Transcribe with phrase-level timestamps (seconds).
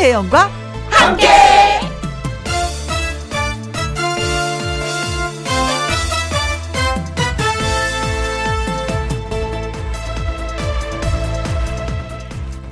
[0.00, 0.50] 김혜영과
[0.88, 1.26] 함께.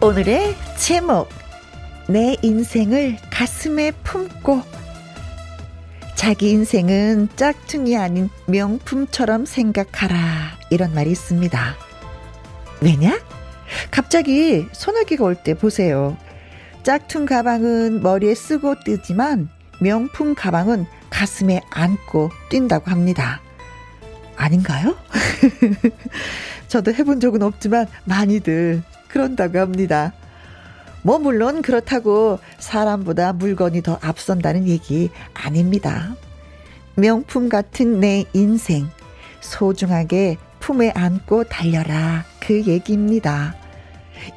[0.00, 1.28] 오늘의 제목
[2.08, 4.62] 내 인생을 가슴에 품고
[6.14, 10.16] 자기 인생은 짝퉁이 아닌 명품처럼 생각하라
[10.70, 11.76] 이런 말이 있습니다.
[12.80, 13.20] 왜냐?
[13.90, 16.16] 갑자기 소나기가 올 때 보세요.
[16.88, 23.42] 짝퉁 가방은 머리에 쓰고 뜨지만 명품 가방은 가슴에 안고 뛴다고 합니다.
[24.36, 24.96] 아닌가요?
[26.66, 30.14] 저도 해본 적은 없지만 많이들 그런다고 합니다.
[31.02, 36.14] 뭐 물론 그렇다고 사람보다 물건이 더 앞선다는 얘기 아닙니다.
[36.94, 38.88] 명품 같은 내 인생
[39.40, 43.54] 소중하게 품에 안고 달려라 그 얘기입니다.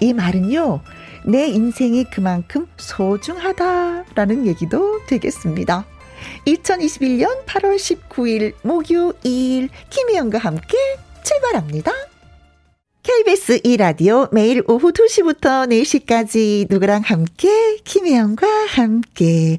[0.02, 0.82] 이 말은요.
[1.26, 5.86] 내 인생이 그만큼 소중하다라는 얘기도 되겠습니다.
[6.46, 10.78] 2021년 8월 19일 목요일 김희영과 함께
[11.24, 11.92] 출발합니다.
[13.04, 19.58] KBS 2라디오 매일 오후 2시부터 4시까지 누구랑 함께 김혜영과 함께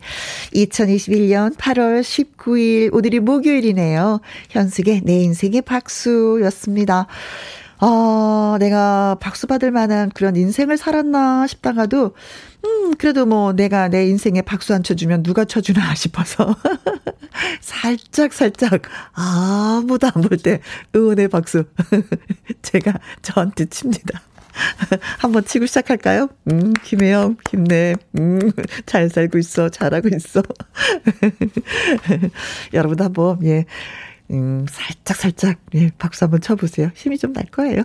[0.54, 4.20] 2021년 8월 19일 오늘이 목요일이네요.
[4.50, 7.08] 현숙의 내 인생의 박수였습니다.
[7.84, 12.14] 아, 내가 박수 받을 만한 그런 인생을 살았나 싶다가도,
[12.64, 16.54] 음, 그래도 뭐 내가 내 인생에 박수 안 쳐주면 누가 쳐주나 싶어서.
[17.60, 18.82] 살짝, 살짝,
[19.14, 20.60] 아무도 안 볼 때
[20.94, 21.64] 응원의 박수.
[22.62, 24.20] 제가 저한테 칩니다.
[25.18, 26.28] 한번 치고 시작할까요?
[26.52, 27.96] 음, 김혜영, 힘내.
[28.18, 28.38] 음,
[28.86, 29.70] 잘 살고 있어.
[29.70, 30.42] 잘하고 있어.
[32.74, 33.64] 여러분도 한번, 예,
[34.32, 36.90] 음, 살짝, 살짝, 예, 박수 한번 쳐보세요.
[36.94, 37.82] 힘이 좀 날 거예요.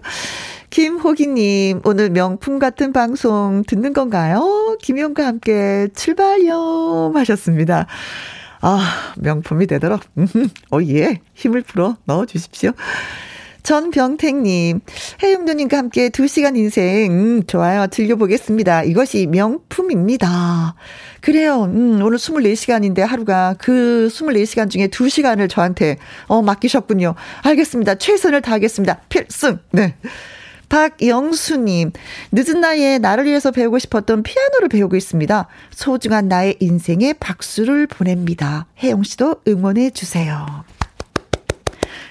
[0.70, 4.78] 김호기님, 오늘 명품 같은 방송 듣는 건가요?
[4.82, 7.12] 김용과 함께 출발요!
[7.16, 7.88] 하셨습니다.
[8.62, 10.28] 아, 명품이 되도록, 음,
[10.72, 12.72] 어, 예, 힘을 풀어 넣어 주십시오.
[13.68, 14.80] 전병택님,
[15.22, 17.88] 해용도님과 함께 2시간 인생, 음, 좋아요.
[17.88, 18.84] 즐겨보겠습니다.
[18.84, 20.74] 이것이 명품입니다.
[21.20, 21.64] 그래요.
[21.66, 25.98] 음, 오늘 24시간인데 하루가 그 24시간 중에 2시간을 저한테,
[26.28, 27.16] 어, 맡기셨군요.
[27.42, 27.96] 알겠습니다.
[27.96, 29.02] 최선을 다하겠습니다.
[29.10, 29.60] 필승!
[29.72, 29.96] 네.
[30.70, 31.92] 박영수님,
[32.32, 35.48] 늦은 나이에 나를 위해서 배우고 싶었던 피아노를 배우고 있습니다.
[35.72, 38.68] 소중한 나의 인생에 박수를 보냅니다.
[38.82, 40.64] 혜영 씨도 응원해 주세요.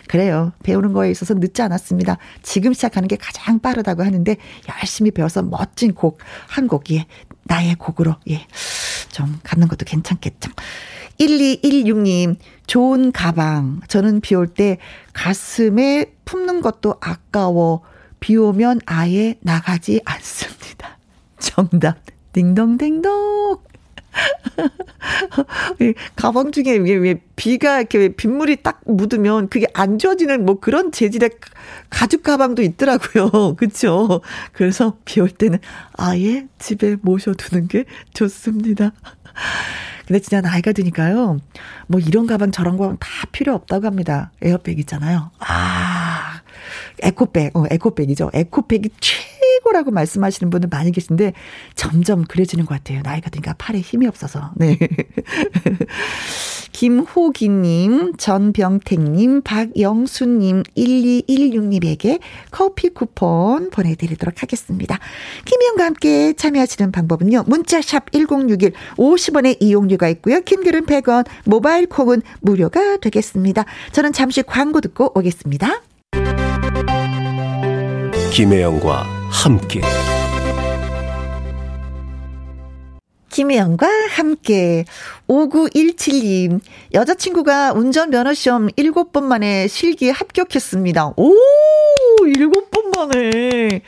[0.08, 0.52] 그래요.
[0.62, 2.18] 배우는 거에 있어서 늦지 않았습니다.
[2.42, 4.36] 지금 시작하는 게 가장 빠르다고 하는데
[4.80, 6.18] 열심히 배워서 멋진 곡,
[6.48, 7.04] 한 곡이
[7.44, 8.46] 나의 곡으로, 예,
[9.10, 10.50] 좀 갖는 것도 괜찮겠죠.
[11.18, 12.36] 1216님,
[12.66, 13.80] 좋은 가방.
[13.88, 14.78] 저는 비 올 때
[15.12, 17.82] 가슴에 품는 것도 아까워.
[18.20, 20.98] 비 오면 아예 나가지 않습니다.
[21.38, 21.98] 정답.
[22.32, 23.58] 딩동댕동.
[26.16, 31.30] 가방 중에 왜, 왜 비가 이렇게 빗물이 딱 묻으면 그게 안 지워지는 뭐 그런 재질의
[31.90, 33.56] 가죽 가방도 있더라고요.
[33.56, 34.20] 그쵸?
[34.52, 35.58] 그래서 비 올 때는
[35.94, 37.84] 아예 집에 모셔두는 게
[38.14, 38.92] 좋습니다.
[40.06, 41.38] 근데 진짜 나이가 드니까요.
[41.88, 44.30] 뭐 이런 가방 저런 가방 다 필요 없다고 합니다.
[44.40, 45.30] 에어백 있잖아요.
[45.40, 46.05] 아,
[47.02, 48.30] 에코백, 어, 에코백이죠.
[48.32, 51.32] 에코백이 최고라고 말씀하시는 분들 많이 계신데
[51.74, 53.02] 점점 그래지는 것 같아요.
[53.02, 54.52] 나이가 드니까 팔에 힘이 없어서.
[54.56, 54.78] 네.
[56.76, 62.20] 김호기님, 전병택님, 박영수님, 1216님에게
[62.50, 64.98] 커피 쿠폰 보내드리도록 하겠습니다.
[65.46, 67.44] 김희영과 함께 참여하시는 방법은요.
[67.46, 70.42] 문자샵 1061 50원의 이용료가 있고요.
[70.42, 73.64] 킹글은 100원, 모바일 콩은 무료가 되겠습니다.
[73.92, 75.80] 저는 잠시 광고 듣고 오겠습니다.
[78.32, 79.80] 김혜영과 함께.
[83.30, 84.84] 김혜영과 함께.
[85.28, 86.60] 5917님
[86.94, 91.14] 여자친구가 운전면허 시험 7번 만에 실기에 합격했습니다.
[91.16, 91.32] 오
[92.22, 93.82] 7번 만에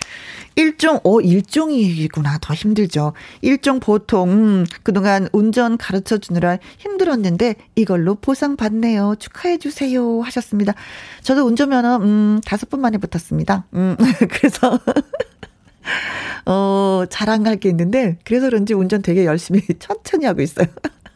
[0.58, 2.38] 일종, 어, 일종이구나.
[2.40, 3.12] 더 힘들죠.
[3.43, 9.14] 일종 보통, 음, 그동안 운전 가르쳐 주느라 힘들었는데 이걸로 보상받네요.
[9.20, 10.20] 축하해주세요.
[10.22, 10.75] 하셨습니다.
[11.22, 13.66] 저도 운전면허, 음, 다섯 번 만에 붙었습니다.
[13.75, 13.96] 음,
[14.31, 14.81] 그래서.
[16.44, 20.66] 어, 자랑할 게 있는데, 그래서 그런지 운전 되게 열심히 천천히 하고 있어요.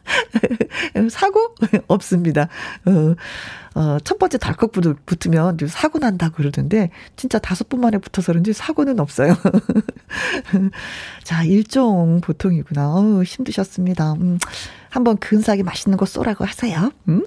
[1.09, 1.55] 사고?
[1.87, 2.47] 없습니다.
[2.85, 3.15] 어,
[3.75, 4.71] 어, 첫 번째 덜컥
[5.05, 9.35] 붙으면 사고 난다고 그러던데, 진짜 다섯 번 만에 붙어서 그런지 사고는 없어요.
[11.23, 12.93] 자, 일종 보통이구나.
[12.93, 14.13] 어우, 힘드셨습니다.
[14.13, 14.37] 음,
[14.89, 16.91] 한번 근사하게 맛있는 거 쏘라고 하세요.
[17.07, 17.25] 음.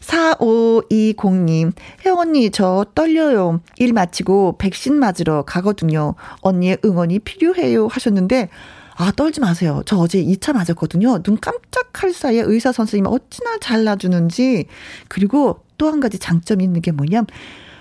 [0.00, 1.72] 4520님,
[2.04, 3.60] 혜영 언니, 저 떨려요.
[3.78, 6.14] 일 마치고 백신 맞으러 가거든요.
[6.42, 7.86] 언니의 응원이 필요해요.
[7.86, 8.50] 하셨는데,
[8.96, 9.82] 아, 떨지 마세요.
[9.86, 11.22] 저 어제 2차 맞았거든요.
[11.22, 14.66] 눈 깜짝할 사이에 의사 선생님이 어찌나 잘라주는지.
[15.08, 17.24] 그리고 또 한 가지 장점이 있는 게 뭐냐,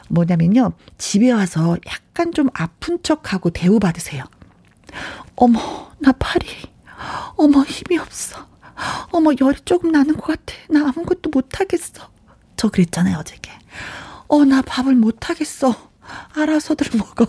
[0.10, 0.74] 뭐냐면요.
[0.98, 4.24] 집에 와서 약간 좀 아픈 척하고 대우받으세요.
[5.36, 6.45] 어머, 나 팔이.
[7.36, 8.48] 어머, 힘이 없어.
[9.12, 10.56] 어머, 열이 조금 나는 것 같아.
[10.69, 12.10] 나 아무것도 못하겠어.
[12.57, 13.51] 저 그랬잖아요, 어저께.
[14.27, 15.75] 어, 나 밥을 못하겠어.
[16.36, 17.27] 알아서들 먹어.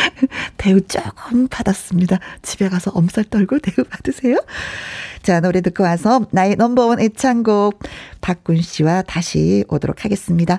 [0.56, 2.18] 대우 조금 받았습니다.
[2.42, 4.36] 집에 가서 엄살 떨고 대우 받으세요.
[5.22, 7.78] 자, 노래 듣고 와서 나의 넘버원 애창곡
[8.20, 10.58] 박군 씨와 다시 오도록 하겠습니다.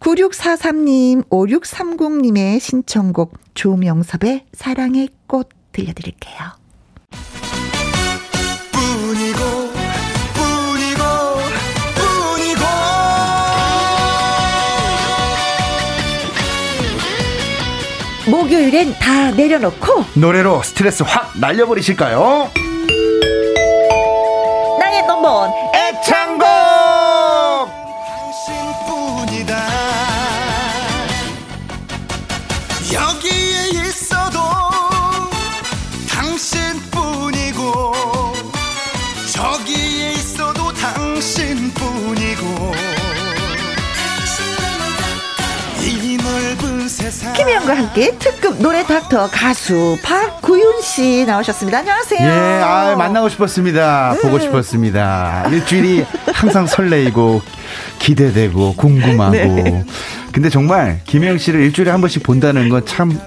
[0.00, 6.58] 9643님, 5630님의 신청곡 조명섭의 사랑의 꽃 들려드릴게요.
[18.58, 22.50] 목요일엔 다 내려놓고 노래로 스트레스 확 날려버리실까요?
[24.80, 25.52] 나의 넘버원
[47.68, 51.80] 과 함께 특급 노래 닥터 가수 박구윤 씨 나오셨습니다.
[51.80, 52.26] 안녕하세요.
[52.26, 54.12] 예, 아, 만나고 싶었습니다.
[54.14, 54.22] 음.
[54.22, 55.48] 보고 싶었습니다.
[55.52, 57.42] 일주일이 항상 설레이고
[57.98, 59.32] 기대되고 궁금하고.
[59.32, 59.84] 네.
[60.32, 63.20] 근데 정말 김혜영 씨를 일주일에 한 번씩 본다는 건 참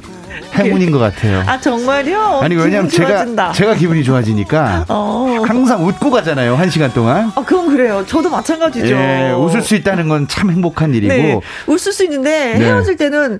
[0.55, 1.43] 행운인 것 같아요.
[1.45, 2.39] 아 정말요?
[2.41, 5.43] 아니 왜냐면 제가 제가 기분이 좋아지니까 어.
[5.47, 7.31] 항상 웃고 가잖아요 한 시간 동안.
[7.35, 8.03] 아 그건 그래요.
[8.07, 8.87] 저도 마찬가지죠.
[8.95, 11.13] 예, 웃을 수 있다는 건 참 행복한 일이고.
[11.13, 12.65] 네, 웃을 수 있는데 네.
[12.65, 13.39] 헤어질 때는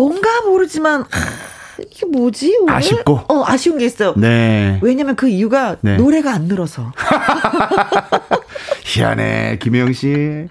[0.00, 1.04] 뭔가 모르지만.
[1.78, 2.58] 이게 뭐지?
[2.62, 2.74] 오늘?
[2.74, 3.20] 아쉽고.
[3.28, 4.14] 어, 아쉬운 게 있어요.
[4.16, 4.78] 네.
[4.82, 5.96] 왜냐면 그 이유가 네.
[5.98, 6.92] 노래가 안 늘어서.
[8.82, 10.46] 희한해, 김혜영 씨.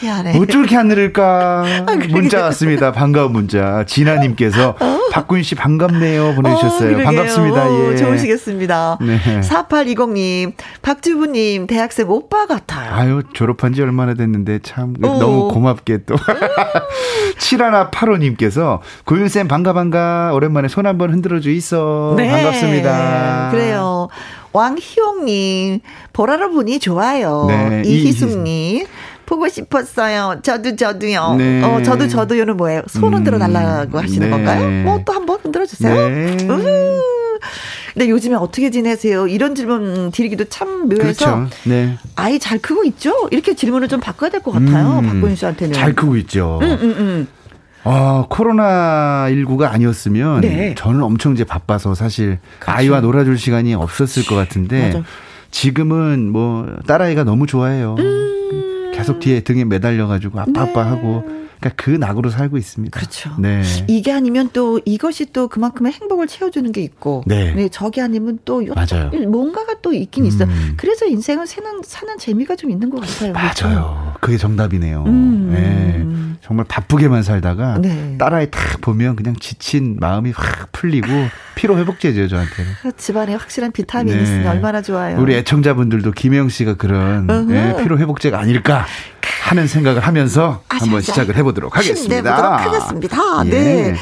[0.00, 0.38] 희한해.
[0.38, 1.64] 어쩜 이렇게 안 늘을까?
[1.86, 2.92] 아, 문자 왔습니다.
[2.92, 3.84] 반가운 문자.
[3.86, 5.00] 진아님께서 어?
[5.12, 6.98] 박군 씨 반갑네요 보내주셨어요.
[6.98, 7.92] 어, 반갑습니다.
[7.92, 7.96] 예.
[7.96, 8.98] 좋으시겠습니다.
[9.00, 9.40] 네.
[9.40, 12.94] 4820님, 박주부님, 대학생 오빠 같아요.
[12.94, 15.18] 아유, 졸업한 지 얼마나 됐는데 참 오.
[15.18, 16.14] 너무 고맙게 또.
[17.38, 22.14] 7185님께서 고윤쌤 반가 반가 오랜만에 손 한번 흔들어 주이소.
[22.16, 22.30] 네.
[22.30, 23.48] 반갑습니다.
[23.50, 24.08] 그래요.
[24.52, 25.80] 왕희용님,
[26.12, 27.46] 보라로 보니 좋아요.
[27.48, 27.82] 네.
[27.84, 28.86] 이희숙님.
[29.26, 30.40] 보고 싶었어요.
[30.42, 31.36] 저도 저도요.
[31.38, 31.62] 네.
[31.62, 32.82] 어, 저도 저도요는 뭐예요?
[32.88, 34.30] 손 흔들어 달라고 음, 하시는 네.
[34.30, 34.68] 건가요?
[34.84, 36.08] 뭐 또 한번 흔들어 주세요.
[36.08, 36.36] 네.
[37.94, 39.28] 근데 요즘에 어떻게 지내세요?
[39.28, 41.02] 이런 질문 드리기도 참 묘해서
[41.36, 41.48] 그렇죠.
[41.64, 41.96] 네.
[42.16, 43.14] 아이 잘 크고 있죠?
[43.30, 44.98] 이렇게 질문을 좀 바꿔야 될 것 같아요.
[44.98, 45.74] 음, 박고윤 씨한테는.
[45.74, 46.58] 잘 크고 있죠.
[46.62, 47.28] 음, 음, 음.
[47.84, 50.74] 아, 코로나19가 아니었으면 네.
[50.76, 52.78] 저는 엄청 이제 바빠서 사실 그렇죠.
[52.78, 55.02] 아이와 놀아줄 시간이 없었을 것 같은데 맞아.
[55.50, 57.96] 지금은 뭐 딸아이가 너무 좋아해요.
[57.98, 58.92] 음.
[58.94, 60.90] 계속 뒤에 등에 매달려가지고 아빠 아빠 네.
[60.90, 61.24] 하고
[61.60, 62.98] 그러니까 그 낙으로 살고 있습니다.
[62.98, 63.30] 그렇죠.
[63.38, 63.62] 네.
[63.86, 67.52] 이게 아니면 또 이것이 또 그만큼의 행복을 채워주는 게 있고, 네.
[67.54, 69.10] 네 저게 아니면 또 맞아요.
[69.28, 70.28] 뭔가가 또 있긴 음.
[70.28, 70.46] 있어.
[70.76, 73.32] 그래서 인생은 사는 사는 재미가 좀 있는 것 같아요.
[73.32, 73.46] 맞아요.
[73.50, 74.14] 그렇죠?
[74.20, 75.04] 그게 정답이네요.
[75.06, 75.50] 음.
[75.52, 76.36] 네.
[76.42, 78.16] 정말 바쁘게만 살다가 네.
[78.18, 81.06] 딸아이 딱 보면 그냥 지친 마음이 확 풀리고
[81.54, 82.72] 피로 회복제죠 저한테는.
[82.82, 84.22] 그 집안에 확실한 비타민이 네.
[84.22, 85.20] 있으니 얼마나 좋아요.
[85.20, 88.86] 우리 애청자분들도 김영 씨가 그런 네, 피로 회복제가 아닐까
[89.40, 92.16] 하는 생각을 하면서 아, 한번 시작을 해보도록 하겠습니다.
[92.16, 93.16] 해보도록 하겠습니다.
[93.46, 93.50] 예.
[93.50, 93.96] 네.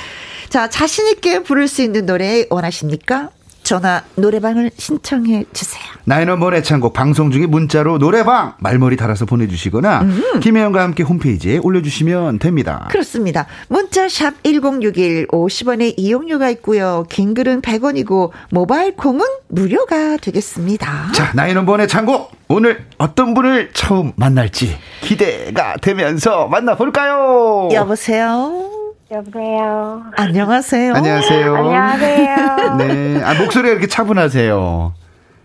[0.48, 3.30] 자 자신 있게 부를 수 있는 노래 원하십니까?
[3.68, 5.82] 전화 노래방을 신청해 주세요.
[6.04, 10.40] 나이너 모래 창곡 방송 중에 문자로 노래방 말머리 달아서 보내주시거나 음.
[10.40, 12.88] 김혜영과 함께 홈페이지에 올려주시면 됩니다.
[12.90, 13.46] 그렇습니다.
[13.68, 17.04] 문자 샵 1061 50원의 이용료가 있고요.
[17.10, 21.12] 긴 글은 100원이고 모바일 콩은 무료가 되겠습니다.
[21.12, 27.68] 자 나이너 모래 창곡 오늘 어떤 분을 처음 만날지 기대가 되면서 만나볼까요?
[27.74, 28.77] 여보세요.
[29.10, 30.04] 여보세요.
[30.16, 30.94] 안녕하세요.
[30.94, 31.54] 안녕하세요.
[31.56, 32.76] 안녕하세요.
[32.76, 33.22] 네.
[33.24, 34.92] 아, 목소리가 이렇게 차분하세요.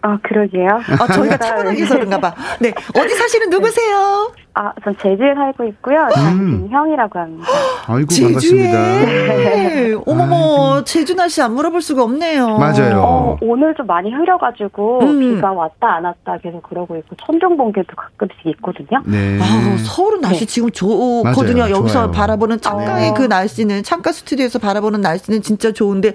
[0.01, 0.67] 아, 그러게요.
[0.99, 2.35] 아, 저희가 차분하게 서 그런가 봐.
[2.59, 2.73] 네.
[2.93, 4.33] 어디 사시는 누구세요?
[4.55, 6.07] 아, 전 제주에 살고 있고요.
[6.15, 6.67] 음.
[6.69, 7.47] 형이라고 합니다.
[7.87, 8.71] 아이고, 제주에.
[8.71, 9.05] 반갑습니다.
[9.05, 9.95] 네.
[10.05, 12.59] 어머머, 제주 날씨 안 물어볼 수가 없네요.
[12.59, 13.01] 맞아요.
[13.01, 15.19] 어, 오늘 좀 많이 흐려가지고, 음.
[15.19, 19.01] 비가 왔다 안 왔다 계속 그러고 있고, 천둥번개도 가끔씩 있거든요.
[19.07, 19.39] 네.
[19.41, 20.45] 아, 서울은 날씨 네.
[20.45, 21.57] 지금 좋거든요.
[21.63, 21.75] 맞아요.
[21.75, 22.11] 여기서 좋아요.
[22.11, 23.13] 바라보는 창가의 어.
[23.15, 26.13] 그 날씨는, 창가 스튜디오에서 바라보는 날씨는 진짜 좋은데,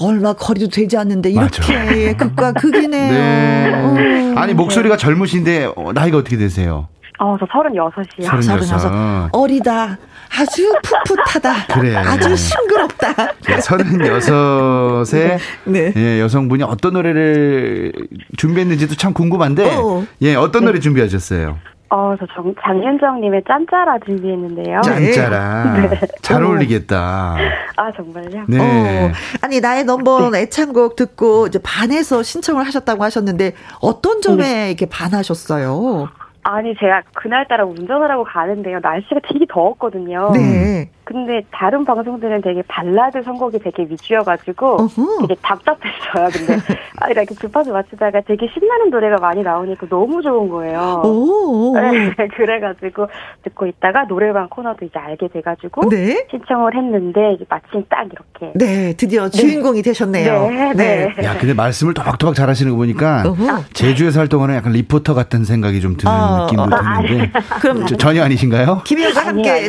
[0.00, 3.94] 얼마 거리도 되지 않는데, 이렇게 극과 극이네요.
[3.94, 4.34] 네.
[4.36, 6.86] 아니, 목소리가 젊으신데, 어, 나이가 어떻게 되세요?
[7.20, 7.92] 어, 저 36이요.
[8.24, 8.64] 36.
[8.64, 9.28] 36.
[9.32, 9.98] 어리다.
[10.38, 11.66] 아주 풋풋하다.
[11.74, 11.94] 그래.
[11.94, 13.32] 아주 싱그럽다.
[13.60, 15.92] 서른여섯에 네.
[15.96, 17.92] 예, 여성분이 어떤 노래를
[18.38, 20.04] 준비했는지도 참 궁금한데 어.
[20.22, 21.58] 예, 어떤 노래 준비하셨어요?
[21.92, 24.80] 어, 저 정, 장윤정님의 짠짜라 준비했는데요.
[24.80, 25.72] 짠짜라.
[25.90, 26.00] 네.
[26.22, 27.36] 잘 어울리겠다.
[27.76, 28.44] 아, 정말요?
[28.46, 28.58] 네.
[28.60, 29.12] 어,
[29.42, 30.42] 아니, 나의 넘버 네.
[30.42, 34.68] 애창곡 듣고 이제 반해서 신청을 하셨다고 하셨는데 어떤 점에 네.
[34.68, 36.08] 이렇게 반하셨어요?
[36.42, 38.80] 아니 제가 그날따라 운전을 하고 가는데요.
[38.80, 40.32] 날씨가 되게 더웠거든요.
[40.34, 40.90] 네.
[41.10, 45.18] 근데 다른 방송들은 되게 발라드 선곡이 되게 위주여가지고 어후.
[45.22, 46.28] 되게 답답했어요.
[46.32, 46.56] 근데
[47.00, 51.02] 아, 이렇게 급하게 맞추다가 되게 신나는 노래가 많이 나오니까 너무 좋은 거예요.
[51.04, 51.74] 오.
[51.74, 53.08] 네, 그래가지고
[53.42, 56.26] 듣고 있다가 노래방 코너도 이제 알게 돼가지고 네?
[56.30, 59.30] 신청을 했는데 마침 딱 이렇게 네 드디어 네.
[59.30, 60.48] 주인공이 되셨네요.
[60.48, 61.12] 네, 네.
[61.16, 61.24] 네.
[61.24, 63.64] 야 근데 말씀을 토박토박 잘하시는 거 보니까 어후.
[63.72, 66.68] 제주에서 활동하는 약간 리포터 같은 생각이 좀 드는 어, 느낌도 어,
[67.02, 68.82] 드는데 아, 그럼 전혀 아니신가요?
[68.84, 69.68] 김혜영과 함께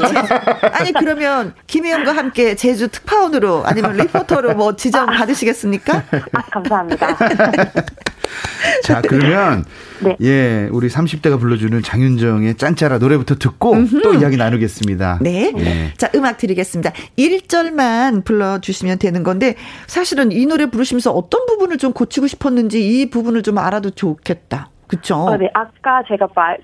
[0.71, 6.03] 아니 그러면 그러면 김혜영과 함께 제주 특파원으로 아니면 리포터로 뭐 지정 받으시겠습니까?
[6.33, 7.15] 아, 감사합니다.
[8.83, 9.63] 자, 그러면
[10.01, 10.17] 네.
[10.21, 14.01] 예, 우리 30대가 불러주는 장윤정의 짠짜라 노래부터 듣고 음흠.
[14.01, 15.19] 또 이야기 나누겠습니다.
[15.21, 15.51] 네.
[15.51, 15.93] 네.
[15.97, 16.91] 자, 음악 드리겠습니다.
[17.17, 19.55] 1절만 불러주시면 되는 건데
[19.87, 24.69] 사실은 이 노래 부르시면서 어떤 부분을 좀 고치고 싶었는지 이 부분을 좀 알아도 좋겠다.
[24.87, 25.15] 그쵸?
[25.15, 25.49] 어, 네.
[25.53, 26.57] 아까 제가 말,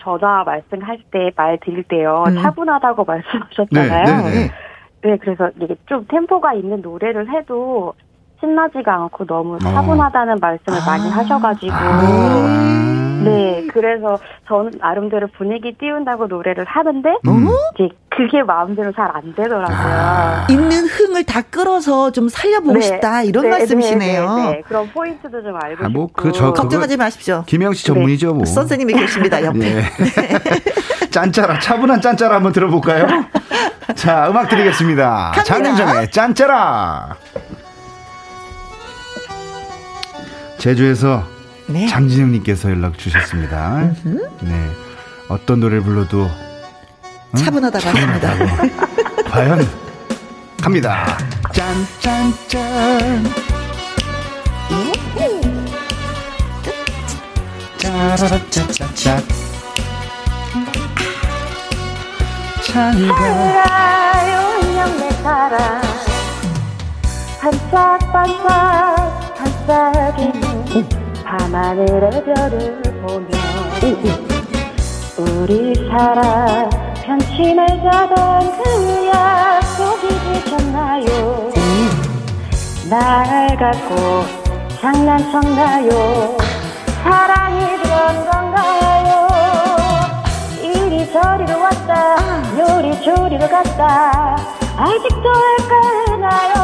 [0.00, 2.24] 전화 말씀할 때 말 드릴 때요.
[2.26, 2.34] 음.
[2.42, 4.04] 차분하다고 말씀하셨잖아요.
[4.04, 4.50] 네, 네, 네.
[5.02, 7.94] 네, 그래서 이게 좀 템포가 있는 노래를 해도
[8.40, 9.58] 신나지가 않고 너무 어.
[9.58, 10.38] 차분하다는 어.
[10.40, 10.86] 말씀을 아.
[10.86, 11.72] 많이 하셔가지고.
[11.74, 13.09] 아.
[13.24, 17.48] 네, 그래서 저는 나름대로 분위기 띄운다고 노래를 하는데, 음.
[17.74, 19.76] 이제 그게 마음대로 잘 안 되더라고요.
[19.76, 20.46] 아.
[20.50, 22.80] 있는 흥을 다 끌어서 좀 살려보고 네.
[22.82, 24.36] 싶다, 이런 네, 말씀이시네요.
[24.36, 27.44] 네, 네, 그런 포인트도 좀 알고 아, 뭐, 그, 저, 걱정하지 마십시오.
[27.46, 28.44] 김영 씨 전문이죠, 뭐.
[28.44, 29.58] 선생님이 계십니다, 옆에.
[29.58, 29.82] 네.
[31.10, 33.06] 짠짜라, 차분한 짠짜라 한번 들어볼까요?
[33.96, 35.32] 자, 음악 드리겠습니다.
[35.44, 37.16] 장윤정의 짠짜라.
[40.58, 41.24] 제주에서
[41.72, 41.86] 네.
[41.86, 43.92] 장진영님께서 연락 주셨습니다.
[44.04, 44.70] 네.
[45.28, 46.28] 어떤 노래를 불러도
[47.34, 47.38] 응?
[47.44, 48.34] 차분하다고 하십니다.
[49.30, 49.66] 과연
[50.60, 51.16] 갑니다.
[51.52, 53.30] 짠, 짠, 짠.
[57.78, 59.22] 짜라라짜짜짜.
[62.62, 65.80] 찬가요 인형 내 사랑
[67.40, 70.99] 반짝반짝 반짝이는
[71.30, 73.28] 밤하늘의 별을 보며
[75.16, 76.68] 우리 사랑
[77.04, 81.52] 편치 말자던 그 약속이 되셨나요?
[82.90, 84.24] 날 갖고
[84.80, 86.36] 장난쳤나요?
[87.04, 89.28] 사랑이 그런 건가요?
[90.60, 92.16] 이리저리로 왔다
[92.58, 94.36] 요리조리로 갔다.
[94.76, 96.54] 아직도 헷갈나요?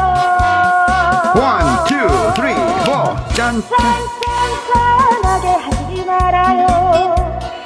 [1.36, 3.14] One, two, three, four.
[3.34, 4.15] 짠, 짠짠짠하게 하지
[6.26, 7.14] 말아요.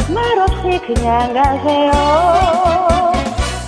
[0.09, 1.91] 말없이 그냥 가세요.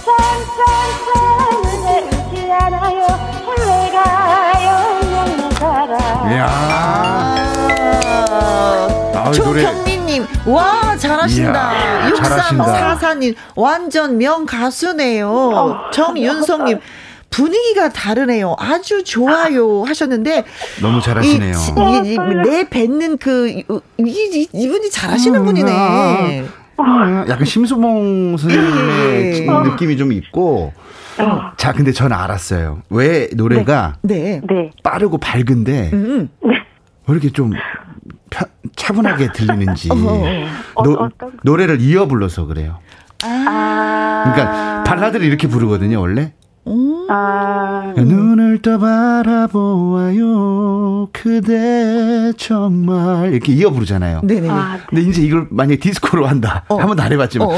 [0.04, 3.06] 짠짠짠 눈에 울지 않아요.
[3.46, 6.32] 설레가요 먹는 사람.
[6.32, 6.46] 이야.
[9.14, 11.72] 아, 조경민님, 와, 잘하신다.
[12.10, 15.30] 6344님, 완전 명가수네요.
[15.30, 15.90] 어.
[15.90, 16.80] 정윤성님,
[17.32, 18.54] 분위기가 다르네요.
[18.58, 20.44] 아주 좋아요 하셨는데
[20.80, 21.52] 너무 잘하시네요.
[22.04, 23.64] 이, 이, 내 뱉는 그 이,
[23.98, 26.44] 이, 이분이 잘하시는 음, 분이네.
[26.76, 29.70] 아, 약간 심수봉 선생님의 네.
[29.70, 30.72] 느낌이 좀 있고.
[31.18, 31.52] 어.
[31.56, 32.82] 자, 근데 저는 알았어요.
[32.90, 34.40] 왜 노래가 네.
[34.48, 34.70] 네.
[34.82, 36.28] 빠르고 밝은데 음.
[36.42, 36.50] 네.
[37.06, 37.52] 왜 이렇게 좀
[38.30, 39.90] 편, 차분하게 들리는지
[40.74, 41.10] 어, 노,
[41.42, 42.78] 노래를 이어 불러서 그래요.
[43.24, 44.22] 아.
[44.24, 46.32] 그러니까 발라드를 이렇게 부르거든요, 원래.
[46.66, 47.06] 음.
[47.08, 47.92] 아.
[47.96, 50.28] 눈을 떠 바라보아요.
[51.12, 54.20] 그대 정말 이렇게 이어 부르잖아요.
[54.22, 54.48] 네네.
[54.48, 54.82] 아, 네.
[54.88, 56.64] 근데 이제 이걸 만약에 디스코로 한다.
[56.68, 56.76] 어.
[56.76, 57.52] 한 번도 안 해봤지만 어.
[57.52, 57.56] 어.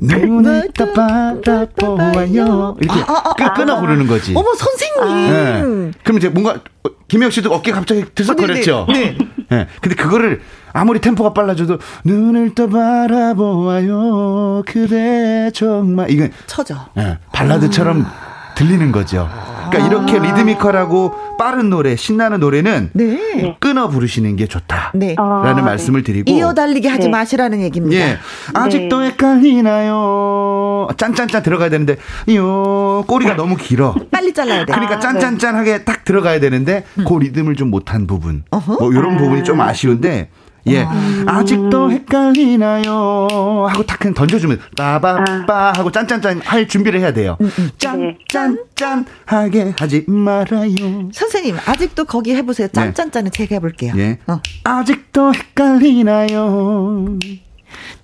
[0.00, 2.76] 눈을 떠 바라보아요.
[2.80, 4.34] 이렇게 아, 아, 아, 끊어 부르는 거지.
[4.34, 5.30] 어머 선생님.
[5.30, 5.92] 네.
[6.02, 6.58] 그럼 이제 뭔가
[7.06, 8.86] 김영 씨도 어깨 갑자기 들썩거렸죠.
[8.88, 9.18] 네, 네.
[9.48, 9.68] 네.
[9.80, 10.40] 근데 그거를
[10.72, 14.64] 아무리 템포가 빨라져도 눈을 떠 바라보아요.
[14.66, 16.88] 그대 정말 이건 쳐져.
[16.96, 17.18] 네.
[17.32, 18.31] 발라드처럼 아.
[18.62, 19.28] 들리는 거죠.
[19.70, 23.56] 그러니까 이렇게 리드미컬하고 빠른 노래, 신나는 노래는 네.
[23.58, 25.14] 끊어 부르시는 게 좋다라는 네.
[25.18, 27.08] 아, 말씀을 드리고 이어 달리게 하지 네.
[27.08, 28.00] 마시라는 얘기입니다.
[28.00, 28.18] 예.
[28.54, 29.06] 아직도 네.
[29.08, 30.88] 헷갈리나요?
[30.96, 31.96] 짠짠짠 들어가야 되는데
[32.34, 33.94] 요 꼬리가 너무 길어.
[34.10, 34.72] 빨리 잘라야 돼.
[34.72, 37.04] 그러니까 아, 짠짠짠하게 딱 들어가야 되는데 음.
[37.08, 38.76] 그 리듬을 좀 못한 부분, 어허?
[38.76, 39.18] 뭐 이런 아.
[39.18, 40.28] 부분이 좀 아쉬운데
[40.66, 40.82] 예.
[40.84, 41.24] 음.
[41.28, 43.66] 아직도 헷갈리나요?
[43.68, 47.36] 하고 탁 그냥 던져주면 빠바빠 하고 짠짠짠 할 준비를 해야 돼요.
[47.40, 47.70] 음, 음.
[47.78, 51.10] 짠짠짠 하게 하지 말아요.
[51.12, 52.68] 선생님 아직도 거기 해보세요.
[52.68, 53.36] 짠짠짠은 네.
[53.36, 53.94] 제가 해볼게요.
[53.96, 54.18] 예.
[54.26, 54.40] 어.
[54.64, 57.18] 아직도 헷갈리나요?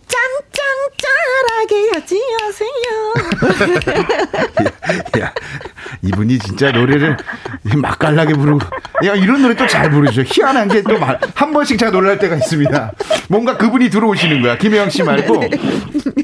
[0.09, 2.71] 짠짠짠하게 하지 마세요.
[5.21, 5.33] 야,
[6.03, 7.17] 이분이 진짜 노래를
[7.77, 8.61] 맛깔나게 부르고,
[9.07, 10.23] 야, 이런 노래 또 잘 부르죠.
[10.27, 10.97] 희한한 게 또
[11.35, 12.93] 한 번씩 제가 놀랄 때가 있습니다.
[13.29, 14.57] 뭔가 그분이 들어오시는 거야.
[14.59, 15.41] 김혜영 씨 말고.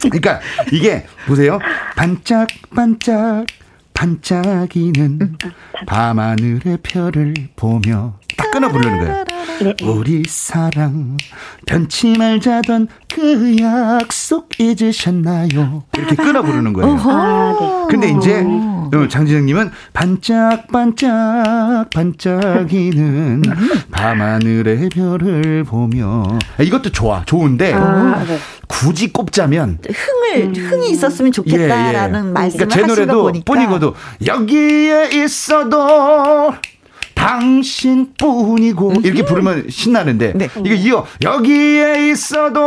[0.03, 0.41] 그러니까
[0.73, 1.59] 이게, 보세요.
[1.97, 3.47] 반짝반짝,
[3.95, 5.37] 반짝이는
[5.87, 9.25] 밤하늘의 별을 보며 딱 끊어 부르는 거예요.
[9.63, 9.75] 네.
[9.85, 11.17] 우리 사랑
[11.67, 15.85] 변치 말자던 그 약속 잊으셨나요?
[15.97, 16.97] 이렇게 끊어 부르는 거예요.
[17.05, 17.87] 아, 네.
[17.89, 23.43] 근데 이제 어, 장진영님은 반짝반짝 반짝이는
[23.91, 26.25] 밤하늘의 별을 보며
[26.61, 28.39] 이것도 좋아 좋은데 아, 네.
[28.67, 30.55] 굳이 꼽자면 흥을 음.
[30.55, 32.33] 흥이 있었으면 좋겠다라는 예, 예.
[32.33, 33.45] 말씀을 그러니까 제 노래도 보니까.
[33.53, 33.95] 뿐이고도
[34.27, 36.53] 여기에 있어도
[37.25, 38.97] 당신뿐이고 음.
[39.03, 40.49] 이렇게 부르면 신나는데 네.
[40.65, 42.61] 이거 이어 여기에 있어도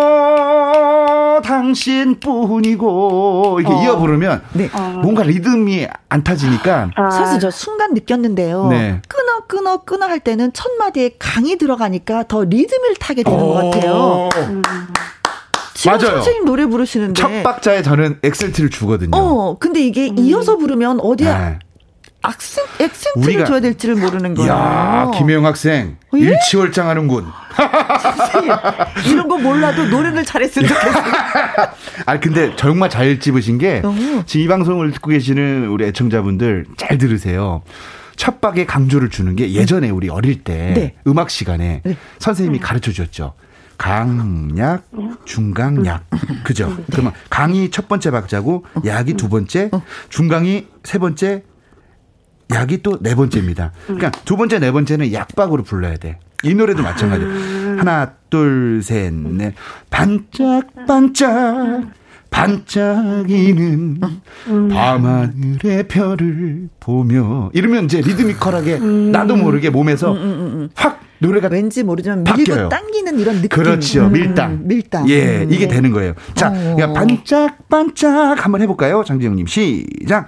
[1.43, 2.87] 당신뿐이고
[3.59, 3.83] 이렇게 어.
[3.83, 4.69] 이어 부르면 네.
[4.73, 4.99] 어.
[5.03, 7.11] 뭔가 리듬이 안 타지니까 아.
[7.11, 8.69] 사실 저 순간 느꼈는데요.
[8.69, 8.99] 네.
[9.07, 13.69] 끊어 끊어 끊어 할 때는 첫 마디에 강이 들어가니까 더 리듬을 타게 되는 것 어.
[13.69, 14.29] 같아요.
[14.37, 14.63] 음.
[15.85, 15.99] 맞아요.
[15.99, 19.11] 선생님 노래 부르시는데 첫 박자에 저는 엑센트를 주거든요.
[19.15, 20.17] 어, 근데 이게 음.
[20.17, 21.59] 이어서 부르면 어디에 네.
[22.27, 24.51] 악센, 액센트를 우리가, 줘야 될지를 모르는 거예요.
[24.51, 26.19] 야, 김혜영 학생 예?
[26.19, 27.25] 일치월장하는군.
[28.01, 28.51] 선생님,
[29.07, 31.03] 이런 거 몰라도 노래를 잘했으면 좋겠어요.
[32.05, 33.95] 아, 근데 정말 잘 집으신 게 어.
[34.25, 37.61] 지금 이 방송을 듣고 계시는 우리 애청자분들 잘 들으세요.
[38.17, 40.95] 첫 박에 강조를 주는 게 예전에 우리 어릴 때 네.
[41.07, 41.95] 음악 시간에 네.
[42.19, 43.35] 선생님이 가르쳐 주셨죠.
[43.77, 44.83] 강약,
[45.25, 46.05] 중강약.
[46.43, 46.67] 그죠?
[46.75, 46.83] 네.
[46.91, 49.83] 그러면 강이 첫 번째 박자고 약이 두 번째, 어.
[50.09, 51.43] 중강이 세 번째,
[52.53, 53.71] 약이 또 네 번째입니다.
[53.85, 56.19] 그러니까 두 번째, 네 번째는 약박으로 불러야 돼.
[56.43, 57.31] 이 노래도 마찬가지예요.
[57.31, 57.75] 음.
[57.79, 59.53] 하나, 둘, 셋, 넷.
[59.89, 61.91] 반짝반짝.
[62.29, 64.01] 반짝이는
[64.47, 64.67] 음.
[64.69, 69.11] 밤하늘의 별을 보며 이러면 이제 리드미컬하게 음.
[69.13, 72.69] 나도 모르게 몸에서 음, 확 노래가 왠지 모르지만 밀고 바뀌어요.
[72.69, 73.49] 당기는 이런 느낌.
[73.49, 74.09] 그렇죠.
[74.09, 74.67] 밀당.
[74.67, 75.09] 밀당.
[75.09, 75.75] 예, 이게 네.
[75.75, 76.13] 되는 거예요.
[76.35, 76.93] 자, 어.
[76.93, 79.03] 반짝반짝 한번 해볼까요?
[79.05, 80.27] 장지영님 시작.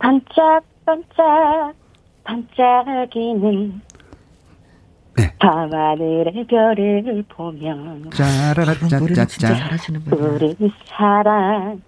[0.00, 1.74] 반짝 반짝
[2.24, 3.80] 반짝이는
[5.16, 5.34] 네.
[5.38, 9.54] 밤하늘의 별을 보면 짜라라짜짜짜
[10.10, 11.82] 우리 사랑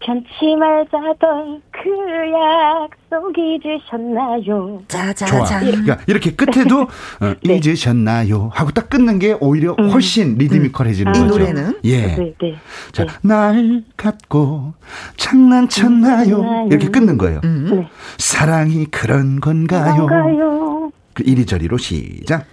[0.00, 1.90] 편치 말자던 그
[2.32, 4.82] 약속 잊으셨나요?
[4.88, 5.60] 짜자자.
[5.60, 6.82] 그러니까 이렇게 끝에도
[7.20, 7.56] 어, 네.
[7.56, 8.50] 잊으셨나요?
[8.52, 9.90] 하고 딱 끊는 게 오히려 음.
[9.90, 10.38] 훨씬 음.
[10.38, 11.20] 리드미컬해지는 음.
[11.22, 11.24] 거죠.
[11.24, 12.06] 이 노래는 예.
[12.14, 12.56] 네, 네.
[12.92, 13.12] 자, 네.
[13.22, 14.74] 날 갖고
[15.16, 16.68] 장난쳤나요?
[16.70, 17.40] 이렇게 끊는 거예요.
[17.44, 17.68] 음.
[17.70, 17.88] 네.
[18.18, 20.06] 사랑이 그런 건가요?
[20.06, 20.92] 건가요?
[21.14, 22.44] 그 이리저리로 시작.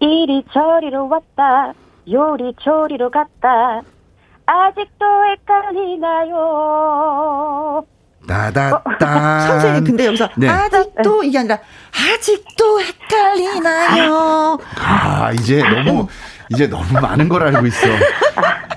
[0.00, 1.72] 이리저리로 왔다.
[2.10, 3.80] 요리조리로 갔다.
[4.46, 6.34] 아직도 헷갈리나요?
[8.26, 9.40] 나다따.
[9.48, 10.48] 선생님, 근데 여기서 네.
[10.48, 11.58] 아직도 이게 아니라
[11.92, 14.58] 아직도 헷갈리나요?
[14.78, 16.06] 아, 이제 너무
[16.50, 17.86] 이제 너무 많은 걸 알고 있어.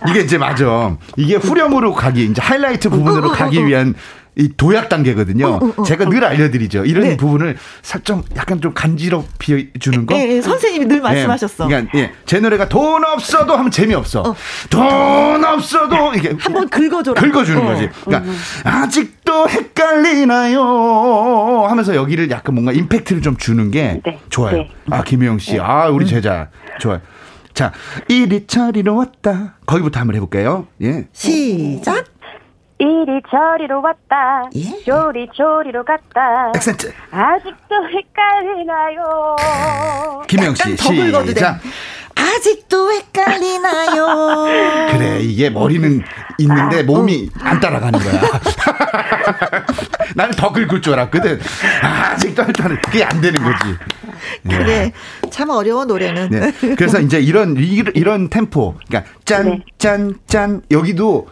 [0.10, 0.96] 이게 이제 맞아.
[1.16, 3.94] 이게 후렴으로 가기, 이제 하이라이트 부분으로 가기 위한
[4.38, 5.48] 이 도약 단계거든요.
[5.48, 6.86] 어, 어, 어, 제가 늘 알려드리죠.
[6.86, 7.18] 이런 네.
[7.18, 10.16] 부분을 살짝 약간 좀 간지럽히 주는 거.
[10.16, 11.68] 예, 예, 선생님이 늘 예, 말씀하셨어.
[11.68, 14.22] 그러니까 예, 제 노래가 돈 없어도 하면 재미없어.
[14.22, 14.36] 어.
[14.70, 17.20] 돈 없어도 이게 한번 긁어줘라.
[17.20, 17.90] 긁어주는 거지.
[18.06, 18.32] 그러니까
[18.64, 20.62] 아직도 헷갈리나요?
[21.68, 24.20] 하면서 여기를 약간 뭔가 임팩트를 좀 주는 게 네.
[24.30, 24.58] 좋아요.
[24.58, 24.70] 네.
[24.92, 25.60] 아 김혜영 씨, 네.
[25.60, 26.08] 아 우리 음.
[26.08, 27.02] 제자 좋아요.
[27.54, 27.72] 자,
[28.08, 29.56] 이리 저리로 왔다.
[29.66, 30.68] 거기부터 한번 해볼게요.
[30.84, 31.08] 예.
[31.12, 32.06] 시작.
[32.80, 34.50] 이리 저리로 왔다.
[34.56, 34.84] 예?
[34.84, 36.52] 조리 조리로 갔다.
[36.56, 36.94] 액센트.
[37.10, 39.36] 아직도 헷갈리나요.
[40.28, 41.60] 김영 씨, 시작.
[42.16, 44.46] 아직도 헷갈리나요?
[44.94, 46.04] 그래, 이게 머리는
[46.40, 47.40] 있는데 아, 몸이 어.
[47.44, 48.22] 안 따라가는 거야.
[50.16, 51.40] 나는 더 긁을 줄 알았거든.
[51.82, 53.76] 아직도 헷갈리 그게 안 되는 거지.
[54.48, 54.66] 그래.
[54.66, 54.94] 네.
[55.32, 56.30] 참 어려워, 노래는.
[56.30, 56.76] 네.
[56.76, 58.76] 그래서 이제 이런, 이런 템포.
[58.88, 59.64] 그러니까 짠, 네.
[59.78, 60.62] 짠, 짠.
[60.72, 61.28] 여기도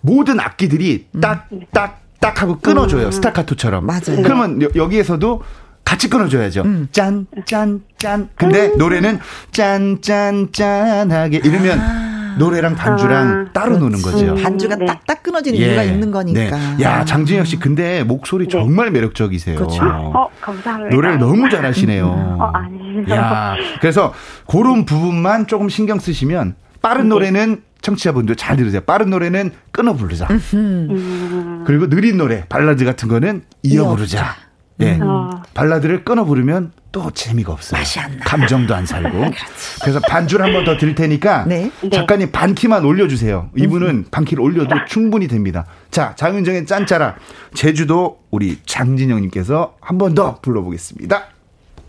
[0.00, 3.06] 모든 악기들이 딱, 딱, 딱 하고 끊어줘요.
[3.06, 3.10] 음.
[3.10, 3.86] 스타카토처럼.
[3.86, 4.22] 맞아요.
[4.22, 5.42] 그러면 여, 기에서도
[5.84, 6.62] 같이 끊어줘야죠.
[6.62, 6.88] 음.
[6.92, 8.28] 짠, 짠, 짠.
[8.34, 8.78] 근데 음.
[8.78, 9.18] 노래는
[9.52, 11.84] 짠, 짠, 짠하게 이러면 아.
[11.84, 12.10] 아.
[12.38, 13.52] 노래랑 반주랑 아.
[13.52, 13.80] 따로 그렇지.
[13.80, 14.42] 노는 거죠.
[14.42, 14.86] 반주가 네.
[14.86, 15.66] 딱딱 끊어지는 예.
[15.66, 16.56] 이유가 있는 거니까.
[16.76, 16.84] 네.
[16.84, 18.50] 야 장진영 씨 근데 목소리 네.
[18.50, 19.56] 정말 매력적이세요.
[19.56, 19.82] 그렇죠.
[19.84, 20.94] 어 감사합니다.
[20.94, 22.06] 노래를 너무 잘하시네요.
[22.40, 23.10] 어 아니에요.
[23.10, 24.14] 야 그래서
[24.46, 27.08] 그런 부분만 조금 신경 쓰시면 빠른 네.
[27.10, 28.82] 노래는 청취자분들 잘 들으세요.
[28.82, 30.26] 빠른 노래는 끊어 부르자.
[30.54, 31.64] 음.
[31.66, 34.36] 그리고 느린 노래, 발라드 같은 거는 이어 부르자.
[34.80, 34.94] 예.
[34.96, 35.30] 음.
[35.54, 37.78] 발라드를 끊어 부르면 또 재미가 없어요.
[37.78, 38.24] 맛이 안 나.
[38.24, 39.30] 감정도 안 살고.
[39.82, 41.70] 그래서 반주를 한 번 더 드릴 테니까 네.
[41.92, 43.50] 작가님 반키만 올려주세요.
[43.56, 44.04] 이분은 음.
[44.10, 45.66] 반키를 올려도 충분히 됩니다.
[45.90, 47.16] 자, 장윤정의 짠짜라
[47.54, 51.24] 제주도 우리 장진영님께서 한 번 더 불러보겠습니다.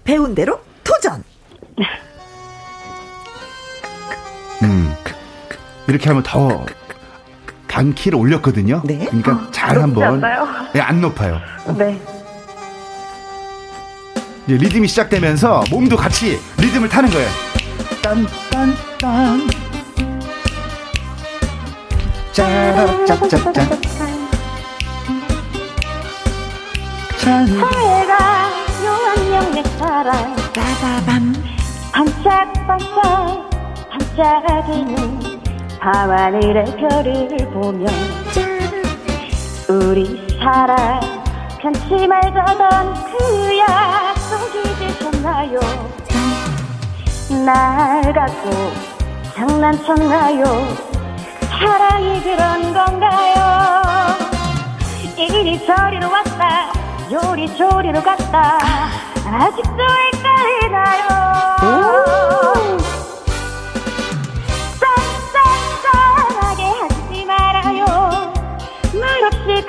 [0.03, 1.23] 배운 대로 도전.
[5.91, 6.65] 이렇게 하면 더
[7.67, 8.81] 반키를 올렸거든요.
[8.85, 9.05] 네.
[9.07, 10.21] 그러니까 어, 잘 한번.
[10.73, 11.37] 네, 안 높아요.
[11.77, 12.01] 네.
[14.47, 17.29] 이제 리듬이 시작되면서 몸도 같이 리듬을 타는 거예요.
[18.01, 19.49] 딴딴딴.
[22.31, 23.67] 짜라짜짜짜.
[27.19, 28.51] 사회가
[28.85, 31.33] 요한명 내 사랑 빠바밤
[31.91, 33.49] 반짝반짝
[33.91, 35.30] 반짝이는
[35.81, 37.87] 밤하늘의 별을 보며
[39.67, 40.99] 우리 사랑
[41.59, 45.59] 편치 말자던 그 약속이 되셨나요?
[47.43, 48.49] 날 갖고
[49.35, 50.43] 장난쳤나요?
[51.59, 54.15] 사랑이 그런 건가요?
[55.17, 56.71] 이리저리로 왔다
[57.11, 58.59] 요리조리로 갔다.
[59.25, 59.77] 아직도
[60.13, 61.07] 헷갈리나요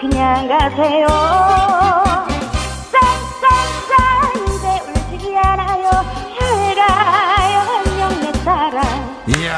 [0.03, 1.07] 그냥 가세요.
[2.91, 3.95] 짠짠짠
[4.49, 4.67] 이제
[5.15, 5.91] 울지 않아요.
[6.41, 8.83] 잘 가요 안녕 내 사랑.
[9.29, 9.55] 이야.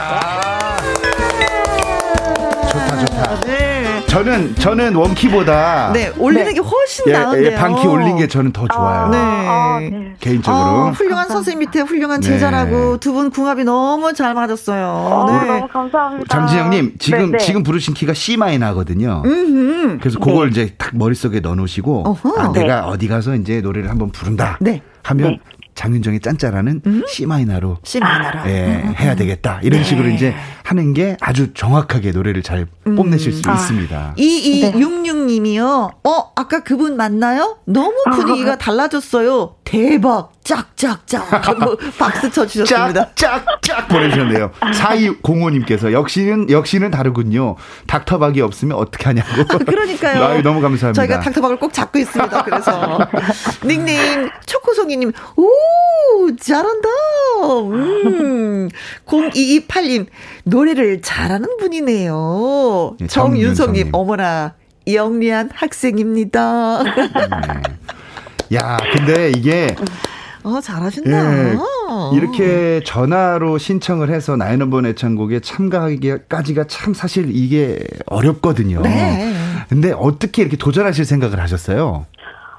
[2.71, 3.41] 좋다 좋다.
[3.47, 3.94] 네.
[4.15, 6.53] 저는 저는 원키보다 네 올리는 네.
[6.53, 7.51] 게 훨씬 예, 나은데요.
[7.51, 9.09] 예, 반키 올린 게 저는 더 좋아요.
[9.09, 9.19] 네.
[9.19, 10.15] 아, 네.
[10.21, 12.29] 개인적으로 아, 훌륭한 선생님 밑에 훌륭한 네.
[12.29, 14.87] 제자라고 두 분 궁합이 너무 잘 맞았어요.
[14.87, 15.47] 아, 네.
[15.49, 16.29] 너무 감사합니다.
[16.29, 19.23] 장진영님 지금 네, 지금 부르신 키가 C 마이너거든요.
[20.01, 24.59] 그래서 그걸 이제 딱 머릿 속에 넣어놓으시고 아, 내가 어디 가서 이제 노래를 한번 부른다
[25.03, 25.39] 하면
[25.75, 27.03] 장윤정의 짠짜라는 음?
[27.09, 28.95] C 마이너로 C 마이너로 예, 음.
[28.99, 29.85] 해야 되겠다 이런 네.
[29.85, 32.97] 식으로 이제 하는 게 아주 정확하게 노래를 잘 음.
[32.97, 33.55] 뽐내실 수 아.
[33.55, 34.15] 있습니다.
[34.17, 35.91] 이이육육님이요.
[36.05, 37.59] 어 아까 그분 맞나요?
[37.65, 38.57] 너무 분위기가 아.
[38.57, 39.57] 달라졌어요.
[39.65, 40.33] 대박.
[40.45, 43.15] 짝짝짝 하고 박수 쳐주셨습니다.
[43.15, 44.51] 짝짝짝 보내주셨네요.
[44.61, 47.57] 4205님께서 역시는 역시는 다르군요.
[47.87, 49.29] 닥터박이 없으면 어떻게 하냐고.
[49.49, 50.23] 아, 그러니까요.
[50.23, 50.93] 아유, 너무 감사합니다.
[51.01, 52.45] 저희가 닥터박을 꼭 잡고 있습니다.
[52.45, 52.99] 그래서
[53.65, 55.49] 닉네임 초코송이님 오
[56.41, 56.89] 잘한다.
[58.07, 58.69] 음
[59.07, 60.07] 0228님
[60.45, 62.97] 노래를 잘하는 분이네요.
[63.01, 64.55] 네, 정윤성님 어머나
[64.87, 66.83] 영리한 학생입니다.
[66.83, 68.57] 네.
[68.57, 69.75] 야, 근데 이게
[70.43, 71.55] 어, 잘하신다.
[71.55, 71.57] 예,
[72.15, 78.83] 이렇게 전화로 신청을 해서 나인원번 애창곡에 참가하기까지가 참 사실 이게 어렵거든요.
[78.83, 79.33] 네.
[79.71, 82.05] 근데 어떻게 이렇게 도전하실 생각을 하셨어요?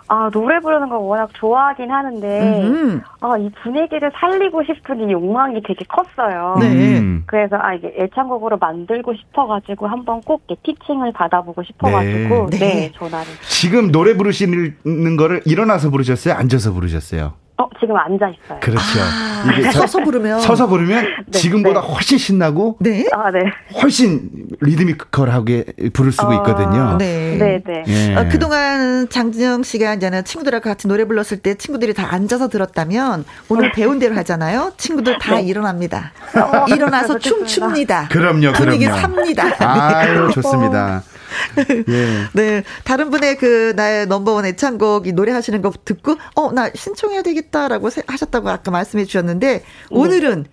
[0.08, 3.02] 아, 노래 부르는 거 워낙 좋아하긴 하는데, 음.
[3.22, 6.58] 아, 이 분위기를 살리고 싶은 이 욕망이 되게 컸어요.
[6.60, 7.00] 네.
[7.00, 7.24] 음.
[7.26, 13.26] 그래서, 아, 이게 애창곡으로 만들고 싶어가지고, 한번 꼭 티칭을 받아보고 싶어가지고, 네, 네 전화를.
[13.50, 16.36] 지금 노래 부르시는 거를 일어나서 부르셨어요?
[16.36, 17.45] 앉아서 부르셨어요?
[17.58, 18.60] 어, 지금 앉아 있어요.
[18.60, 19.00] 그렇죠.
[19.00, 21.88] 아, 이게 서서 부르면 서서 부르면 네, 지금보다 네.
[21.88, 23.06] 훨씬 신나고 네.
[23.14, 23.40] 아, 네.
[23.82, 26.98] 훨씬 리드미컬하게 부를 수가 어, 있거든요.
[26.98, 27.38] 네.
[27.38, 27.84] 네, 네.
[27.88, 28.16] 예.
[28.16, 33.70] 어, 그동안 장진영 씨가 이제는 친구들하고 같이 노래 불렀을 때 친구들이 다 앉아서 들었다면 오늘
[33.70, 33.72] 네.
[33.72, 34.74] 배운 대로 하잖아요.
[34.76, 35.44] 친구들 다 네.
[35.44, 36.12] 일어납니다.
[36.36, 38.10] 어, 일어나서 춤춥니다.
[38.10, 38.54] 그럼요, 그럼요.
[38.58, 39.46] 분위기 삽니다.
[39.60, 41.04] 아유, 좋습니다.
[41.90, 42.28] 예.
[42.34, 42.64] 네.
[42.84, 47.90] 다른 분의 그 나의 넘버원 애창곡 이 노래 하시는 거 듣고 어, 나 신청해야 되겠다라고
[48.08, 49.64] 하셨다고 아까 말씀해 주셨는데 네.
[49.90, 50.46] 오늘은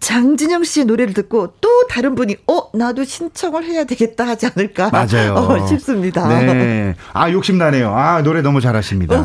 [0.00, 5.34] 장진영 씨의 노래를 듣고 또 다른 분이 어 나도 신청을 해야 되겠다 하지 않을까 맞아요
[5.38, 6.26] 어, 싶습니다.
[6.28, 6.94] 네.
[7.12, 7.92] 아 욕심 나네요.
[7.94, 9.16] 아 노래 너무 잘하십니다.
[9.16, 9.24] 아,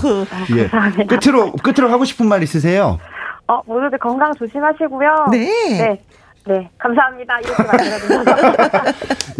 [0.56, 0.70] 예.
[1.06, 3.00] 끝으로 끝으로 하고 싶은 말 있으세요?
[3.48, 5.28] 어 모두들 건강 조심하시고요.
[5.32, 5.48] 네.
[5.78, 6.02] 네.
[6.46, 7.40] 네, 감사합니다.
[7.40, 8.84] 이렇게 만들어주셔서.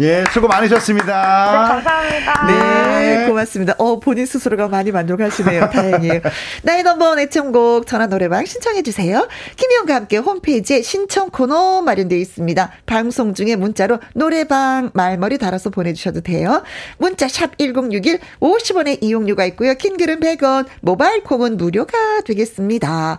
[0.00, 1.06] 예, 수고 많으셨습니다.
[1.06, 2.46] 네, 감사합니다.
[2.46, 3.74] 네, 고맙습니다.
[3.78, 5.68] 어, 본인 스스로가 많이 만족하시네요.
[5.70, 6.20] 다행이에요.
[6.62, 9.28] 나의 넘버원 애청곡 전화 노래방 신청해주세요.
[9.56, 12.72] 김희영과 함께 홈페이지에 신청 코너 마련되어 있습니다.
[12.86, 16.62] 방송 중에 문자로 노래방 말머리 달아서 보내주셔도 돼요.
[16.96, 19.74] 문자 샵 1061, 50원의 이용료가 있고요.
[19.74, 23.18] 킹글은 100원, 모바일 콩은 무료가 되겠습니다.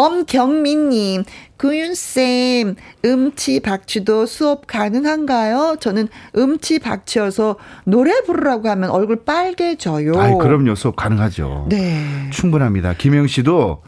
[0.00, 1.24] 엄경민님,
[1.58, 5.76] 구윤쌤, 음치 박치도 수업 가능한가요?
[5.78, 10.12] 저는 음치 박치여서 노래 부르라고 하면 얼굴 빨개져요.
[10.16, 10.74] 아, 그럼요.
[10.74, 11.66] 수업 가능하죠.
[11.68, 12.02] 네.
[12.30, 12.94] 충분합니다.
[12.94, 13.82] 김영 씨도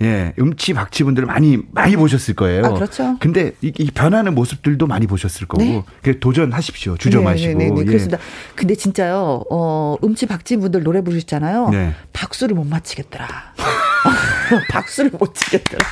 [0.00, 2.64] 예, 음치 박치 분들 많이 많이 보셨을 거예요.
[2.64, 3.16] 아, 그렇죠.
[3.18, 5.82] 근데 이, 이 변하는 모습들도 많이 보셨을 거고 네.
[6.02, 6.96] 그 도전하십시오.
[6.96, 7.58] 주저마시고.
[7.58, 7.80] 네, 네, 네, 네.
[7.80, 7.84] 예.
[7.84, 8.18] 그렇습니다.
[8.54, 9.42] 근데 진짜요.
[9.50, 11.70] 어, 음치 박치 분들 노래 부르셨잖아요.
[11.70, 11.94] 네.
[12.12, 13.26] 박수를 못 맞히겠더라.
[14.70, 15.84] 박수를 못 치겠더라.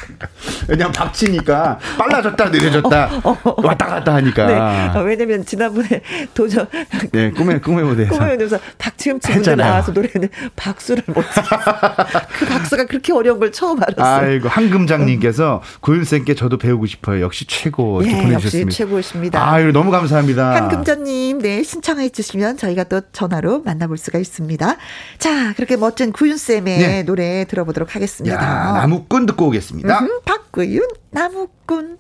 [0.69, 3.67] 왜냐면 박치니까 빨라졌다 느려졌다 어, 어, 어.
[3.67, 4.47] 왔다 갔다 하니까.
[4.47, 4.99] 네.
[4.99, 6.03] 어, 왜냐면 지난번에
[6.35, 6.67] 도전.
[7.13, 8.13] 네, 꿈의 꿈의 무대에서.
[8.17, 11.25] 꿈의 무대에서 박치음치 분들 나와서 노래는 박수를 못.
[12.39, 14.29] 그 박수가 그렇게 어려운 걸 처음 알았어요.
[14.29, 17.23] 아이고 한금장님께서 구윤쌤께 저도 배우고 싶어요.
[17.23, 18.67] 역시 최고 네, 보내주셨습니다.
[18.67, 19.53] 역시 최고십니다.
[19.53, 20.55] 아유 너무 감사합니다.
[20.55, 24.77] 한금장님, 네 신청해 주시면 저희가 또 전화로 만나볼 수가 있습니다.
[25.19, 27.03] 자, 그렇게 멋진 구윤쌤의 네.
[27.03, 28.37] 노래 들어보도록 하겠습니다.
[28.37, 29.99] 야, 나무꾼 듣고 오겠습니다.
[30.01, 31.99] 음흠, 박 구윤 나무꾼.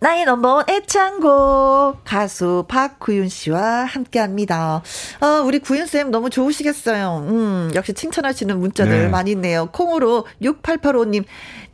[0.00, 4.82] 나의 넘버원 애창곡 가수 박구윤 씨와 함께합니다.
[5.20, 7.24] 어, 우리 구윤 쌤 너무 좋으시겠어요.
[7.28, 9.08] 음, 역시 칭찬하시는 문자들 네.
[9.08, 9.66] 많이 있네요.
[9.66, 11.24] 콩으로 6885님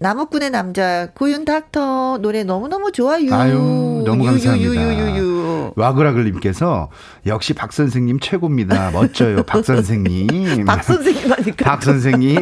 [0.00, 3.34] 나무꾼의 남자 구윤 닥터 노래 너무 너무 좋아요.
[3.34, 5.72] 아유 너무 감사합니다.
[5.74, 6.90] 와그라글님께서
[7.24, 8.90] 역시 박 선생님 최고입니다.
[8.90, 10.64] 멋져요, 박 선생님.
[10.66, 11.64] 박 선생님 하니까.
[11.64, 12.36] 박 선생님.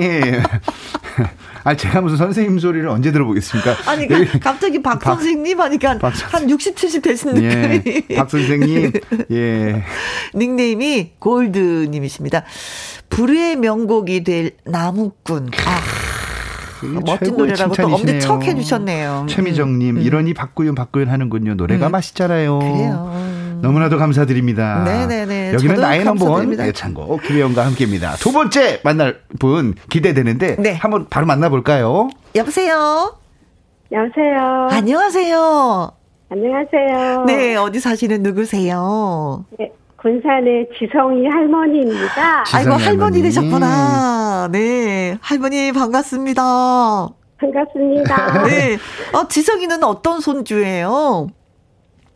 [1.64, 3.76] 아, 제가 무슨 선생님 소리를 언제 들어보겠습니까?
[3.90, 8.04] 아니, 그 갑자기 박, 박 선생님 하니까 박, 한 60, 70 되신 느낌이.
[8.10, 8.92] 예, 박 선생님,
[9.32, 9.84] 예.
[10.34, 12.44] 닉네임이 골드님이십니다.
[13.08, 15.50] 불의 명곡이 될 나무꾼.
[15.66, 15.80] 아.
[17.04, 19.26] 멋진 노래라고 또 엄지척 해주셨네요.
[19.28, 20.02] 최미정님, 음.
[20.02, 21.54] 이러니 박구윤, 박구윤 하는군요.
[21.54, 21.92] 노래가 음.
[21.92, 22.58] 맛있잖아요.
[22.58, 23.39] 그래요.
[23.62, 24.84] 너무나도 감사드립니다.
[24.84, 25.54] 네네네.
[25.54, 28.14] 여기는 나의 넘버원 애창곡 김혜영과 함께입니다.
[28.16, 30.74] 두 번째 만날 분 기대되는데 네.
[30.74, 32.08] 한번 바로 만나볼까요?
[32.34, 33.16] 여보세요.
[33.92, 34.68] 여보세요.
[34.70, 35.90] 안녕하세요.
[36.30, 37.24] 안녕하세요.
[37.26, 39.44] 네, 어디 사시는 누구세요?
[39.58, 42.44] 네, 군산의 지성이 할머니입니다.
[42.54, 42.84] 아이고, 할머니.
[42.84, 44.48] 할머니 되셨구나.
[44.52, 47.08] 네, 할머니 반갑습니다.
[47.40, 48.44] 반갑습니다.
[48.44, 48.78] 네.
[49.12, 51.28] 어, 지성이는 어떤 손주예요?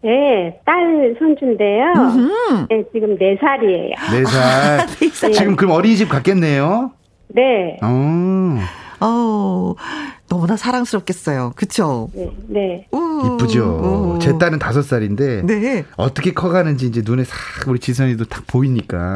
[0.04, 1.84] 네, 딸 손주인데요.
[2.68, 3.94] 네, 지금 4살이에요.
[3.94, 4.36] 4살.
[4.36, 6.92] 아, 네 지금 그럼 어린이집 갔겠네요?
[7.28, 7.78] 네.
[7.82, 8.58] 어.
[9.00, 9.74] 어,
[10.28, 11.52] 너무나 사랑스럽겠어요.
[11.56, 12.10] 그쵸?
[12.14, 12.86] 네, 네.
[13.26, 14.18] 이쁘죠.
[14.20, 15.46] 제 딸은 5살인데.
[15.46, 15.84] 네.
[15.96, 19.14] 어떻게 커가는지 이제 눈에 싹 우리 지성이도 딱 보이니까.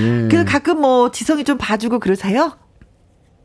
[0.00, 0.28] 예.
[0.28, 2.52] 그 가끔 뭐 지성이 좀 봐주고 그러세요?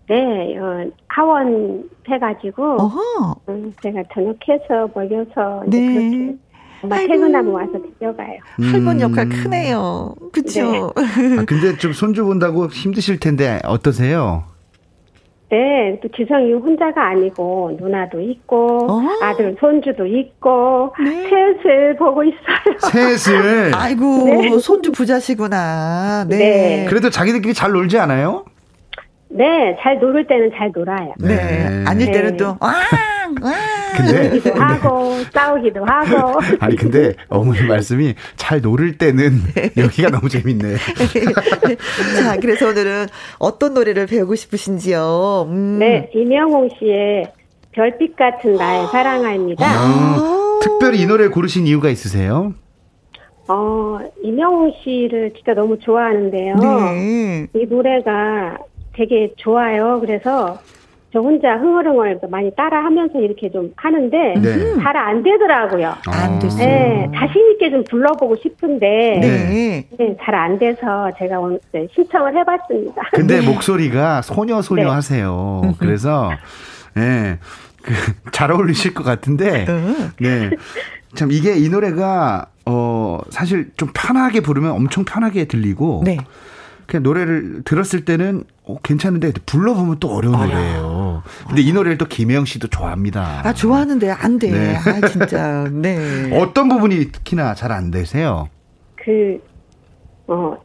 [0.09, 2.81] 네, 어, 하원 해가지고.
[2.81, 3.35] 어허.
[3.49, 5.63] 음, 제가 저녁해서 먹여서.
[5.67, 5.93] 네.
[5.93, 6.37] 그렇게
[6.81, 8.39] 엄마 퇴근하고 와서 데려가요.
[8.59, 8.71] 음.
[8.73, 10.15] 할머니 역할 크네요.
[10.31, 10.93] 그쵸?
[10.95, 11.39] 네.
[11.39, 14.43] 아, 근데 좀 손주 본다고 힘드실 텐데 어떠세요?
[15.51, 19.01] 네, 또 지성이 혼자가 아니고 누나도 있고 어?
[19.23, 21.27] 아들 손주도 있고 네.
[21.63, 23.17] 셋을 보고 있어요.
[23.17, 23.71] 셋을.
[23.73, 24.59] 아이고 네.
[24.59, 26.25] 손주 부자시구나.
[26.29, 26.37] 네.
[26.37, 26.85] 네.
[26.87, 28.45] 그래도 자기들끼리 잘 놀지 않아요?
[29.29, 31.13] 네, 잘 놀을 때는 잘 놀아요.
[31.19, 31.35] 네.
[31.35, 31.83] 네.
[31.87, 32.73] 아닐 때는 또, 와,
[33.41, 33.51] 와.
[33.95, 34.29] 근데.
[34.31, 36.39] 기도 하고, 싸우기도 하고.
[36.59, 39.31] 아니, 근데 어머니 말씀이 잘 놀을 때는
[39.77, 40.75] 여기가 너무 재밌네.
[42.17, 43.07] 자, 그래서 오늘은
[43.39, 45.47] 어떤 노래를 배우고 싶으신지요?
[45.49, 45.79] 음.
[45.79, 47.31] 네, 이명홍 씨의
[47.71, 49.65] 별빛 같은 나의 사랑아입니다.
[49.65, 52.53] 아, 특별히 이 노래 고르신 이유가 있으세요?
[53.47, 56.55] 어, 이명웅 씨를 진짜 너무 좋아하는데요.
[56.55, 57.47] 네.
[57.55, 58.57] 이 노래가
[58.93, 59.99] 되게 좋아요.
[60.01, 60.59] 그래서
[61.11, 64.75] 저 혼자 흥얼흥얼 많이 따라하면서 이렇게 좀 하는데 네.
[64.81, 65.95] 잘안 되더라고요.
[66.07, 66.11] 아.
[66.11, 66.65] 안 됐어요.
[66.65, 69.85] 네, 자신 있게 좀 불러보고 싶은데 네.
[69.97, 73.09] 네 잘안 돼서 제가 오늘 네, 신청을 해봤습니다.
[73.13, 73.45] 근데 네.
[73.45, 74.89] 목소리가 소녀 소녀 네.
[74.89, 75.73] 하세요.
[75.79, 76.29] 그래서
[76.97, 77.39] 예.
[77.81, 77.93] 그,
[78.31, 79.65] 잘 어울리실 것 같은데,
[80.19, 80.49] 네.
[81.15, 86.17] 참, 이게 이 노래가, 어, 사실 좀 편하게 부르면 엄청 편하게 들리고, 네.
[86.85, 91.23] 그냥 노래를 들었을 때는 어, 괜찮은데 불러보면 또 어려운 아 노래예요.
[91.47, 93.41] 근데 이 노래를 또 김혜영 씨도 좋아합니다.
[93.43, 94.51] 아 좋아하는데 안 돼.
[94.51, 94.75] 네.
[94.75, 95.67] 아 진짜.
[95.71, 96.29] 네.
[96.39, 98.47] 어떤 부분이 특히나 잘 안 되세요?
[98.95, 99.39] 그
[100.27, 100.55] 어,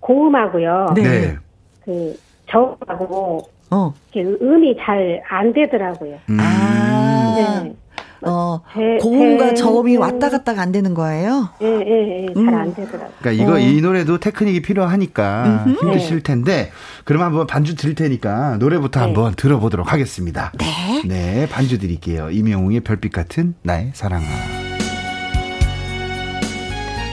[0.00, 0.92] 고음하고요.
[0.96, 1.02] 네.
[1.02, 1.36] 네.
[1.84, 2.18] 그
[2.50, 3.94] 저하고 어.
[4.16, 6.18] 음이 잘 안 되더라고요.
[6.28, 6.38] 음.
[6.40, 7.62] 아.
[7.62, 7.74] 네.
[8.22, 11.48] 어, 제, 고음과 제, 저음이 왔다 갔다가 안 되는 거예요?
[11.62, 12.34] 예, 예, 예.
[12.34, 12.74] 잘안 음.
[12.74, 13.10] 되더라고요.
[13.18, 13.58] 그러니까 이거, 어.
[13.58, 15.78] 이 노래도 테크닉이 필요하니까 음흠.
[15.80, 16.70] 힘드실 텐데,
[17.04, 19.06] 그럼 한번 반주 드릴 테니까 노래부터 네.
[19.06, 20.52] 한번 들어보도록 하겠습니다.
[20.58, 21.02] 네.
[21.06, 22.30] 네, 반주 드릴게요.
[22.30, 24.24] 임영웅의 별빛 같은 나의 사랑아.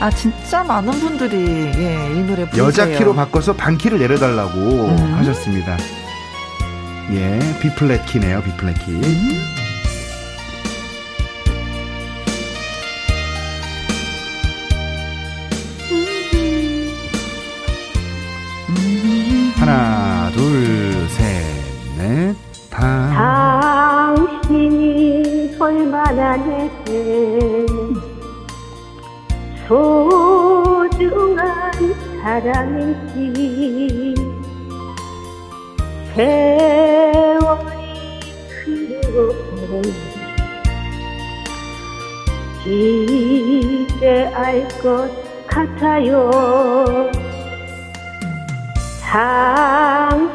[0.00, 1.36] 아 진짜 많은 분들이
[1.74, 2.64] 예, 이 노래 부르세요.
[2.64, 5.14] 여자 키로 바꿔서 반 키를 내려달라고 음.
[5.14, 5.76] 하셨습니다.
[7.10, 8.92] 예, 비플랫 키네요, 비플랫 키.
[8.92, 9.57] 음.
[19.68, 21.44] 하나, 둘, 셋,
[21.98, 22.34] 넷,
[22.70, 24.16] 다.
[24.16, 27.66] 당신이 얼마나 내게
[29.66, 31.44] 소중한
[32.22, 34.14] 사랑인지
[36.14, 37.76] 세월이
[38.64, 39.82] 흐르고
[42.64, 44.86] 이제 알 것
[45.46, 46.30] 같아요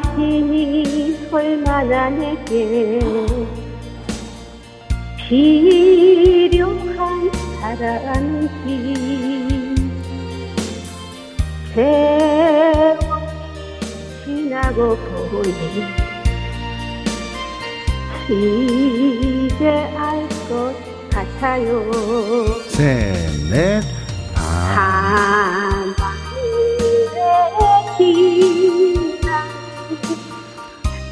[0.04, 2.98] 당신이 얼마나 내게
[5.28, 8.58] 필요한 사랑인지
[11.72, 12.98] 세월이
[14.24, 15.84] 지나고 보니
[18.28, 20.74] 이제 알 것
[21.10, 21.68] 같아요.
[22.68, 23.84] 셋넷.
[24.34, 25.73] 밤
[27.96, 29.44] 지나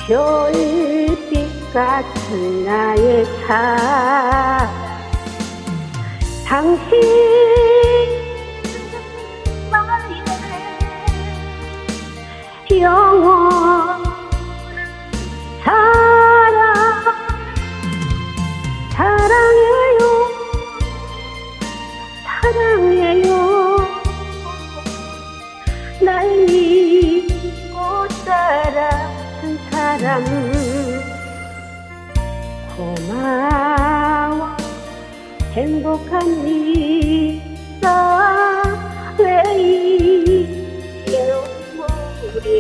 [0.07, 4.69] 별빛 같은 나의 사랑
[6.45, 7.01] 당신
[9.71, 10.25] 나의
[12.81, 14.03] 영원
[15.63, 16.12] 사
[30.13, 30.25] 사람
[32.77, 34.57] 고마워
[35.53, 37.87] 행복한 일사
[39.19, 39.33] 왜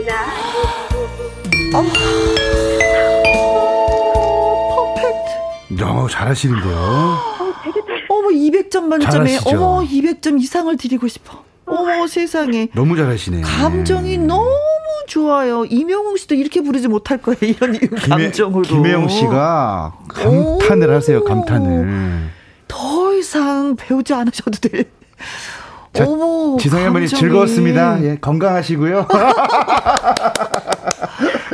[0.06, 0.96] 나도
[4.94, 5.30] 퍼펙트.
[5.78, 6.74] 너 잘하시는데요.
[8.08, 9.50] 어머 200점 만점에 잘하시죠?
[9.50, 11.44] 어머 200점 이상을 드리고 싶어.
[11.66, 12.68] 어머 세상에.
[12.74, 13.42] 너무 잘하시네.
[13.42, 14.48] 감정이 너무
[15.12, 15.66] 좋아요.
[15.66, 17.36] 이명웅 씨도 이렇게 부르지 못할 거예요.
[17.60, 18.62] 이런 감정으로.
[18.62, 20.92] 김혜영 씨가 감탄을 오.
[20.94, 21.22] 하세요.
[21.22, 22.30] 감탄을.
[22.66, 24.84] 더 이상 배우지 않으셔도 돼.
[25.92, 27.08] 자, 어머, 지성이 감정이.
[27.08, 28.02] 즐거웠습니다.
[28.02, 29.06] 예, 건강하시고요.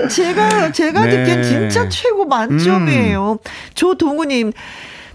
[0.08, 1.10] 제가 제가 네.
[1.10, 3.32] 듣기엔 진짜 최고 만점이에요.
[3.32, 3.38] 음.
[3.74, 4.52] 조동우님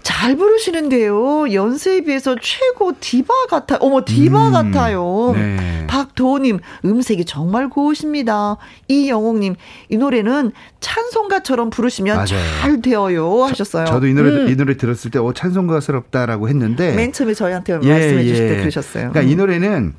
[0.04, 1.52] 잘 부르시는데요.
[1.52, 3.78] 연세에 비해서 최고 디바 같아.
[3.80, 4.52] 어머 디바 음.
[4.52, 5.32] 같아요.
[5.34, 5.86] 네.
[5.88, 8.58] 박도호님 음색이 정말 고우십니다.
[8.88, 9.56] 이영옥님
[9.88, 12.26] 이 노래는 찬송가처럼 부르시면 맞아요.
[12.60, 13.86] 잘 되어요 하셨어요.
[13.86, 14.48] 저 도 이 노래 음.
[14.48, 18.58] 이 노래 들었을 때 어, 찬송가스럽다라고 했는데 맨 처음에 저희한테 예, 말씀해 주실 때 예.
[18.60, 19.10] 그러셨어요.
[19.10, 19.94] 그러니까 이 노래는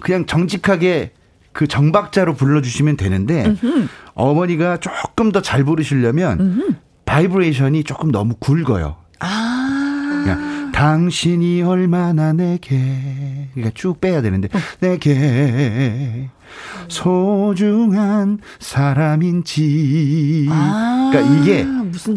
[0.00, 1.10] 그냥 정직하게
[1.52, 3.88] 그 정박자로 불러주시면 되는데 음흠.
[4.14, 6.74] 어머니가 조금 더 잘 부르시려면 음흠.
[7.04, 8.96] 바이브레이션이 조금 너무 굵어요.
[10.22, 10.24] 아.
[10.24, 14.58] 그러니까 당신이 얼마나 내게 그러니까 쭉 빼야 되는데 어.
[14.80, 16.28] 내게
[16.88, 21.66] 소중한 사람인지 아, 그러니까 이게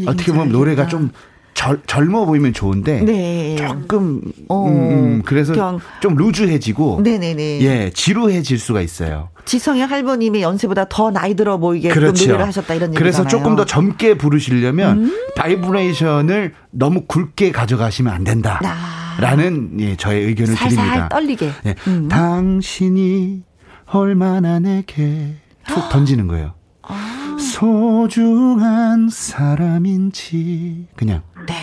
[0.08, 0.50] 어떻게 보면.
[0.50, 1.12] 노래가 좀
[1.56, 3.56] 젊, 젊어 보이면 좋은데 네.
[3.56, 7.62] 조금 어, 음, 음, 그래서 그냥- 좀 루즈해지고 네네네.
[7.62, 9.30] 예 지루해질 수가 있어요.
[9.46, 12.26] 지성의 할머님의 연세보다 더 나이 들어 보이게 그 그렇죠.
[12.26, 13.00] 노래를 하셨다 이런 얘기잖아요.
[13.00, 15.12] 그래서 조금 더 젊게 부르시려면 음.
[15.38, 18.60] 바이브레이션을 너무 굵게 가져가시면 안 된다.
[18.64, 19.16] 아.
[19.22, 21.10] 라는 예, 저의 의견을 살살 드립니다.
[21.10, 21.52] 떨리게.
[21.68, 22.10] 예, 음.
[22.10, 23.44] 당신이
[23.86, 26.54] 얼마나 내게 툭 던지는 거예요.
[26.82, 27.38] 아.
[27.40, 31.54] 소중한 사람인지 그냥 네.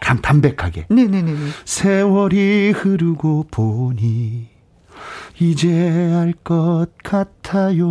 [0.00, 1.34] 감 담백하게 네네네.
[1.64, 4.46] 세월이 흐르고 보니
[5.40, 7.86] 이제 알 것 같아요.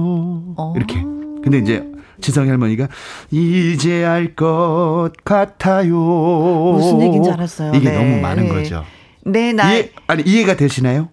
[0.58, 0.74] 어.
[0.76, 1.02] 이렇게.
[1.44, 1.86] 근데 이제
[2.20, 2.88] 지성이 할머니가
[3.32, 5.96] 이제 알 것 같아요.
[5.96, 7.74] 무슨 얘기인지 알았어요.
[7.76, 7.98] 이게 네.
[7.98, 8.84] 너무 많은 거죠.
[9.26, 11.10] 내 나이 이해, 아니 이해가 되시나요?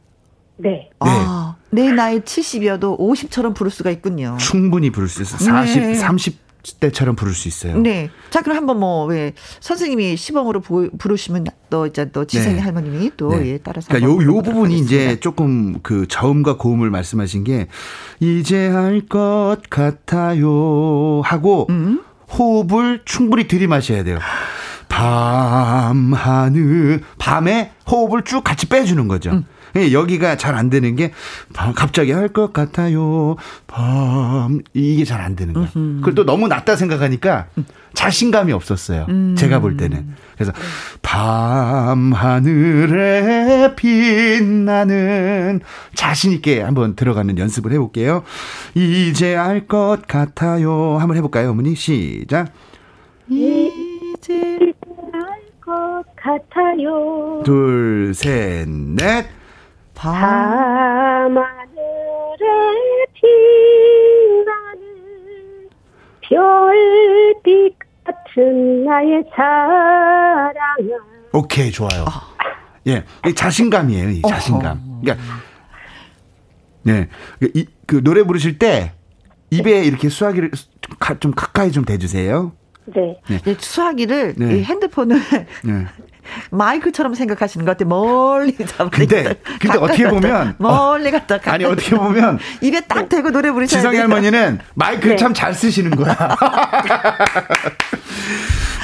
[0.57, 0.91] 네.
[1.01, 4.37] 아, 내 나이 70이어도 50처럼 부를 수가 있군요.
[4.39, 5.39] 충분히 부를 수 있어요.
[5.41, 5.95] 40, 네.
[5.95, 6.39] 30
[6.81, 7.79] 대처럼 부를 수 있어요.
[7.79, 8.11] 네.
[8.31, 12.61] 자, 그럼 한번 뭐, 왜, 선생님이 시범으로 보, 부르시면 또 이제 또 지성이 네.
[12.61, 13.47] 할머님이 또, 네.
[13.47, 13.89] 예, 따라서.
[13.89, 15.21] 그러니까 요, 요 부분이 이제 하겠습니다.
[15.21, 17.69] 조금 그 저음과 고음을 말씀하신 게
[18.21, 22.03] 이제 알것 같아요 하고 음?
[22.33, 24.19] 호흡을 충분히 들이마셔야 돼요.
[24.89, 29.31] 밤 하늘 밤에 호흡을 쭉 같이 빼주는 거죠.
[29.31, 29.47] 음.
[29.77, 31.11] 예, 여기가 잘 안 되는 게
[31.75, 33.37] 갑자기 할 것 같아요.
[33.67, 35.69] 밤 이게 잘 안 되는 거야.
[35.75, 37.47] 그리고 또 너무 낮다 생각하니까
[37.95, 39.07] 자신감이 없었어요.
[39.09, 39.35] 음.
[39.37, 40.15] 제가 볼 때는.
[40.35, 40.53] 그래서
[41.03, 45.61] 밤 하늘에 빛나는
[45.95, 48.23] 자신 있게 한번 들어가는 연습을 해볼게요.
[48.75, 50.99] 이제 알 것 같아요.
[50.99, 51.75] 한번 해볼까요, 어머니?
[51.75, 52.53] 시작.
[53.29, 54.73] 이제
[55.13, 57.43] 알 것 같아요.
[57.45, 59.27] 둘, 셋, 넷.
[59.95, 61.39] 밤하늘에
[63.15, 64.81] 빛나는
[66.23, 70.53] 별빛 같은 나의 사랑아.
[71.33, 72.05] 오케이, 좋아요.
[72.07, 72.35] 아.
[72.87, 75.01] 예, 자신감이에요, 이 자신감.
[75.01, 75.25] 그러니까,
[76.83, 77.09] 네,
[77.55, 78.93] 이, 그 노래 부르실 때
[79.51, 80.51] 입에 이렇게 수화기를
[81.21, 82.53] 좀 가까이 좀 대주세요.
[82.87, 83.19] 네.
[83.29, 83.55] 네.
[83.59, 84.63] 수화기를 네.
[84.63, 85.19] 핸드폰을
[85.65, 85.87] 네.
[86.51, 87.89] 마이크처럼 생각하시는 것 같아요.
[87.89, 88.91] 멀리 잡아.
[88.91, 91.53] 근데 근데 어떻게 보면 멀리 갔다 갔다.
[91.53, 95.17] 아니 어떻게 보면 입에 딱 대고 노래 부르셔야 지성이 할머니는 마이크를 네.
[95.17, 96.15] 참잘 쓰시는 거야.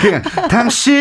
[0.00, 0.96] 그냥 당신은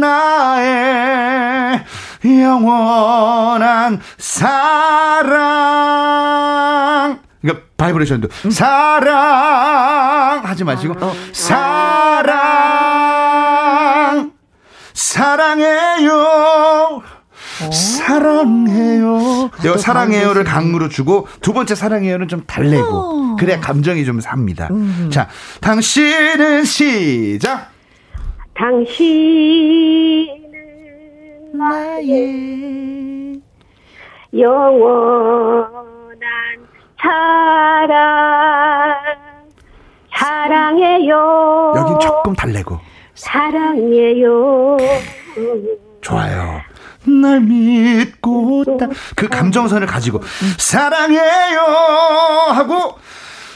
[0.00, 1.84] 나의
[2.24, 5.34] 영원한 사랑.
[7.42, 8.50] 그러니까 바이브레이션도 음.
[8.50, 11.12] 사랑 하지 마시고 어.
[11.32, 13.13] 사랑
[14.94, 16.12] 사랑해요.
[17.66, 17.70] 오.
[17.72, 19.50] 사랑해요.
[19.52, 23.36] 아, 사랑해요를 강으로 주고 두 번째 사랑해요는 좀 달래고 오.
[23.36, 24.68] 그래야 감정이 좀 삽니다.
[24.70, 25.10] 음.
[25.12, 25.28] 자,
[25.60, 27.70] 당신은 시작.
[28.54, 30.34] 당신은
[31.54, 33.40] 나의
[34.36, 35.80] 영원한
[37.00, 38.94] 사랑
[40.16, 41.74] 사랑해요.
[41.76, 42.93] 여긴 조금 달래고.
[43.14, 44.76] 사랑해요.
[46.00, 46.60] 좋아요.
[47.06, 48.64] 날 믿고
[49.14, 50.22] 그 감정선을 가지고
[50.58, 51.60] 사랑해요
[52.48, 52.98] 하고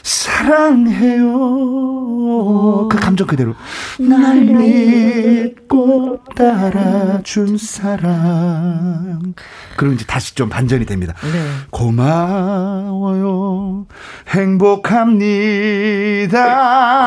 [0.09, 1.29] 사랑해요.
[2.89, 3.55] 그 감정 그대로.
[4.01, 9.35] 날 믿고 따라준 사랑.
[9.77, 11.13] 그럼 이제 다시 좀 반전이 됩니다.
[11.21, 11.29] 네.
[11.71, 12.87] 고마워요.
[14.29, 15.07] 행복합니다.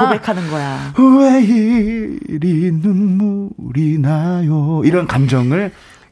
[0.05, 0.93] 고백하는 거야.
[0.99, 4.83] 왜 이리 눈물이 나요?
[4.85, 5.71] 이런 감정을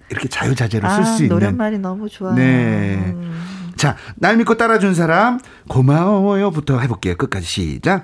[0.09, 1.35] 이렇게 자유자재로 아, 쓸수 있는.
[1.35, 2.33] 노랫말이 너무 좋아요.
[2.33, 2.95] 네.
[3.15, 3.58] 음.
[3.79, 7.15] 자, 날 믿고 따라준 사람 고마워요부터 해볼게요.
[7.15, 8.03] 끝까지 시작.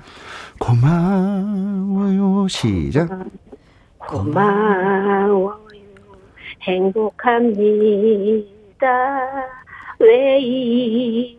[0.58, 3.10] 고마워요 시작.
[3.98, 5.60] 고마워요
[6.62, 7.66] 행복합니다.
[9.98, 11.36] 왜 이리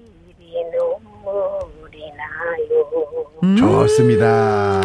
[0.72, 1.00] 나요.
[3.44, 3.56] 음.
[3.56, 4.82] 좋습니다.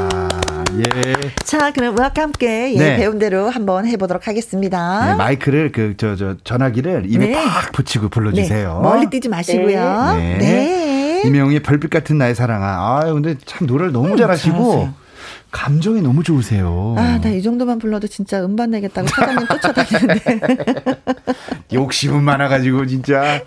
[0.78, 1.12] 예.
[1.44, 2.96] 자, 그럼 음악과 함께 예, 네.
[2.96, 5.06] 배운 대로 한번 해보도록 하겠습니다.
[5.12, 7.32] 네, 마이크를 그 저 저 전화기를 입에 네.
[7.34, 8.80] 팍 붙이고 불러주세요.
[8.82, 8.88] 네.
[8.88, 10.14] 멀리 뛰지 마시고요.
[10.16, 10.38] 네.
[10.38, 11.22] 네.
[11.26, 12.66] 이명의 별빛 같은 나의 사랑아.
[12.66, 14.56] 아, 근데 참 노래를 너무 음, 잘하시고.
[14.56, 14.94] 잘하세요.
[15.52, 16.94] 감정이 너무 좋으세요.
[16.98, 20.40] 아, 나 이 정도만 불러도 진짜 음반 내겠다고 사장님 쫓아다니는데.
[21.72, 23.40] 욕심은 많아가지고, 진짜.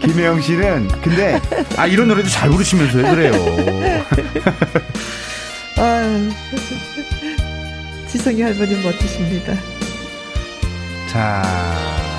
[0.00, 1.40] 김혜영 씨는, 근데,
[1.76, 3.32] 아, 이런 노래도 잘 부르시면서요, 그래요.
[5.78, 6.30] 아유.
[8.08, 9.54] 지성이 할머니 멋지십니다.
[11.08, 11.42] 자,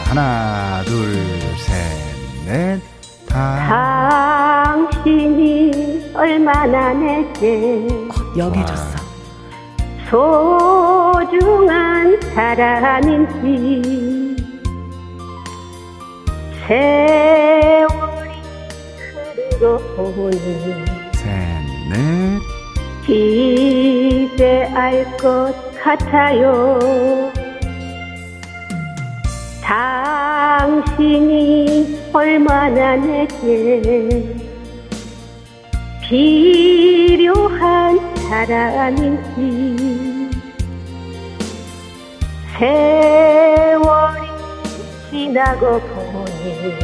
[0.05, 1.15] 하나, 둘,
[1.57, 2.79] 셋, 넷,
[3.27, 4.63] 다.
[4.63, 8.98] 당신이 얼마나 내게 어, 영해졌어.
[10.09, 14.35] 소중한 사람인지
[16.67, 18.31] 세월이
[19.59, 20.37] 흐르고 보니
[21.13, 21.29] 셋,
[21.91, 21.93] 넷,
[23.07, 26.79] 이제 알 것 같아요.
[30.59, 34.25] 당신이 얼마나 내게
[36.07, 39.75] 필요한 사람인지
[42.59, 44.27] 세월이
[45.09, 46.77] 지나고 보니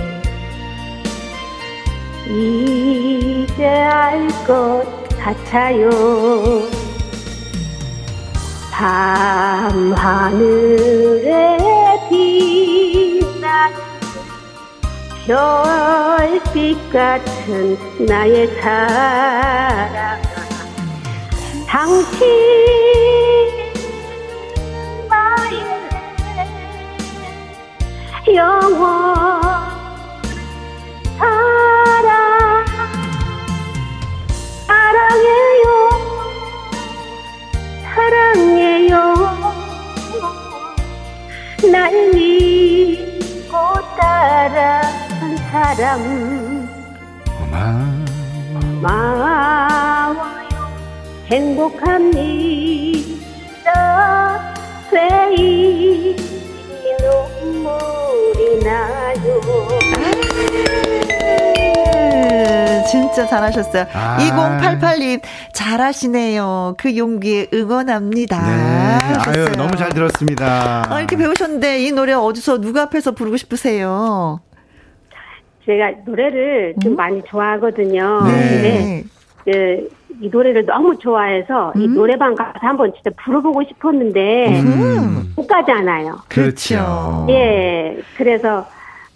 [2.28, 4.84] 이제 알 것
[5.20, 5.88] 같아요.
[8.72, 10.00] 밤하늘에
[12.10, 13.78] 빛나는
[15.28, 20.35] 별빛 같은 나의 사랑
[21.86, 22.18] 당신
[25.08, 25.54] 나의
[28.34, 29.06] 영원
[34.66, 35.64] 사랑해요
[37.94, 38.94] 사랑해요.
[41.72, 43.56] 삶이 곧
[43.96, 45.86] 따라한 사람.
[48.82, 50.35] 고마워요
[51.30, 52.94] 행복합니다
[54.90, 56.16] 쇠이
[57.02, 59.42] 눈물이 나요
[62.90, 63.86] 진짜 잘하셨어요.
[63.94, 64.18] 아.
[64.20, 65.22] 2088님,
[65.54, 66.76] 잘하시네요.
[66.78, 68.42] 그 용기에 응원합니다.
[68.46, 68.98] 네.
[69.28, 70.84] 아유, 너무 잘 들었습니다.
[70.88, 74.40] 아, 이렇게 배우셨는데 이 노래 어디서 누가 앞에서 부르고 싶으세요?
[75.66, 76.96] 제가 노래를 좀 음?
[76.96, 78.24] 많이 좋아하거든요.
[78.28, 79.04] 네.
[79.46, 79.90] 그,
[80.22, 81.82] 이 노래를 너무 좋아해서 음?
[81.82, 85.34] 이 노래방 가서 한번 진짜 불러보고 싶었는데 음.
[85.36, 86.20] 못 가잖아요.
[86.30, 87.28] 그렇죠.
[87.30, 88.66] 예, 그래서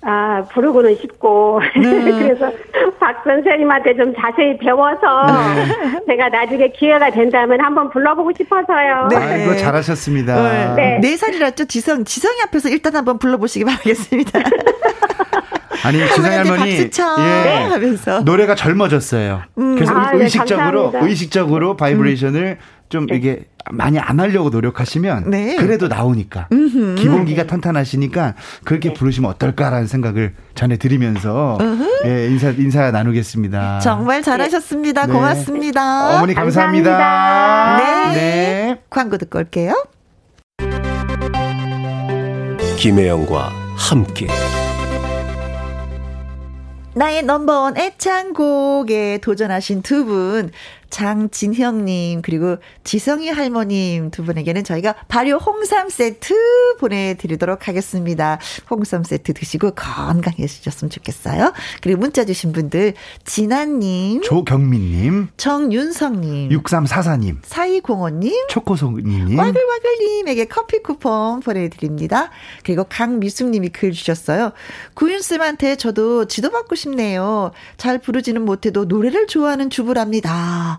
[0.01, 1.59] 아, 부르고는 싶고.
[1.75, 2.11] 네.
[2.19, 2.51] 그래서
[2.99, 5.99] 박 선생님한테 좀 자세히 배워서 네.
[6.07, 9.07] 제가 나중에 기회가 된다면 한번 불러보고 싶어서요.
[9.09, 9.17] 네.
[9.17, 10.75] 아이고, 잘하셨습니다.
[10.75, 10.99] 네.
[11.01, 11.65] 네 살이랐죠?
[11.65, 14.39] 지성, 지성이 앞에서 일단 한번 불러보시기 바라겠습니다.
[15.83, 18.21] 아니 지성이 할머니 예, 하면서.
[18.21, 19.41] 노래가 젊어졌어요.
[19.57, 19.75] 음.
[19.75, 22.79] 그래서 아, 네, 의식적으로 네, 의식적으로 바이브레이션을 음.
[22.89, 23.15] 좀 네.
[23.15, 25.55] 이게 많이 안 하려고 노력하시면 네.
[25.57, 26.95] 그래도 나오니까 음흠.
[26.95, 28.93] 기본기가 탄탄하시니까 그렇게 네.
[28.95, 31.59] 부르시면 어떨까라는 생각을 전해드리면서
[32.05, 33.79] 예, 인사 인사 나누겠습니다.
[33.79, 35.05] 정말 잘하셨습니다.
[35.05, 35.13] 네.
[35.13, 36.17] 고맙습니다.
[36.17, 36.91] 어머니 감사합니다.
[36.97, 38.13] 감사합니다.
[38.13, 38.15] 네.
[38.15, 38.81] 네.
[38.89, 39.85] 광고 듣고 올게요.
[42.77, 44.27] 김혜영과 함께.
[46.99, 50.51] 나의 넘버원 애창곡에 도전하신 두 분,
[50.89, 56.33] 장진형님, 그리고 지성이 할머님 두 분에게는 저희가 발효 홍삼 세트
[56.79, 58.39] 보내드리도록 하겠습니다.
[58.69, 61.53] 홍삼 세트 드시고 건강해지셨으면 좋겠어요.
[61.81, 62.93] 그리고 문자 주신 분들,
[63.25, 72.31] 진아님, 조경민님, 정윤성님, 6344님, 사이공원님, 초코송님, 와글와글님에게 커피 쿠폰 보내드립니다.
[72.63, 74.51] 그리고 강미숙님이 글 주셨어요.
[74.95, 77.51] 구윤쌤한테 저도 지도받고 싶네요.
[77.77, 80.78] 잘 부르지는 못해도 노래를 좋아하는 주부랍니다.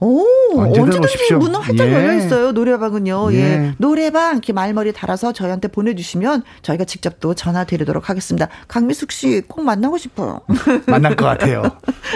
[0.00, 0.24] 오,
[0.56, 1.92] 언제든지 문은 활짝 예.
[1.92, 2.52] 열려 있어요.
[2.52, 3.32] 노래방은요.
[3.32, 3.36] 예.
[3.38, 3.72] 예.
[3.78, 8.48] 노래방 이렇게 말머리 달아서 저희한테 보내주시면 저희가 직접 또 전화 드리도록 하겠습니다.
[8.68, 10.40] 강미숙 씨 꼭 만나고 싶어요.
[10.86, 11.62] 만날 것 같아요.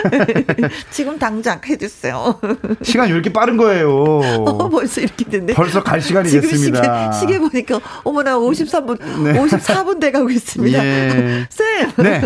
[0.91, 2.39] 지금 당장 해주세요.
[2.83, 3.91] 시간 이 이렇게 빠른 거예요.
[4.47, 5.55] 어, 벌써 이렇게 됐네.
[5.55, 7.13] 벌써 갈 시간이 됐습니다.
[7.13, 9.33] 시계, 시계 보니까 어머나 53분, 네.
[9.35, 10.85] 54분 돼가고 있습니다.
[10.85, 11.47] 예.
[11.51, 12.23] 쌤, 네.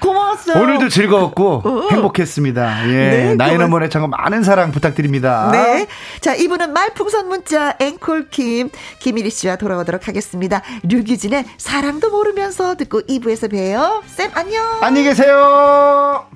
[0.00, 0.62] 고마웠어요.
[0.62, 1.88] 오늘도 즐거웠고 어.
[1.90, 2.88] 행복했습니다.
[2.88, 2.92] 예.
[2.92, 4.95] 네, 나이너먼의 장금 많은 사랑 부탁드립니다.
[4.96, 5.50] 부탁드립니다.
[5.52, 5.86] 네.
[6.20, 10.62] 자, 이분은 말풍선 문자 앵콜킴 김일희 씨와 돌아오도록 하겠습니다.
[10.82, 14.02] 류기진의 사랑도 모르면서 듣고 2부에서 봬요.
[14.06, 14.64] 쌤 안녕.
[14.80, 16.26] 안녕히 계세요.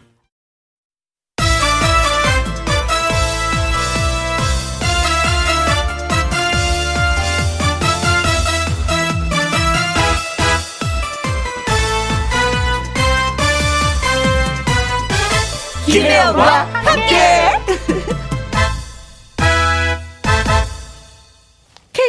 [15.86, 18.20] 김혜영과 함께.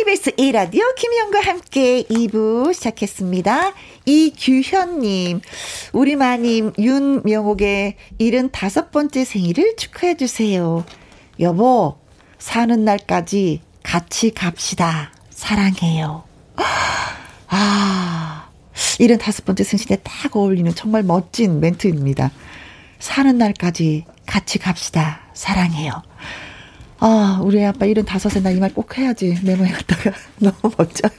[0.01, 3.73] KBS 1라디오 김희영과 함께 2부 시작했습니다.
[4.07, 5.41] 이규현님,
[5.93, 10.85] 우리 마님 윤명옥의 75번째 생일을 축하해주세요.
[11.39, 11.99] 여보,
[12.39, 15.13] 사는 날까지 같이 갑시다.
[15.29, 16.23] 사랑해요.
[17.47, 22.31] 아, 75번째 생신에 딱 어울리는 정말 멋진 멘트입니다.
[22.97, 25.21] 사는 날까지 같이 갑시다.
[25.35, 26.01] 사랑해요.
[27.01, 29.37] 아, 우리 아빠 일은 다섯에 나이 말 꼭 해야지.
[29.43, 31.11] 메모해 갔다가 너무 멋져요.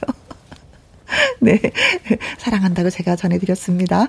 [1.39, 1.59] 네.
[2.37, 4.07] 사랑한다고 제가 전해드렸습니다.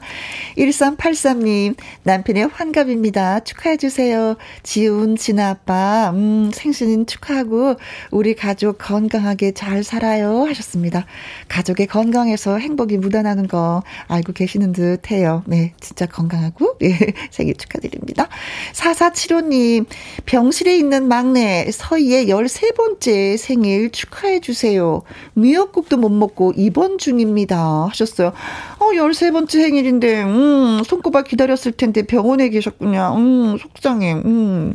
[0.57, 3.41] 1383님, 남편의 환갑입니다.
[3.41, 4.37] 축하해주세요.
[4.63, 7.77] 지훈, 진아 아빠, 음, 생신 축하하고,
[8.11, 10.45] 우리 가족 건강하게 잘 살아요.
[10.45, 11.07] 하셨습니다.
[11.49, 15.43] 가족의 건강에서 행복이 묻어나는 거 알고 계시는 듯 해요.
[15.47, 15.75] 네.
[15.81, 16.97] 진짜 건강하고, 네.
[17.31, 18.29] 생일 축하드립니다.
[18.73, 19.87] 4475님,
[20.27, 25.03] 병실에 있는 막내 서희의 13번째 생일 축하해주세요.
[25.35, 27.87] 미역국도 못 먹고 입원 중입니다.
[27.91, 28.33] 하셨어요.
[28.79, 33.15] 어, 13번째 생일인데, 음, 손꼽아 기다렸을 텐데 병원에 계셨군요.
[33.17, 34.15] 음, 속상해.
[34.15, 34.73] 음.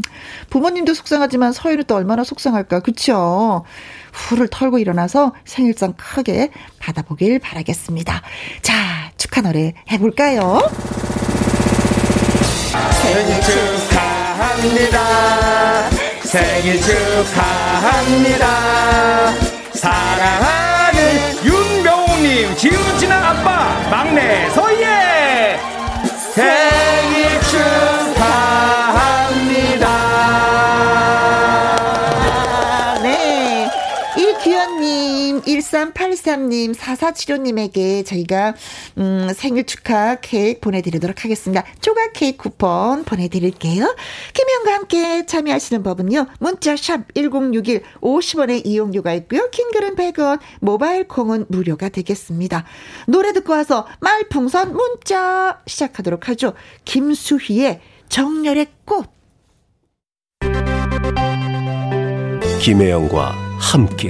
[0.52, 2.82] 부모님도 속상하지만 서희는 또 얼마나 속상할까.
[2.82, 3.66] 그쵸?
[4.14, 8.22] 후를 털고 일어나서 생일상 크게 받아보길 바라겠습니다.
[8.62, 10.62] 자, 축하 노래 해볼까요?
[13.02, 15.00] 생일 축하합니다.
[16.22, 18.46] 생일 축하합니다.
[19.74, 20.79] 사랑하는
[22.20, 25.58] 윤병우님, 지훈지나 아빠, 막내 서예
[26.34, 27.19] 생일
[35.70, 38.56] 8383님, 4475님에게 저희가,
[38.98, 41.64] 음, 생일 축하 케이크 보내드리도록 하겠습니다.
[41.82, 43.96] 조각 케이크 쿠폰 보내드릴게요.
[44.34, 49.50] 김혜영과 함께 참여하시는 법은요, 문자샵 1061 50원의 이용료가 있고요.
[49.52, 52.66] 킹글은 100원, 모바일 콩은 무료가 되겠습니다.
[53.08, 56.54] 노래 듣고 와서 말풍선 문자 시작하도록 하죠.
[56.86, 59.08] 김수희의 정열의 꽃.
[62.62, 64.10] 김혜영과 함께.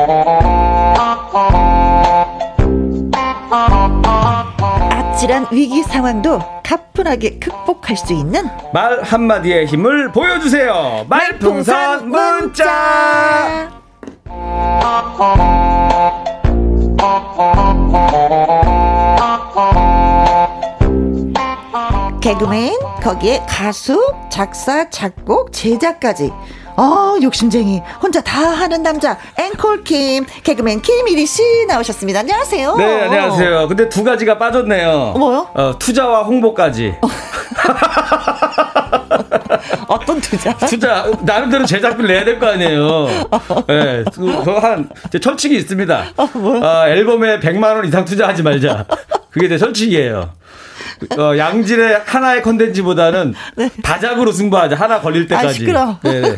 [5.31, 11.05] 아찔한 위기 상황도 가뿐하게 극복할 수 있는 말 한마디의 힘을 보여주세요.
[11.07, 13.69] 말풍선 문자.
[22.21, 26.31] 개그맨 거기에 가수 작사 작곡 제작까지
[26.77, 27.81] 어, 욕심쟁이.
[28.01, 29.17] 혼자 다 하는 남자.
[29.37, 32.19] 앵콜 김, 개그맨 김일희 씨 나오셨습니다.
[32.21, 32.75] 안녕하세요.
[32.77, 33.67] 네, 안녕하세요.
[33.67, 35.13] 근데 두 가지가 빠졌네요.
[35.17, 35.47] 뭐요?
[35.53, 36.95] 어, 투자와 홍보까지.
[39.87, 40.55] 어떤 투자?
[40.57, 43.07] 투자, 나름대로 제작비를 내야 될 거 아니에요.
[43.67, 44.89] 네, 그거 한,
[45.21, 46.05] 철칙이 있습니다.
[46.17, 48.85] 어, 어, 앨범에 100만 원 이상 투자하지 말자.
[49.29, 50.29] 그게 제 철칙이에요.
[51.17, 53.69] 어, 양질의 하나의 컨텐츠보다는 네.
[53.83, 54.75] 다작으로 승부하자.
[54.75, 55.47] 하나 걸릴 때까지.
[55.47, 55.99] 아, 시끄러.
[56.03, 56.37] 네.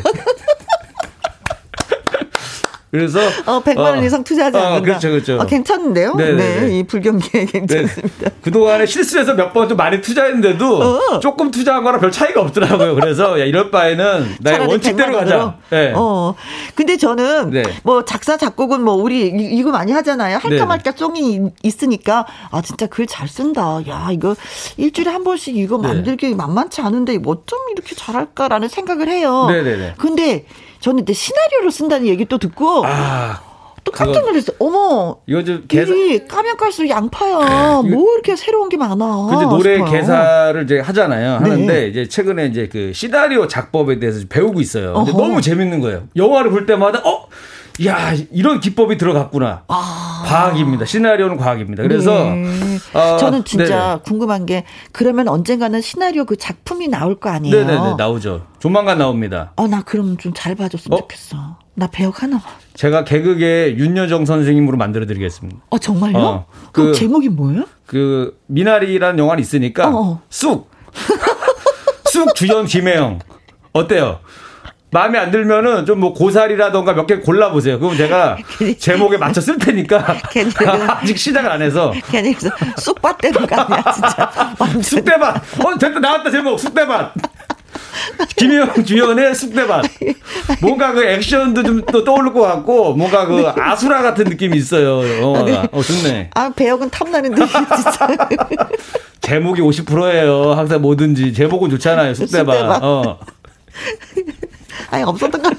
[2.94, 4.76] 그래서 어 100만 원 어, 이상 투자하지 않는다.
[4.76, 5.40] 어, 그렇죠, 그렇죠.
[5.40, 6.14] 아, 괜찮은데요?
[6.14, 6.32] 네네.
[6.36, 8.30] 네, 네, 이 불경기에 괜찮습니다.
[8.40, 11.18] 그 동안에 실수해서 몇 번 좀 많이 투자했는데도 어.
[11.20, 12.94] 조금 투자한 거랑 별 차이가 없더라고요.
[12.94, 15.56] 그래서 야 이럴 바에는 나의 원칙대로 가자.
[15.70, 15.92] 네.
[15.96, 16.34] 어.
[16.76, 17.62] 근데 저는 네.
[17.82, 20.34] 뭐 작사 작곡은 뭐 우리 이거 많이 하잖아요.
[20.36, 20.64] 할까 네.
[20.64, 23.80] 말까 송이 있으니까 아 진짜 글 잘 쓴다.
[23.88, 24.36] 야 이거
[24.76, 25.88] 일주일에 한 번씩 이거 네.
[25.88, 29.46] 만들기 만만치 않은데 뭐좀 이렇게 잘할까라는 생각을 해요.
[29.48, 29.94] 네네네.
[29.98, 30.46] 근데
[30.84, 33.40] 저는 이제 시나리오를 쓴다는 얘기 또 듣고 아.
[33.84, 34.54] 또 깜짝 놀랐어요.
[34.58, 35.94] 어머, 이거 좀 개사...
[36.28, 37.80] 까면 깔수록 양파야.
[37.82, 39.28] 네, 뭐 이렇게 새로운 게 많아.
[39.30, 39.90] 근데 노래 싶어요.
[39.90, 41.40] 개사를 이제 하잖아요.
[41.40, 41.50] 네.
[41.50, 44.92] 하는데 이제 최근에 이제 그 시나리오 작법에 대해서 배우고 있어요.
[44.92, 46.02] 근데 너무 재밌는 거예요.
[46.16, 47.28] 영화를 볼 때마다 어
[47.86, 49.64] 야, 이런 기법이 들어갔구나.
[49.66, 50.22] 아.
[50.26, 50.84] 과학입니다.
[50.84, 51.82] 시나리오는 과학입니다.
[51.82, 52.78] 그래서 네.
[52.94, 57.54] 어, 저는 진짜 네 궁금한 게 그러면 언젠가는 시나리오 그 작품이 나올 거 아니에요?
[57.56, 58.46] 네네네 나오죠.
[58.60, 59.52] 조만간 나옵니다.
[59.56, 61.00] 어, 나 그럼 좀 잘 봐줬으면 어?
[61.02, 61.58] 좋겠어.
[61.74, 62.40] 나 배역 하나.
[62.74, 65.60] 제가 개그계 윤여정 선생님으로 만들어드리겠습니다.
[65.70, 66.18] 어 정말요?
[66.18, 67.64] 어, 그 제목이 뭐예요?
[67.86, 70.20] 그 미나리라는 영화는 있으니까.
[70.30, 70.70] 쑥.
[72.06, 73.18] 쑥 주연 김혜영
[73.72, 74.20] 어때요?
[74.94, 77.78] 마음에 안 들면은 좀 뭐 고사리라던가 몇 개 골라보세요.
[77.78, 78.36] 그럼 제가
[78.78, 80.16] 제목에 맞춰 쓸 테니까.
[80.88, 81.92] 아직 시작을 안 해서.
[82.10, 82.34] 괜히
[82.78, 84.54] 쑥밭대는 거 아니야, 진짜.
[84.82, 85.36] 쑥대밭.
[85.64, 86.58] 어, 됐다, 나왔다, 제목.
[86.58, 87.12] 쑥대밭.
[88.36, 89.84] 김혜영 주연의 쑥대밭.
[90.60, 93.52] 뭔가 그 액션도 좀 또 떠오를 것 같고, 뭔가 그 네.
[93.60, 94.98] 아수라 같은 느낌이 있어요.
[95.26, 95.62] 어, 네.
[95.72, 96.30] 어 좋네.
[96.34, 98.08] 아, 배역은 탐나는데, 진짜.
[99.20, 100.52] 제목이 50%예요.
[100.52, 101.32] 항상 뭐든지.
[101.32, 102.14] 제목은 좋잖아요.
[102.14, 102.56] 쑥대밭.
[102.56, 102.82] 쑥대밭.
[102.82, 103.18] 어.
[104.94, 105.50] 아예 없었던 거.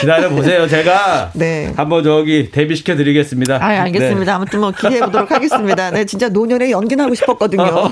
[0.00, 0.66] 기다려 보세요.
[0.66, 1.72] 제가 네.
[1.76, 3.56] 한번 저기 데뷔시켜 드리겠습니다.
[3.56, 4.24] 아, 알겠습니다.
[4.24, 4.30] 네.
[4.30, 5.90] 아무튼 뭐 기대해 보도록 하겠습니다.
[5.90, 7.90] 네, 진짜 노년에 연기하고 싶었거든요.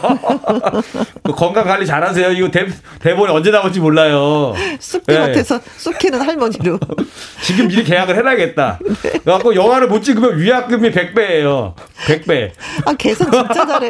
[1.23, 2.33] 그 건강 관리 잘하세요.
[2.33, 2.67] 이거 대,
[3.01, 4.55] 대본이 언제 나올지 몰라요.
[4.81, 5.65] 쑥대 같아서 네.
[5.77, 6.79] 쑥해는 할머니로.
[7.43, 8.79] 지금 미리 계약을 해놔야겠다.
[9.03, 9.11] 네.
[9.25, 11.75] 그래갖고 영화를 못 찍으면 위약금이 100배예요.
[12.07, 12.51] 100배.
[12.87, 13.89] 아, 계산 진짜 잘해.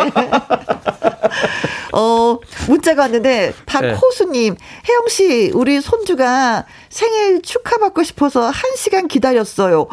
[1.93, 2.39] 어,
[2.69, 4.61] 문자가 왔는데, 박호수님, 네.
[4.89, 9.87] 혜영 씨, 우리 손주가 생일 축하받고 싶어서 한 시간 기다렸어요.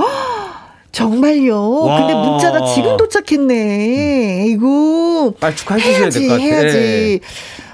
[0.91, 1.81] 정말요?
[1.85, 1.99] 와.
[1.99, 4.45] 근데 문자가 지금 도착했네.
[4.47, 5.33] 이거.
[5.39, 6.47] 빨리 축하해 주셔야 될 것 같아요.
[6.49, 7.19] 해야지.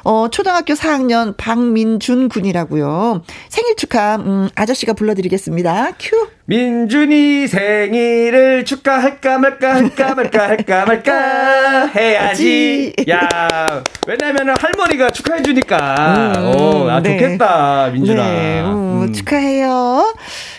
[0.04, 3.24] 어, 초등학교 4학년 박민준 군이라고요.
[3.50, 5.94] 생일 축하, 음, 아저씨가 불러 드리겠습니다.
[5.98, 6.28] 큐.
[6.48, 12.94] 민준이 생일을 축하할까 말까 할까 말까 할까 말까 해야지.
[13.10, 13.28] 야,
[14.06, 16.34] 왜냐면 할머니가 축하해 주니까.
[16.38, 17.18] 음, 오, 아, 네.
[17.18, 18.24] 좋겠다, 민준아.
[18.24, 19.14] 네, 음, 음.
[19.14, 20.14] 축하해요.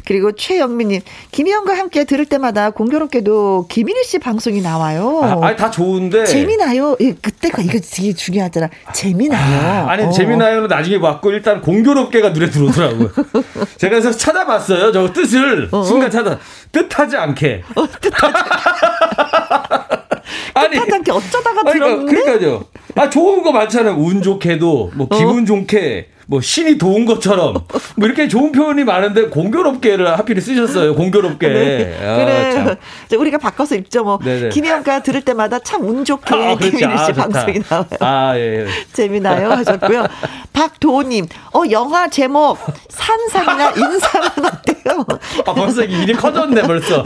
[0.07, 5.21] 그리고 최영민님, 김희영과 함께 들을 때마다 공교롭게도 김인희 씨 방송이 나와요.
[5.23, 6.25] 아, 아니, 다 좋은데.
[6.25, 6.97] 재미나요?
[7.01, 8.69] 예, 그때가 이거 되게 중요하잖아.
[8.93, 9.89] 재미나요?
[9.89, 10.11] 아, 니 어.
[10.11, 13.11] 재미나요는 나중에 봤고, 일단 공교롭게가 눈에 들어오더라고요.
[13.79, 14.91] 제가 그래서 찾아봤어요.
[14.93, 15.69] 저 뜻을.
[15.77, 15.85] 어, 어.
[15.85, 16.39] 순간 찾아.
[16.73, 17.63] 뜻하지 않게.
[17.75, 18.35] 어, 뜻하지
[20.55, 22.13] 아니, 뜻하지 않게 어쩌다가 들었는데?
[22.13, 22.65] 그러니까요.
[22.95, 23.95] 아, 좋은 거 많잖아요.
[23.97, 25.45] 운 좋게도, 뭐, 기분 어.
[25.45, 26.09] 좋게.
[26.29, 27.55] 뭐 신이 도운 것처럼
[27.95, 30.95] 뭐 이렇게 좋은 표현이 많은데 공교롭게를 하필 쓰셨어요.
[30.97, 31.47] 공교롭게.
[31.49, 31.99] 네.
[32.03, 32.53] 아, 그래.
[32.53, 33.21] 참.
[33.21, 34.03] 우리가 바꿔서 읽죠.
[34.05, 34.19] 뭐
[34.53, 37.87] 김혜영가 들을 때마다 참 운 좋게 아, 김민희 씨 아, 방송이 나와요.
[38.01, 38.67] 아 예, 예.
[38.93, 40.05] 재미나요 하셨고요.
[40.53, 42.59] 박도호님, 어 영화 제목
[42.89, 45.07] 산삼이나 인삼은 어때요?
[45.47, 47.05] 아 벌써 일이 커졌네 벌써.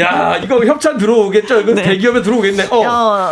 [0.00, 1.60] 야 이거 협찬 들어오겠죠?
[1.60, 1.82] 이거 네.
[1.82, 2.66] 대기업에 들어오겠네.
[2.70, 2.78] 어.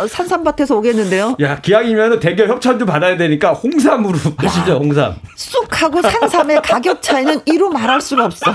[0.03, 1.35] 어 산삼밭에서 오겠는데요?
[1.41, 5.16] 야 기왕이면 대기업 협찬 좀 받아야 되니까 홍삼으로 하시죠 홍삼.
[5.35, 8.51] 쑥 하고 산삼의 가격 차이는 이루 말할 수가 없어.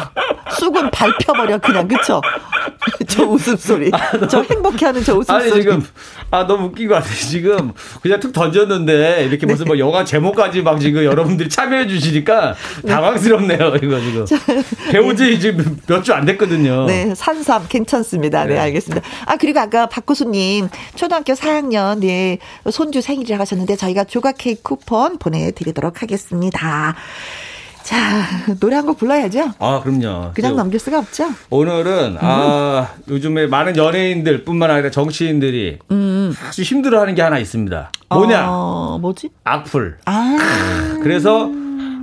[0.59, 2.21] 쑥은 밟혀버려 그냥 그쵸?
[3.09, 3.91] 저 웃음소리.
[3.93, 5.37] 아, 저 행복해하는 저 웃음소리.
[5.53, 5.87] 아니 지금
[6.31, 7.15] 아 너무 웃긴 것 같아요.
[7.15, 12.93] 지금 그냥 툭 던졌는데 이렇게 무슨 뭐 영화 제목까지 막 지금 여러분들이 참여해 주시니까 네.
[12.93, 13.75] 당황스럽네요.
[13.83, 16.87] 이거 지금 배우지 지금 몇 주 안 됐거든요.
[16.87, 18.45] 네 산삼 괜찮습니다.
[18.45, 19.07] 네, 네 알겠습니다.
[19.27, 22.39] 아 그리고 아까 박구수님 초등학교 4학년 네
[22.71, 26.52] 손주 생일을 하셨는데 저희가 조각 케이크 쿠폰 보내드리도록 하겠습니다.
[26.57, 26.95] 있습니다.
[27.83, 27.97] 자,
[28.61, 29.53] 노래 한 곡 불러야죠.
[29.59, 30.31] 아, 그럼요.
[30.35, 31.25] 그냥 넘길 수가 없죠.
[31.51, 32.19] 오늘은, 음.
[32.21, 36.35] 아, 요즘에 많은 연예인들 뿐만 아니라 정치인들이 음.
[36.47, 37.91] 아주 힘들어 하는 게 하나 있습니다.
[38.11, 38.45] 뭐냐?
[38.49, 39.31] 어, 뭐지?
[39.45, 39.99] 악플.
[40.05, 40.99] 아.
[41.03, 41.51] 그래서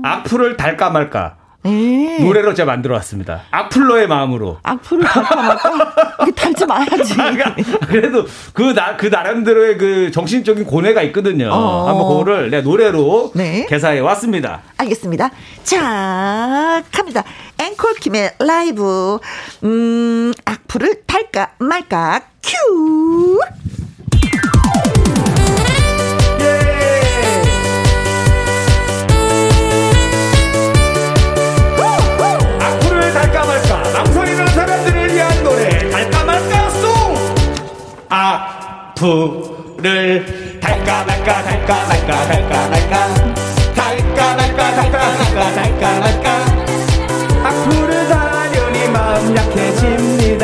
[0.04, 1.38] 악플을 달까 말까.
[1.64, 2.20] 네.
[2.24, 3.42] 노래로 제가 만들어 왔습니다.
[3.52, 4.60] 악플러의 마음으로.
[4.64, 6.16] 악플을 말까?
[6.36, 7.14] 달지 마야지.
[7.14, 7.56] 그러니까
[7.88, 11.50] 그래도 그, 나, 그 나름대로의 그 정신적인 고뇌가 있거든요.
[11.52, 11.88] 어.
[11.88, 13.66] 한번 그거를 내 노래로 네.
[13.68, 14.62] 개사해 왔습니다.
[14.78, 15.32] 알겠습니다.
[15.64, 17.24] 자, 갑니다.
[17.60, 19.20] 앵콜킴의 라이브.
[19.64, 22.22] 음, 악플을 달까 말까?
[22.42, 23.40] 큐!
[39.00, 43.34] 악플을 달까 말까 달까 말까 달까 말까.
[43.74, 46.28] 달까 말까 달까 말까 달까 말까.
[47.46, 50.44] 악플을 달려니 마음 약해집니다.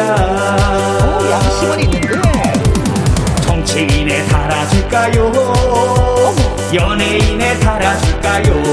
[1.20, 2.54] 오 양심은 있는데?
[3.42, 5.34] 정치인에 달아줄까요?
[6.74, 8.64] 연예인에 달아줄까요?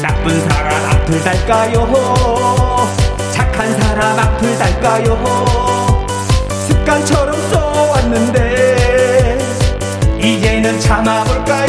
[0.00, 2.86] 나쁜 사람 악플 달까요?
[3.32, 5.18] 착한 사람 악플 달까요?
[6.68, 7.63] 습관처럼 써
[8.14, 9.38] 왔는데
[10.22, 11.63] 이제는 참아볼까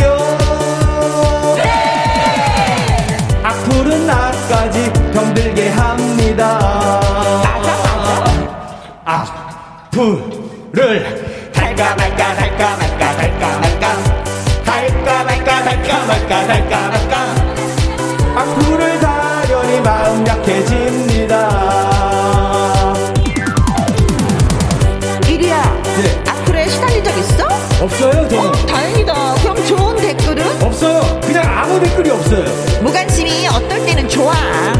[34.26, 34.34] 좋아.
[34.34, 34.74] 아,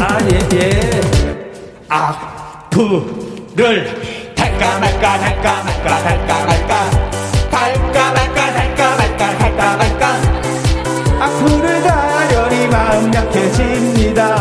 [0.00, 1.00] 아 예, 예.
[1.88, 3.54] 악플을
[4.34, 6.90] 달까 말까, 달까 말까, 달까 말까.
[7.48, 10.04] 달까 말까, 달까 말까, 달까 말까.
[11.20, 14.36] 악플을 달려니 마음 약해집니다.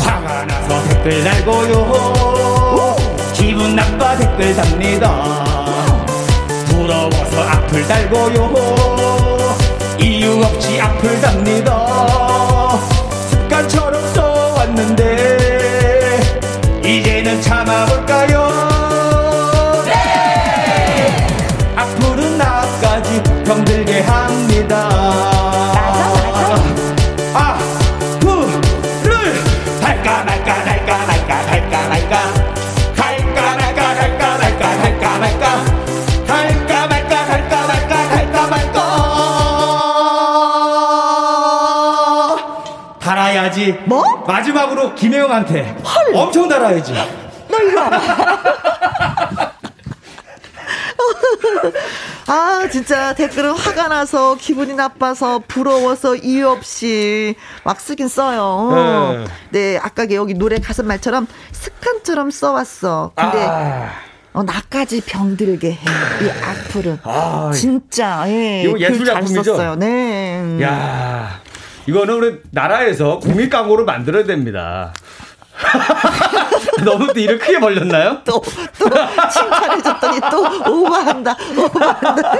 [0.00, 2.96] 화가 나서 댓글 달고요.
[3.34, 5.44] 기분 나빠 댓글 답니다
[6.66, 9.17] 부러워서 악플 달고요
[10.44, 11.86] 없이 아플답니다.
[13.30, 15.37] 습관처럼 써왔는데
[43.78, 43.88] 달아야지.
[43.88, 44.24] 뭐?
[44.26, 46.14] 마지막으로 김혜영한테 헐.
[46.14, 46.94] 엄청 달아야지.
[47.48, 47.90] 너 이거
[52.30, 59.24] 아, 진짜 댓글은 화가 나서, 기분이 나빠서, 부러워서, 이유 없이 막 쓰긴 써요.
[59.50, 63.12] 네, 네 아까 여기 노래 가사 말처럼 습관처럼 써왔어.
[63.14, 63.92] 근데, 아.
[64.34, 65.78] 어, 나까지 병들게 해.
[65.80, 66.98] 이 악플은.
[67.02, 67.50] 아.
[67.54, 68.62] 진짜, 예.
[68.62, 69.76] 이거 예술 작품이죠?
[69.76, 70.58] 네.
[70.62, 71.40] 야
[71.88, 74.92] 이거는 우리 나라에서 국민 광고를 만들어야 됩니다.
[76.84, 78.20] 너무 또 일을 크게 벌렸나요?
[78.26, 78.42] 또,
[78.78, 78.90] 또,
[79.32, 82.32] 칭찬해줬더니 또 오버한다, 오버한다.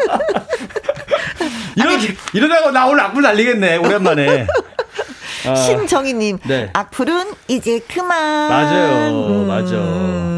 [1.76, 4.46] 이렇게, 이러다가 나 오늘 악플 날리겠네, 오랜만에.
[5.48, 6.68] 아, 신정희님, 네.
[6.74, 8.50] 악플은 이제 그만.
[8.50, 9.48] 맞아요, 음.
[9.48, 10.37] 맞아.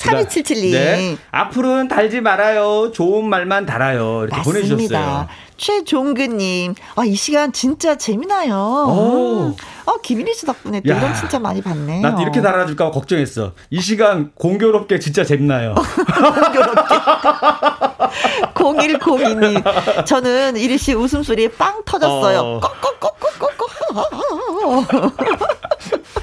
[0.00, 0.72] 3277님.
[0.72, 1.16] 네.
[1.30, 2.90] 앞으로는 달지 말아요.
[2.92, 4.22] 좋은 말만 달아요.
[4.24, 4.50] 이렇게 맞습니다.
[4.68, 5.28] 보내주셨어요.
[5.58, 8.54] 최종근님, 아, 이 시간 진짜 재미나요.
[8.54, 9.54] 오.
[9.84, 12.00] 어, 김일희 씨 덕분에 또 야, 이런 진짜 많이 봤네요.
[12.00, 13.52] 나도 이렇게 달아줄까 걱정했어.
[13.68, 15.74] 이 시간 공교롭게 진짜 재밌나요.
[15.74, 16.94] 공교롭게.
[18.54, 22.38] 0102님, 저는 이리 씨 웃음소리에 빵 터졌어요.
[22.40, 22.60] 어.
[22.60, 23.70] 꺽꺽꺽꺽꺽꺽.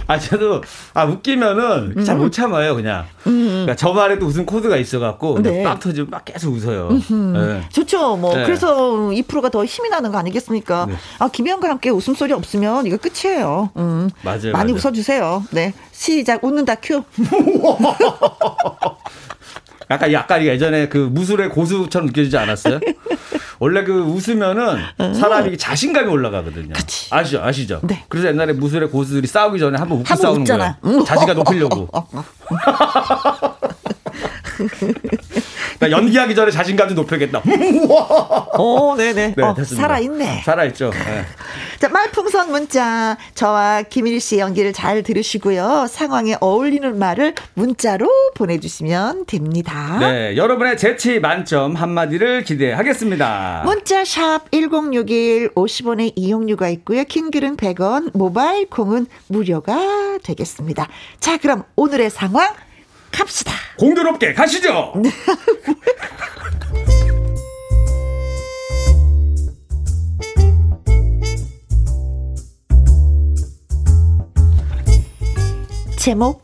[0.07, 0.61] 아, 저도,
[0.93, 2.03] 아, 웃기면은 음.
[2.05, 3.05] 잘못 참아요, 그냥.
[3.27, 3.47] 음.
[3.49, 5.63] 그러니까 저 말에도 웃음 코드가 있어갖고, 네.
[5.63, 6.89] 막 터지면 막 계속 웃어요.
[7.09, 7.61] 네.
[7.71, 8.15] 좋죠.
[8.15, 8.45] 뭐, 네.
[8.45, 8.75] 그래서
[9.11, 10.85] 2%가 더 힘이 나는 거 아니겠습니까?
[10.87, 10.95] 네.
[11.19, 13.69] 아, 김혜영과 함께 웃음 소리 없으면 이거 끝이에요.
[13.75, 14.09] 음.
[14.23, 14.53] 맞아요.
[14.53, 14.75] 많이 맞아요.
[14.75, 15.43] 웃어주세요.
[15.51, 15.73] 네.
[15.91, 17.03] 시작, 웃는다 큐.
[19.89, 22.79] 약간 약간 예전에 그 무술의 고수처럼 느껴지지 않았어요?
[23.59, 25.13] 원래 그 웃으면은 어.
[25.13, 26.73] 사람이 자신감이 올라가거든요.
[26.73, 27.13] 그치.
[27.13, 27.41] 아시죠?
[27.43, 27.79] 아시죠?
[27.83, 28.03] 네.
[28.09, 30.77] 그래서 옛날에 무술의 고수들이 싸우기 전에 한번 웃고 싸우는 거야.
[31.05, 31.87] 자신감 높이려고.
[35.79, 37.41] 나 연기하기 전에 자신감 좀 높여야겠다.
[38.57, 39.35] 오, 네네.
[39.35, 40.41] 네, 어, 살아있네.
[40.43, 40.89] 살아있죠.
[40.91, 41.25] 네.
[41.79, 43.17] 자, 말풍선 문자.
[43.35, 45.85] 저와 김일 씨 연기를 잘 들으시고요.
[45.87, 49.97] 상황에 어울리는 말을 문자로 보내주시면 됩니다.
[49.99, 53.61] 네, 여러분의 재치 만점 한마디를 기대하겠습니다.
[53.65, 57.03] 문자 샵 1061, 50원의 이용료가 있고요.
[57.03, 60.87] 킹글은 100원, 모바일 콩은 무료가 되겠습니다.
[61.19, 62.47] 자, 그럼 오늘의 상황
[63.11, 63.53] 갑시다.
[63.77, 64.93] 공교롭게 가시죠.
[75.97, 76.41] 제목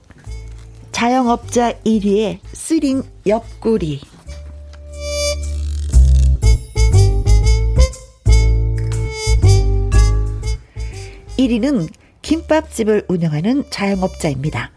[0.91, 4.01] 자영업자 1위의 쓰린 옆구리
[11.37, 11.87] 1위는
[12.21, 14.72] 김밥집을 운영하는 자영업자입니다.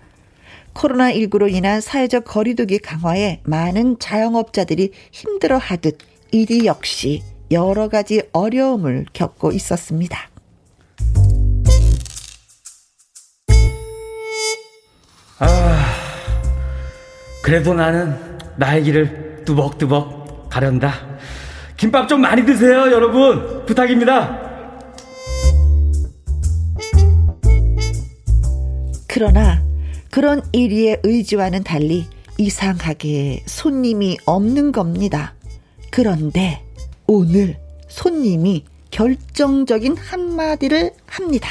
[0.76, 5.98] 코로나19로 인한 사회적 거리두기 강화에 많은 자영업자들이 힘들어 하듯
[6.30, 10.30] 이리 역시 여러 가지 어려움을 겪고 있었습니다.
[15.38, 15.94] 아,
[17.42, 18.16] 그래도 나는
[18.56, 20.92] 나의 길을 뚜벅뚜벅 가련다.
[21.76, 23.64] 김밥 좀 많이 드세요, 여러분.
[23.66, 24.44] 부탁입니다.
[29.06, 29.62] 그러나
[30.16, 32.06] 그런 1위의 의지와는 달리
[32.38, 35.34] 이상하게 손님이 없는 겁니다.
[35.90, 36.64] 그런데
[37.06, 41.50] 오늘 손님이 결정적인 한마디를 합니다.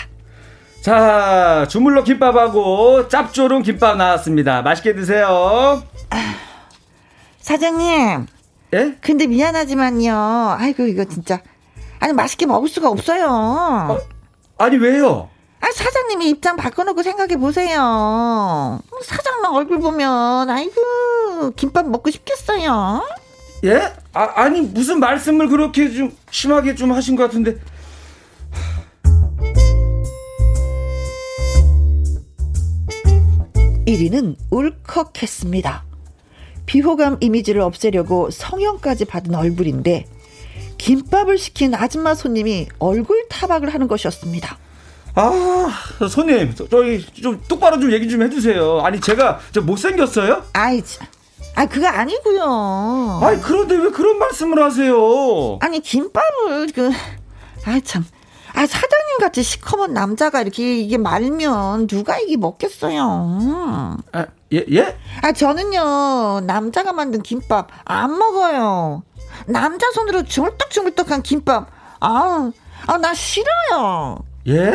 [0.81, 4.63] 자, 주물러 김밥하고 짭조름 김밥 나왔습니다.
[4.63, 5.83] 맛있게 드세요.
[6.09, 6.35] 아,
[7.41, 8.25] 사장님.
[8.73, 8.95] 예?
[8.99, 10.55] 근데 미안하지만요.
[10.57, 11.39] 아이고, 이거 진짜.
[11.99, 13.27] 아니, 맛있게 먹을 수가 없어요.
[13.27, 13.99] 어,
[14.57, 15.29] 아니, 왜요?
[15.65, 18.79] 아, 사장님이 입장 바꿔놓고 생각해 보세요.
[19.01, 23.03] 사장님 얼굴 보면, 아이고, 김밥 먹고 싶겠어요?
[23.63, 23.91] 예?
[24.13, 27.57] 아, 아니, 무슨 말씀을 그렇게 좀 심하게 좀 하신 것 같은데.
[33.87, 35.83] 1위는 울컥했습니다.
[36.67, 40.05] 비호감 이미지를 없애려고 성형까지 받은 얼굴인데
[40.77, 44.64] 김밥을 시킨 아줌마 손님이 얼굴 타박을 하는 것이었습니다.
[45.15, 48.81] 아, 손님, 저희 좀 똑바로 좀 얘기 좀 해주세요.
[48.81, 50.43] 아니 제가 저 못생겼어요?
[50.53, 50.81] 아이,
[51.55, 53.21] 아 그거 아니고요.
[53.23, 55.57] 아니 그런데 왜 그런 말씀을 하세요?
[55.61, 56.91] 아니 김밥을 그
[57.65, 58.05] 아, 참.
[58.53, 63.97] 아, 사장님 같이 시커먼 남자가 이렇게 이게 말면 누가 이게 먹겠어요?
[64.13, 64.97] 아, 예, 예?
[65.21, 69.03] 아, 저는요, 남자가 만든 김밥 안 먹어요.
[69.47, 71.67] 남자 손으로 주물떡주물떡한 김밥.
[71.99, 72.51] 아,
[72.87, 74.19] 아, 나 싫어요.
[74.47, 74.73] 예?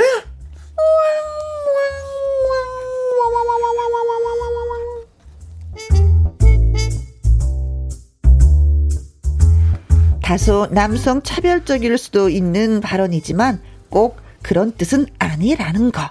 [10.30, 16.02] 다소 남성 차별적일 수도 있는 발언이지만 꼭 그런 뜻은 아니라는 거.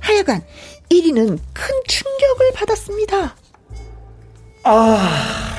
[0.00, 0.42] 하여간
[0.90, 3.36] 1위는 큰 충격을 받았습니다.
[4.64, 5.56] 아,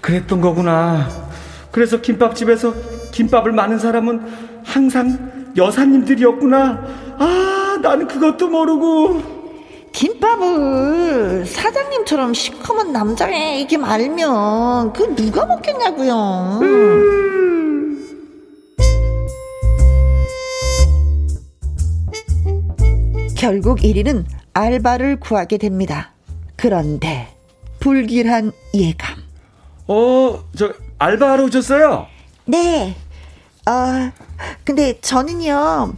[0.00, 1.06] 그랬던 거구나.
[1.70, 2.74] 그래서 김밥집에서
[3.10, 6.82] 김밥을 많은 사람은 항상 여사님들이었구나.
[7.18, 9.42] 아, 나는 그것도 모르고.
[9.92, 16.60] 김밥을 사장님처럼 시커먼 남자에게 말면 그 누가 먹겠냐고요.
[16.62, 17.02] 음.
[23.36, 24.24] 결국 1위는
[24.54, 26.12] 알바를 구하게 됩니다.
[26.56, 27.28] 그런데
[27.80, 29.16] 불길한 예감.
[29.88, 32.06] 어, 저 알바하러 오셨어요?
[32.46, 32.94] 네.
[33.66, 34.12] 어,
[34.64, 35.94] 근데 저는요.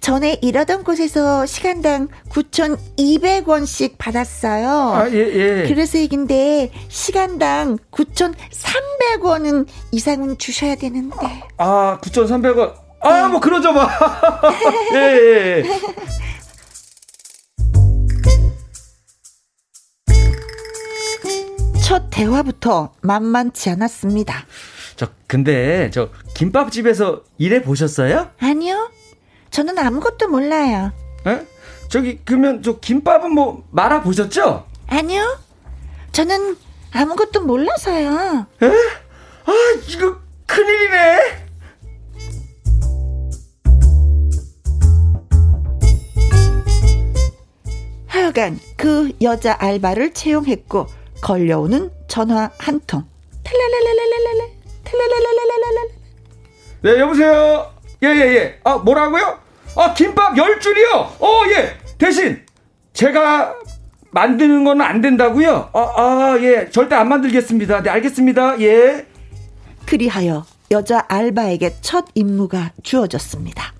[0.00, 4.68] 전에 일하던 곳에서 시간당 9,200원씩 받았어요.
[4.68, 5.68] 아, 예, 예.
[5.68, 11.16] 그래서 얘긴데, 시간당 9,300원은 이상은 주셔야 되는데.
[11.58, 12.74] 아, 9,300원.
[13.00, 13.28] 아, 네.
[13.28, 13.86] 뭐, 그러죠, 뭐.
[14.94, 15.64] 예, 예, 예.
[21.84, 24.44] 첫 대화부터 만만치 않았습니다.
[24.98, 28.30] 저, 근데, 저, 김밥집에서 일해 보셨어요?
[28.40, 28.90] 아니요.
[29.50, 30.92] 저는 아무것도 몰라요.
[31.24, 31.46] 에?
[31.88, 34.66] 저기 그러면 저 김밥은 뭐 말아 보셨죠?
[34.88, 35.38] 아니요.
[36.10, 36.56] 저는
[36.92, 38.46] 아무것도 몰라서요.
[38.60, 38.66] 에?
[38.66, 39.52] 아
[39.88, 41.46] 이거 큰일이네.
[48.08, 50.88] 하여간 그 여자 알바를 채용했고
[51.22, 53.04] 걸려오는 전화 한 통.
[56.82, 57.72] 네 여보세요.
[58.02, 58.20] 예예예.
[58.20, 58.60] 예, 예.
[58.64, 59.38] 아 뭐라고요?
[59.76, 61.16] 아 김밥 열 줄이요.
[61.20, 61.76] 어 예.
[61.98, 62.44] 대신
[62.92, 63.54] 제가
[64.10, 65.70] 만드는 건 안 된다고요?
[65.72, 66.70] 아, 아, 예.
[66.70, 67.82] 절대 안 만들겠습니다.
[67.82, 68.60] 네, 알겠습니다.
[68.60, 69.06] 예.
[69.86, 73.72] 그리하여 여자 알바에게 첫 임무가 주어졌습니다.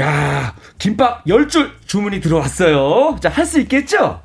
[0.00, 3.18] 야, 김밥 열줄 주문이 들어왔어요.
[3.20, 4.22] 자, 할 수 있겠죠?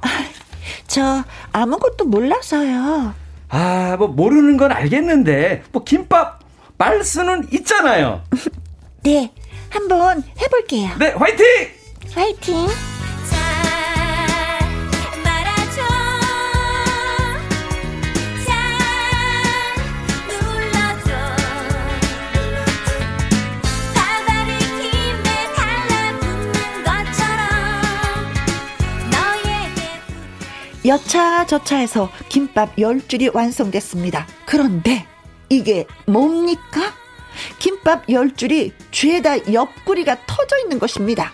[0.94, 3.14] 아, 저 아무것도 몰라서요.
[3.50, 6.40] 아, 뭐 모르는 건 알겠는데 뭐 김밥
[6.78, 8.22] 말 수는 있잖아요.
[9.04, 9.32] 네,
[9.70, 10.90] 한번 해볼게요.
[11.00, 11.46] 네, 화이팅!
[12.14, 12.93] 화이팅!
[30.86, 34.28] 여차저차해서 김밥 10줄이 완성됐습니다.
[34.46, 35.06] 그런데
[35.50, 36.94] 이게 뭡니까?
[37.60, 41.32] 김밥 10줄이 죄다 옆구리가 터져 있는 것입니다.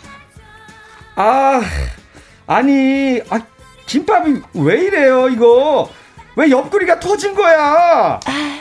[1.16, 1.62] 아,
[2.48, 3.42] 아니, 아,
[3.86, 5.90] 김밥이 왜 이래요, 이거?
[6.36, 8.20] 왜 옆구리가 터진 거야?
[8.26, 8.60] 아,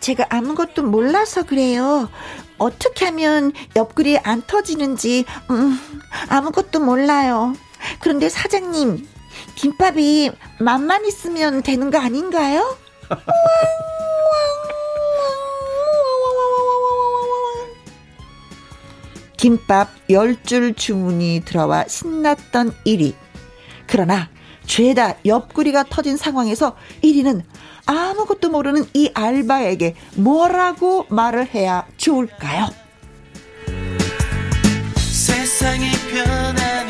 [0.00, 2.08] 제가 아무것도 몰라서 그래요.
[2.58, 5.78] 어떻게 하면 옆구리 안 터지는지, 음,
[6.28, 7.54] 아무것도 몰라요.
[8.00, 9.06] 그런데 사장님,
[9.54, 12.76] 김밥이 맛만 있으면 되는 거 아닌가요?
[19.36, 23.14] 김밥 10줄 주문이 들어와 신났던 1위.
[23.86, 24.30] 그러나
[24.66, 27.42] 죄다 옆구리가 터진 상황에서 1위는
[27.86, 32.68] 아무것도 모르는 이 알바에게 뭐라고 말을 해야 좋을까요?
[34.96, 36.81] 세상이 변하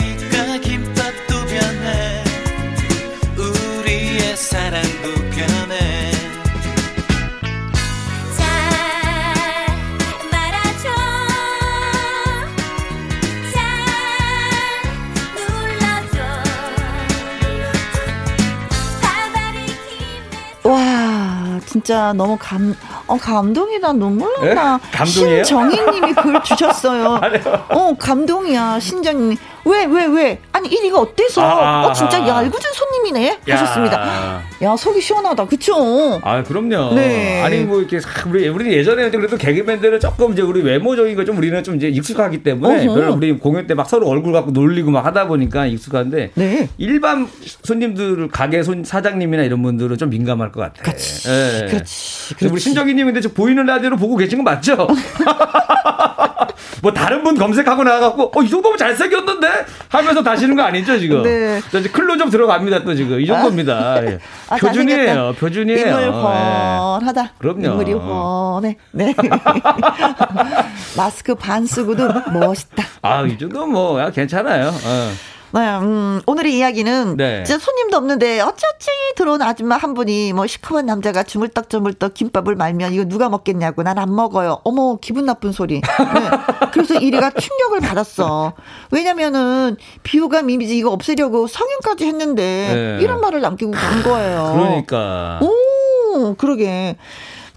[21.72, 22.74] 진짜 너무 감,
[23.06, 23.94] 어, 감동이다.
[23.94, 24.78] 눈물 난다.
[25.44, 27.18] 신정희님이 글 주셨어요.
[27.70, 28.78] 어, 감동이야.
[28.78, 29.38] 신정희님.
[29.64, 30.38] 왜, 왜, 왜?
[30.52, 31.40] 아, 아니 1위가 어때서?
[31.42, 34.42] 아, 어 진짜 얄궂은 손님이네 하셨습니다.
[34.62, 36.20] 야 속이 시원하다, 그쵸?
[36.22, 36.94] 아 그럼요.
[36.94, 37.42] 네.
[37.42, 41.62] 아니 뭐 이렇게 우리 우리 예전에 그래도 개그맨들은 조금 이제 우리 외모적인 거 좀 우리는
[41.62, 45.28] 좀 이제 익숙하기 때문에 별로 우리 공연 때 막 서로 얼굴 갖고 놀리고 막 하다
[45.28, 46.68] 보니까 익숙한데 네.
[46.78, 47.28] 일반
[47.62, 50.82] 손님들 가게 손 사장님이나 이런 분들은 좀 민감할 것 같아요.
[50.84, 51.28] 그렇지.
[51.28, 51.66] 네.
[51.70, 52.34] 그렇지.
[52.50, 54.88] 우리 신정희님인데 저 보이는 라디오로 보고 계신 거 맞죠?
[56.82, 59.48] 뭐 다른 분 검색하고 나가고 어 이 정도면 잘생겼는데
[59.88, 61.22] 하면서 다시는 거 아니죠 지금?
[61.22, 61.60] 네.
[61.68, 63.72] 이제 클로 좀 들어갑니다 또 지금 이 정도입니다.
[63.74, 64.18] 아, 예.
[64.50, 65.34] 아, 표준이에요.
[65.38, 65.86] 표준이에요.
[65.86, 67.22] 인물 훤하다.
[67.22, 67.28] 네.
[67.38, 67.64] 그럼요.
[67.66, 68.76] 인물이 훤해.
[68.90, 69.14] 네.
[70.96, 72.84] 마스크 반 쓰고도 멋있다.
[73.02, 74.68] 아이 정도 뭐 괜찮아요.
[74.68, 75.12] 어.
[75.54, 77.44] 네, 음, 오늘의 이야기는 네.
[77.44, 83.04] 진짜 손님도 없는데 어쩌지 들어온 아줌마 한 분이 뭐 시커먼 남자가 주물떡주물떡 김밥을 말면 이거
[83.04, 84.58] 누가 먹겠냐고 난 안 먹어요.
[84.64, 85.74] 어머 기분 나쁜 소리.
[85.80, 86.30] 네.
[86.72, 88.54] 그래서 이리가 충격을 받았어.
[88.90, 93.04] 왜냐면은 비호감 이미지 이거 없애려고 성형까지 했는데 네.
[93.04, 94.52] 이런 말을 남기고 간 거예요.
[94.56, 95.40] 그러니까.
[95.42, 96.96] 오 그러게.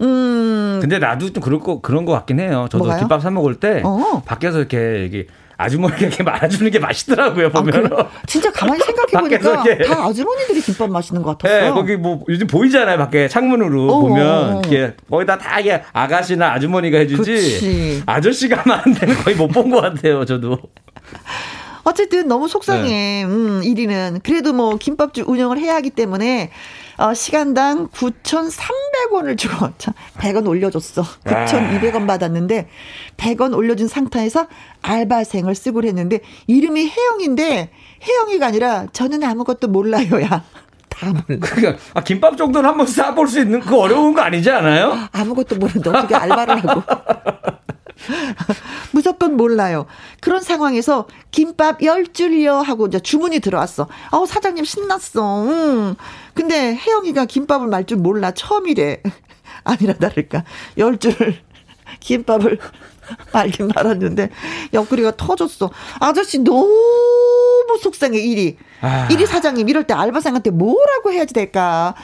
[0.02, 0.78] 음.
[0.80, 2.66] 근데 나도 좀 그럴 거 그런 거 같긴 해요.
[2.70, 2.98] 저도 뭐가요?
[3.00, 4.22] 김밥 사 먹을 때 어.
[4.26, 5.26] 밖에서 이렇게 이게
[5.58, 7.92] 아주머니가 이렇게 말아주는 게 맛있더라고요 보면.
[7.92, 11.64] 아, 진짜 가만히 생각해 보니까 다 아주머니들이 김밥 마시는 것 같았어요.
[11.64, 14.64] 네, 거기 뭐 요즘 보이잖아요 밖에 창문으로 어, 보면.
[14.66, 18.02] 이게 거기다 다 이게 아가씨나 아주머니가 해주지 그치.
[18.06, 20.58] 아저씨가 되는 거의 못 본 것 같아요 저도.
[21.84, 22.88] 어쨌든 너무 속상해.
[22.88, 23.24] 네.
[23.24, 26.50] 음, 1위는 그래도 뭐 김밥집 운영을 해야 하기 때문에
[26.98, 29.68] 어, 시간당 9,300원을 주고
[30.18, 31.02] 100원 올려줬어.
[31.24, 32.68] 9,200원 받았는데
[33.16, 34.46] 100원 올려준 상태에서
[34.82, 37.70] 알바생을 쓰고 했는데 이름이 혜영인데
[38.02, 40.44] 혜영이가 아니라 저는 아무것도 몰라요야.
[41.26, 44.96] 그러니까 아, 김밥 정도는 한번 싸볼 수 있는 그 어려운 거 아니지 않아요?
[45.12, 46.82] 아무것도 모르는데 어떻게 알바를 하고.
[48.92, 49.86] 무조건 몰라요.
[50.20, 53.88] 그런 상황에서 김밥 열 줄이요 하고 이제 주문이 들어왔어.
[54.12, 55.42] 어 사장님 신났어.
[55.44, 55.94] 음.
[56.34, 58.30] 근데 혜영이가 김밥을 말 줄 몰라.
[58.32, 59.02] 처음이래.
[59.64, 60.44] 아니라 다를까.
[60.76, 61.14] 열줄
[62.00, 62.58] 김밥을
[63.32, 64.30] 말긴 말았는데
[64.72, 65.70] 옆구리가 터졌어.
[66.00, 68.56] 아저씨 너무 속상해 일이.
[68.80, 69.06] 아.
[69.10, 71.94] 일이 사장님 이럴 때 알바생한테 뭐라고 해야지 될까?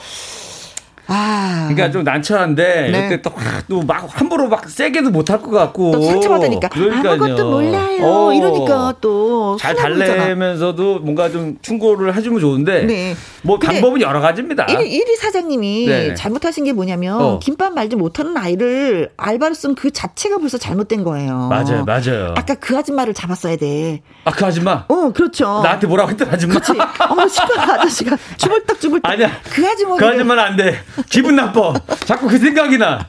[1.08, 1.66] 아.
[1.68, 2.98] 그러니까 좀 난처한데 네.
[2.98, 3.22] 이렇게
[3.68, 7.98] 또막 함부로 막 세게도 못할 것 같고 또 상처받으니까 아무것도 몰라요.
[8.02, 8.32] 어.
[8.32, 13.14] 이러니까 또 잘 달래면서도 뭔가 좀 충고를 해주면 좋은데 네.
[13.42, 14.66] 뭐 방법은 여러 가지입니다.
[14.66, 16.14] 1위 사장님이 네.
[16.14, 17.38] 잘못하신 게 뭐냐면 어.
[17.38, 21.48] 김밥 말지 못하는 아이를 알바로 쓴 그 자체가 벌써 잘못된 거예요.
[21.48, 22.34] 맞아요, 맞아요.
[22.36, 24.02] 아까 그 아줌마를 잡았어야 돼.
[24.24, 24.84] 아 그 아줌마?
[24.88, 25.60] 어, 그렇죠.
[25.62, 26.54] 나한테 뭐라고 했던 아줌마?
[26.60, 26.72] 그렇지.
[27.08, 29.12] 어머 시끄러 아저씨가 주물딱 주물딱.
[29.12, 29.30] 아니야.
[29.50, 29.96] 그 아줌마.
[29.96, 30.76] 그 아줌마는 안 돼.
[31.08, 31.74] 기분 나빠.
[32.04, 33.06] 자꾸 그 생각이 나.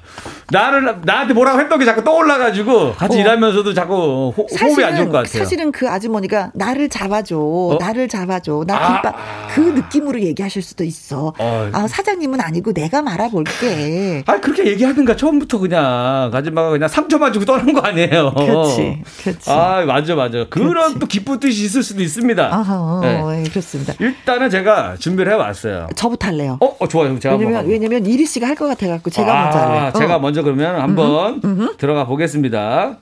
[0.53, 3.21] 나를 나한테 뭐라고 했던 게 자꾸 떠올라가지고 같이 어.
[3.21, 5.43] 일하면서도 자꾸 호, 호흡이 안 좋은 것 같아요.
[5.43, 7.77] 사실은 그 아주머니가 나를 잡아줘, 어?
[7.79, 8.87] 나를 잡아줘, 나 아.
[9.01, 9.47] 김밥 아.
[9.53, 11.33] 그 느낌으로 얘기하실 수도 있어.
[11.37, 11.69] 어.
[11.73, 14.23] 아 사장님은 아니고 내가 말아볼게.
[14.27, 18.33] 아 그렇게 얘기하든가 처음부터 그냥 아줌마가 그냥 상처만 주고 떠는 거 아니에요.
[18.35, 19.49] 그렇지, 그렇지.
[19.49, 20.45] 아 맞아 맞아.
[20.49, 20.99] 그런 그렇지.
[20.99, 22.43] 또 기쁜 뜻이 있을 수도 있습니다.
[22.53, 23.23] 아하, 네.
[23.41, 23.49] 네.
[23.49, 23.93] 그렇습니다.
[23.99, 25.87] 일단은 제가 준비를 해왔어요.
[25.95, 26.57] 저부터 할래요.
[26.61, 27.17] 어, 어 좋아요.
[27.19, 29.91] 제가 왜냐면 왜냐면 이리 씨가 할 것 같아갖고 제가 아, 먼저 할래요.
[29.97, 30.19] 제가 어.
[30.19, 31.77] 먼저 그러면 한번 음흠.
[31.77, 32.97] 들어가 보겠습니다.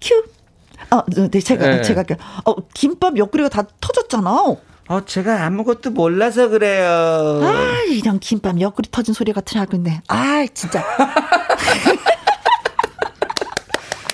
[0.00, 0.24] 큐.
[0.90, 1.82] 어, 네, 제가 네.
[1.82, 2.04] 제가.
[2.44, 4.30] 어, 김밥 옆구리가 다 터졌잖아.
[4.86, 7.40] 어, 제가 아무것도 몰라서 그래요.
[7.42, 10.02] 아, 이런 김밥 옆구리 터진 소리 같은 하겠네.
[10.08, 10.84] 아, 진짜.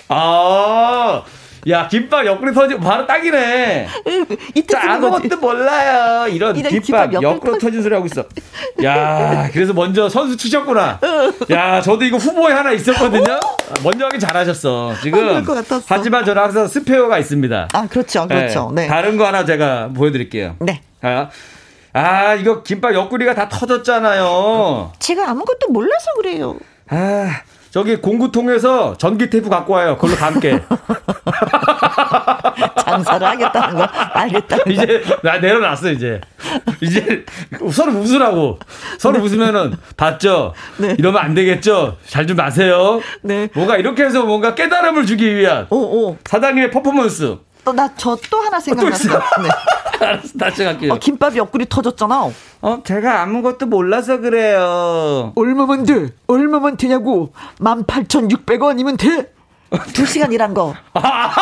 [0.08, 1.22] 아.
[1.70, 3.86] 야 김밥 옆구리 터지고 바로 딱이네.
[4.54, 6.26] 이때 아무것도 몰라요.
[6.28, 8.24] 이런, 이런 김밥, 김밥 옆구리 터진 소리 하고 있어.
[8.84, 11.00] 야 그래서 먼저 선수 치셨구나.
[11.50, 13.38] 야 저도 이거 후보에 하나 있었거든요.
[13.82, 14.94] 먼저 하기 잘하셨어.
[15.02, 15.28] 지금.
[15.28, 15.42] 아,
[15.86, 17.68] 하지만 저는 항상 스페어가 있습니다.
[17.72, 18.72] 아 그렇죠, 그렇죠.
[18.74, 18.82] 네.
[18.82, 18.88] 네.
[18.88, 20.56] 다른 거 하나 제가 보여드릴게요.
[20.60, 20.82] 네.
[21.02, 21.28] 아,
[21.92, 24.92] 아 이거 김밥 옆구리가 다 터졌잖아요.
[24.98, 26.56] 제가 아무것도 몰라서 그래요.
[26.88, 27.42] 아.
[27.70, 29.96] 저기 공구통에서 전기 테이프 갖고 와요.
[29.96, 30.60] 그걸로 감게.
[32.84, 34.56] 장사를 하겠다는 거 알겠다.
[34.68, 36.20] 이제 나 내려놨어 이제.
[36.80, 37.24] 이제
[37.72, 38.58] 서로 웃으라고.
[38.98, 39.24] 서로 네.
[39.24, 40.52] 웃으면은 봤죠.
[40.78, 40.94] 네.
[40.98, 41.96] 이러면 안 되겠죠.
[42.06, 43.00] 잘 좀 마세요.
[43.22, 43.48] 네.
[43.54, 46.16] 뭔가 이렇게 해서 뭔가 깨달음을 주기 위한 오, 오.
[46.24, 47.38] 사장님의 퍼포먼스.
[47.64, 49.08] 어, 나저 또 하나 생각났어.
[49.08, 49.48] 네.
[50.06, 50.94] 알았어, 다시 갈게요.
[50.94, 52.30] 어, 김밥 옆구리 터졌잖아.
[52.62, 55.32] 어, 제가 아무것도 몰라서 그래요.
[55.34, 56.08] 얼마면 돼?
[56.26, 57.32] 얼마면 되냐고.
[57.60, 59.32] 18,600원이면 돼?
[59.94, 60.74] 두 시간 일한 거.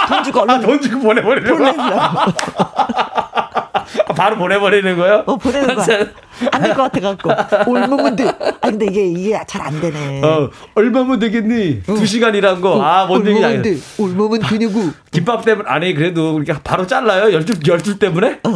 [0.09, 0.55] 돈 주고 얼른.
[0.55, 1.57] 아, 돈 주고 보내버리려고.
[1.59, 1.89] 보내려고.
[4.17, 5.23] 바로 보내버리는 거요?
[5.27, 6.07] 어, 보내는 거야.
[6.53, 7.31] 안될 것 같아갖고.
[7.71, 8.29] 얼마면 돼?
[8.61, 10.23] 아, 근데 이게, 이게 잘 안 되네.
[10.25, 11.83] 어, 얼마면 되겠니?
[11.83, 12.77] 두 시간이란 거.
[12.77, 13.47] 어, 아, 뭔 얘기냐.
[13.49, 13.77] 얼마면 돼?
[14.01, 14.91] 얼마면 되냐고.
[15.11, 17.33] 김밥 때문에, 아니, 그래도 그렇게 바로 잘라요?
[17.33, 18.41] 열줄, 열줄 때문에?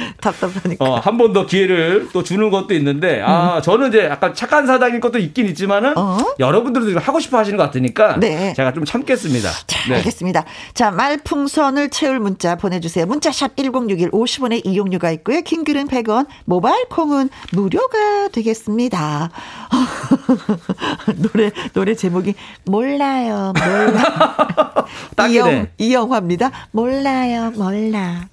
[0.00, 0.10] 어.
[0.20, 0.84] 답답하니까.
[0.84, 3.62] 어, 한 번 더 기회를 또 주는 것도 있는데, 아, 음.
[3.62, 6.18] 저는 이제 약간 착한 사장인 것도 있긴 있지만은, 어?
[6.38, 8.52] 여러분들도 하고 싶어 하시는 것 같으니까, 네.
[8.54, 9.50] 제가 좀 참겠습니다.
[9.66, 9.96] 자, 네.
[9.96, 10.44] 알겠습니다.
[10.74, 13.06] 자, 말풍선을 채울 문자 보내주세요.
[13.06, 15.42] 문자샵 1061 50원의 이용료가 있고요.
[15.42, 19.30] 킹글은 100원, 모바일 콩은 무료가 되겠습니다.
[21.16, 24.86] 노래, 노래 제목이 몰라요, 몰라.
[25.30, 26.50] 이영, 이영화입니다.
[26.72, 28.26] 몰라요, 몰라.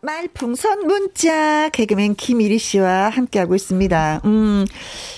[0.00, 4.20] 말풍선 문자 개그맨 김일희 씨와 함께하고 있습니다.
[4.24, 4.64] 음,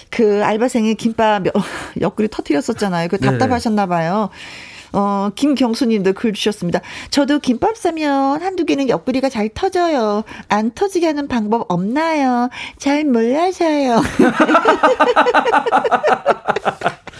[0.09, 1.44] 그 알바생이 김밥
[2.01, 3.09] 옆구리 터트렸었잖아요.
[3.09, 4.31] 그 답답하셨나 봐요.
[4.93, 6.81] 어, 김경수님도 글 주셨습니다.
[7.11, 10.24] 저도 김밥 싸면 한두 개는 옆구리가 잘 터져요.
[10.48, 12.48] 안 터지게 하는 방법 없나요?
[12.78, 14.01] 잘 몰라서요.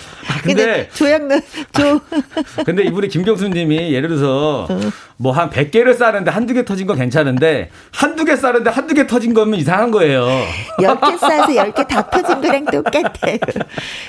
[0.43, 1.41] 근데, 조약는
[1.73, 2.01] 조.
[2.65, 4.79] 근데 이분이 김경수님이 예를 들어서 어.
[5.17, 9.59] 뭐한 100개를 싸는데 한두 개 터진 건 괜찮은데 한두 개 싸는데 한두 개 터진 거면
[9.59, 10.27] 이상한 거예요.
[10.79, 13.39] 10개 싸서 10개 다 터진 거랑 똑같아요.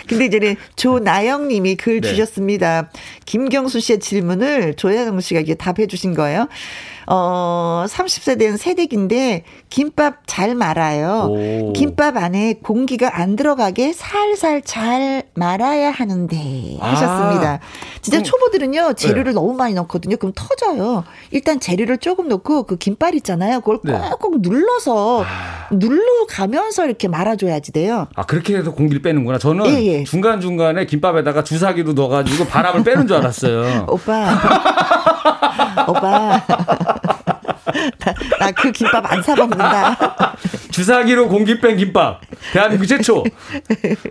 [0.07, 2.09] 근데 이제는 조나영 님이 글 네.
[2.09, 2.89] 주셨습니다.
[3.25, 6.47] 김경수 씨의 질문을 조야영 씨가 이게 답해 주신 거예요.
[7.13, 11.27] 어, 30세 된 새댁인데 김밥 잘 말아요.
[11.29, 11.73] 오.
[11.73, 17.53] 김밥 안에 공기가 안 들어가게 살살 잘 말아야 하는데 하셨습니다.
[17.55, 17.59] 아.
[18.01, 18.23] 진짜 음.
[18.23, 19.31] 초보들은요 재료를 네.
[19.33, 20.15] 너무 많이 넣거든요.
[20.15, 21.03] 그럼 터져요.
[21.31, 23.59] 일단 재료를 조금 넣고 그 김밥 있잖아요.
[23.59, 23.91] 그걸 네.
[23.91, 25.67] 꼭꼭 눌러서 아.
[25.69, 28.07] 눌러 가면서 이렇게 말아줘야지 돼요.
[28.15, 29.37] 아 그렇게 해서 공기를 빼는구나.
[29.37, 30.03] 저는 예, 예.
[30.05, 33.87] 중간 중간에 김밥에다가 주사기로 넣어가지고 바람을 빼는 줄 알았어요.
[33.91, 34.39] 오빠,
[35.89, 37.00] 오빠.
[38.39, 40.35] 나그 김밥 안 사 먹는다.
[40.71, 42.21] 주사기로 공기 뺀 김밥.
[42.53, 43.23] 대한민국 최초.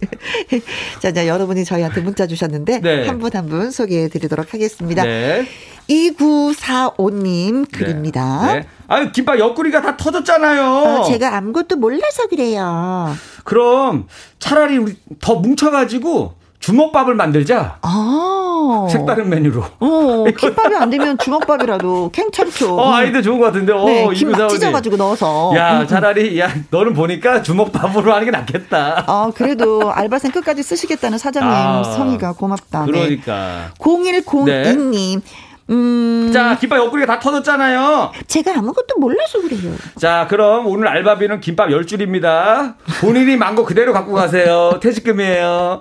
[1.00, 3.06] 자, 자, 여러분이 저희한테 문자 주셨는데 네.
[3.06, 5.02] 한분 한 분 소개해 드리도록 하겠습니다.
[5.02, 5.46] 네.
[5.88, 8.46] 2945님 글입니다.
[8.46, 8.54] 네.
[8.60, 8.66] 네.
[8.88, 10.62] 아유, 김밥 옆구리가 다 터졌잖아요.
[10.62, 13.14] 어, 제가 아무것도 몰라서 그래요.
[13.44, 14.06] 그럼
[14.38, 17.78] 차라리 우리 더 뭉쳐가지고 주먹밥을 만들자.
[17.82, 18.86] 아.
[18.90, 19.64] 색다른 메뉴로.
[19.80, 22.76] 어, 김밥이 안 되면 주먹밥이라도 괜찮죠.
[22.78, 23.72] 어, 아이들 좋은 것 같은데.
[23.72, 25.52] 어, 네, 김막 찢어가지고 넣어서.
[25.56, 29.04] 야, 차라리, 야, 너는 보니까 주먹밥으로 하는 게 낫겠다.
[29.06, 32.84] 아, 그래도 알바생 끝까지 쓰시겠다는 사장님 아, 성의가 고맙다.
[32.86, 32.92] 네.
[32.92, 33.70] 그러니까.
[33.78, 34.22] 네.
[34.22, 35.22] 0102님.
[35.70, 36.30] 음.
[36.32, 38.12] 자, 김밥 옆구리가 다 터졌잖아요.
[38.26, 39.72] 제가 아무것도 몰라서 그래요.
[39.98, 42.74] 자, 그럼 오늘 알바비는 김밥 10줄입니다.
[43.00, 44.78] 본인이 망고 그대로 갖고 가세요.
[44.82, 45.80] 퇴직금이에요.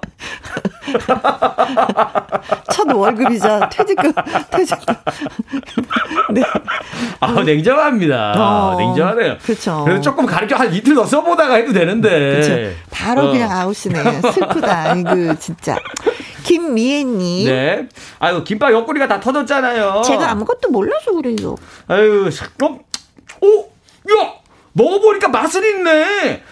[2.72, 4.12] 첫 월급이자 퇴직금,
[4.52, 4.96] 퇴직금.
[6.34, 6.42] 네.
[7.20, 8.34] 아, 냉정합니다.
[8.38, 9.38] 어, 냉정하네요.
[9.44, 9.84] 그렇죠.
[9.86, 12.36] 그래서 조금 가르쳐 한 이틀 더 써보다가 해도 되는데.
[12.36, 12.56] 그쵸.
[12.92, 13.32] 바로 어.
[13.32, 14.22] 그냥 아웃이네.
[14.34, 14.96] 슬프다.
[14.96, 15.78] 이거 진짜.
[16.44, 17.48] 김미애님.
[17.48, 17.88] 네.
[18.20, 20.02] 아유, 김밥 옆구리가 다 터졌잖아요.
[20.06, 21.56] 제가 아무것도 몰라서 그래요.
[21.88, 22.80] 아유, 그럼,
[23.42, 23.62] 오!
[24.18, 24.34] 야!
[24.74, 26.44] 먹어보니까 맛은 있네!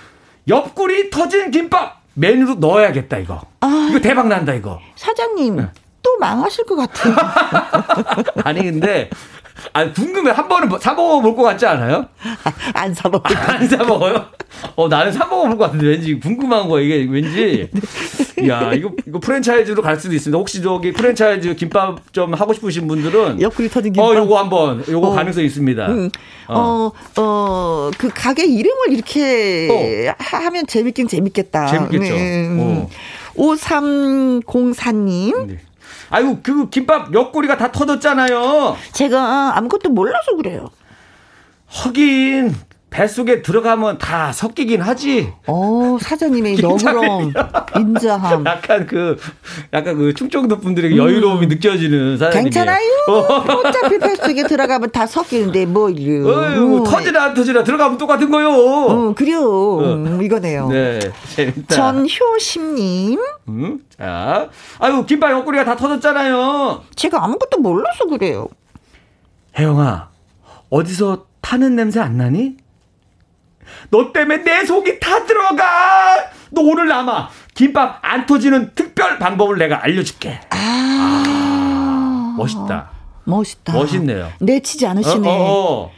[0.48, 2.02] 옆구리 터진 김밥!
[2.14, 3.42] 메뉴로 넣어야겠다, 이거.
[3.62, 4.80] 아, 이거 대박 난다, 이거.
[4.96, 5.56] 사장님.
[5.58, 5.68] 네.
[6.02, 7.14] 또 망하실 것 같아요.
[8.44, 9.10] 아니, 근데,
[9.74, 10.32] 아 궁금해.
[10.32, 12.06] 한 번은 사 먹어 볼 것 같지 않아요?
[12.74, 13.38] 안 사 먹어요.
[13.38, 14.26] 안사 먹어요?
[14.76, 16.84] 어, 나는 사 먹어 볼 것 같은데 왠지 궁금한 거야.
[16.84, 17.70] 이게 왠지.
[18.48, 20.38] 야, 이거, 이거 프랜차이즈로 갈 수도 있습니다.
[20.38, 23.42] 혹시 저기 프랜차이즈 김밥 좀 하고 싶으신 분들은.
[23.42, 24.10] 옆구리 터진 김밥.
[24.10, 25.12] 어, 요거 한번, 요거 어.
[25.12, 25.88] 가능성 있습니다.
[25.88, 26.10] 음.
[26.48, 26.60] 어.
[26.60, 30.14] 어, 어, 그 가게 이름을 이렇게 어.
[30.38, 31.68] 하면 재밌긴 재밌겠다.
[31.68, 32.14] 재밌겠죠.
[32.14, 32.48] 네.
[32.48, 32.60] 음.
[32.60, 32.90] 어.
[33.36, 35.48] 5304님.
[35.48, 35.58] 네.
[36.10, 38.78] 아이고 그 김밥 옆구리가 다 터졌잖아요.
[38.94, 40.70] 제가 아무것도 몰라서 그래요.
[41.68, 42.56] 하긴
[42.90, 45.32] 뱃속에 들어가면 다 섞이긴 하지.
[45.46, 47.34] 어, 사장님의 너그럼
[47.78, 48.46] 인자함.
[48.48, 49.18] 약간 그,
[49.74, 50.98] 약간 그 충청도 분들에게 음.
[50.98, 52.46] 여유로움이 느껴지는 사장님.
[52.46, 52.82] 괜찮아요.
[53.66, 55.88] 어차피 뱃속에 들어가면 다 섞이는데 뭐.
[55.88, 56.84] 어휴, 음.
[56.86, 58.50] 터지나 안 터지나 들어가면 똑같은 거요.
[58.88, 59.42] 음, 그래요.
[59.42, 59.94] 어.
[59.94, 60.70] 음, 이거네요.
[60.70, 61.00] 네,
[61.36, 61.76] 재밌다.
[61.76, 63.20] 전효심님.
[63.50, 64.50] 음, 자.
[64.80, 66.84] 아유, 김밥 옆구리가 다 터졌잖아요.
[66.96, 68.48] 제가 아무것도 몰라서 그래요.
[69.60, 70.10] 혜영아,
[70.70, 72.56] 어디서 타는 냄새 안 나니?
[73.90, 76.16] 너 때문에 내 속이 다 들어가.
[76.50, 80.40] 너 오늘 남아 김밥 안 터지는 특별 방법을 내가 알려줄게.
[80.50, 82.92] 아, 아 멋있다.
[83.24, 83.74] 멋있다.
[83.74, 84.32] 멋있네요.
[84.40, 85.28] 내치지 않으시네.
[85.28, 85.92] 어, 어, 어.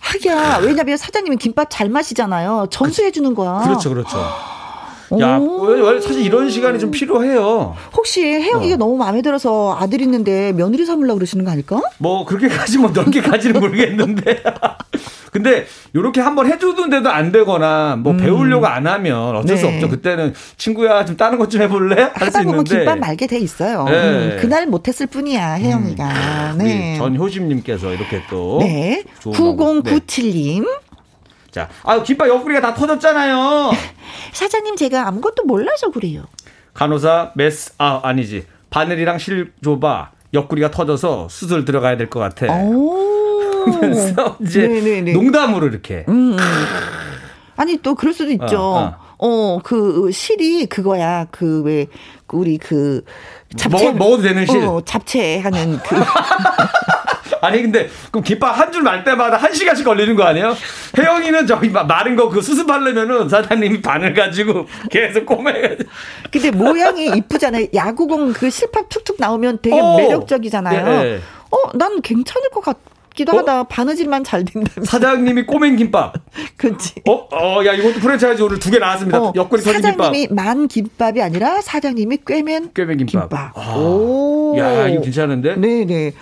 [0.00, 2.68] 하기야 왜냐면 사장님은 김밥 잘 마시잖아요.
[2.70, 3.60] 전수해 주는 거야.
[3.64, 4.16] 그렇죠, 그렇죠.
[5.20, 5.40] 야,
[6.00, 7.74] 사실 이런 시간이 좀 필요해요.
[7.96, 8.78] 혹시 혜영이가 어.
[8.78, 11.80] 너무 마음에 들어서 아들 있는데 며느리 삼으려고 그러시는 거 아닐까?
[11.98, 14.42] 뭐, 그렇게까지 뭐 넓게 가지는 모르겠는데.
[15.32, 15.64] 근데
[15.94, 18.16] 요렇게 한번 해주는데도 안 되거나 뭐 음.
[18.16, 19.60] 배우려고 안 하면 어쩔 네.
[19.60, 19.88] 수 없죠.
[19.88, 22.10] 그때는 친구야 좀 다른 것 좀 해볼래?
[22.14, 22.76] 할 수 있는데.
[22.78, 23.84] 김밥 말게 돼 있어요.
[23.84, 23.92] 네.
[23.92, 26.52] 음, 그날 못했을 뿐이야 혜영이가.
[26.54, 26.58] 음.
[26.58, 26.96] 네.
[26.98, 28.58] 전효심님께서 이렇게 또.
[28.60, 29.04] 네.
[29.22, 30.66] 9097님.
[31.50, 33.72] 자, 아 김밥 옆구리가 다 터졌잖아요.
[34.32, 36.24] 사장님 제가 아무것도 몰라서 그래요.
[36.74, 42.46] 간호사 메스 아 아니지 바늘이랑 실 줘봐 옆구리가 터져서 수술 들어가야 될 것 같아.
[43.80, 45.12] 그래서 이제 네네네.
[45.12, 46.04] 농담으로 이렇게.
[46.08, 46.36] 음, 음.
[47.56, 48.58] 아니 또 그럴 수도 있죠.
[48.58, 49.10] 어, 어.
[49.22, 51.26] 어, 그 실이 그거야.
[51.30, 51.88] 그 왜
[52.32, 53.04] 우리 그
[53.56, 54.62] 잡채 먹, 먹어도 되는 실.
[54.64, 55.96] 어, 잡채 하는 그
[57.40, 60.56] 아니 근데 그럼 김밥 한 줄 말 때마다 한 시간씩 걸리는 거 아니에요?
[60.96, 65.90] 혜영이는 저기 마른 거 그 수습하려면은 사장님이 바늘 가지고 계속 꼬매가지고.
[66.30, 67.66] 근데 모양이 이쁘잖아요.
[67.74, 69.78] 야구공 그 실밥 툭툭 나오면 되게 오.
[69.84, 69.96] 어.
[69.96, 71.02] 매력적이잖아요.
[71.02, 71.20] 네.
[71.50, 72.78] 어, 난 괜찮을 것 같.
[73.12, 73.38] 기도 어?
[73.38, 74.70] 하다 바느질만 잘 된다.
[74.84, 76.14] 사장님이 꼬맨 김밥.
[76.56, 76.94] 그렇지.
[77.08, 79.20] 어, 어, 야 이것도 프랜차이즈 오늘 두 개 나왔습니다.
[79.20, 79.96] 어, 옆구리 터진 김밥.
[80.04, 83.28] 사장님이 만 김밥이 아니라 사장님이 꿰맨 꿰맨 김밥.
[83.28, 83.52] 김밥.
[83.58, 84.56] 아, 오.
[84.56, 85.56] 야 이거 괜찮은데?
[85.56, 86.12] 네네.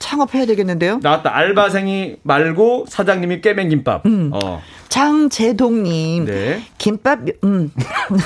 [0.00, 0.98] 창업해야 되겠는데요?
[1.02, 1.34] 나왔다.
[1.36, 4.04] 알바생이 말고 사장님이 깨맨 김밥.
[4.06, 4.30] 음.
[4.32, 4.60] 어.
[4.88, 6.24] 장재동님.
[6.24, 6.62] 네.
[6.78, 7.70] 김밥, 음.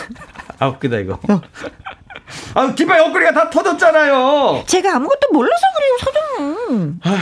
[0.58, 1.18] 아, 웃기다, 이거.
[1.28, 1.40] 어.
[2.54, 4.62] 아, 김밥 옆구리가 다 터졌잖아요.
[4.66, 5.98] 제가 아무것도 몰라서 그래요,
[6.38, 7.00] 사장님.
[7.04, 7.16] 아,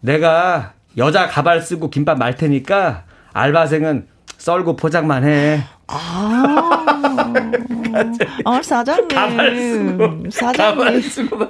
[0.00, 4.08] 내가 여자 가발 쓰고 김밥 말 테니까 알바생은
[4.38, 5.62] 썰고 포장만 해.
[5.86, 6.84] 아,
[8.44, 9.08] 어, 사장님.
[9.08, 10.30] 가발 쓰고.
[10.30, 10.56] 사장님.
[10.78, 11.48] 가발 쓰고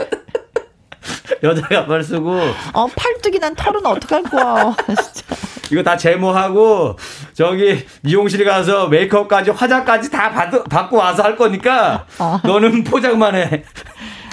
[1.42, 2.38] 여자가 말 쓰고.
[2.72, 4.76] 어, 팔뚝이 난 털은 어떡할 거야.
[4.86, 5.36] 진짜.
[5.72, 6.96] 이거 다 제모하고,
[7.32, 12.40] 저기, 미용실 가서 메이크업까지, 화장까지 다 받, 받고 와서 할 거니까, 아.
[12.44, 13.64] 너는 포장만 해.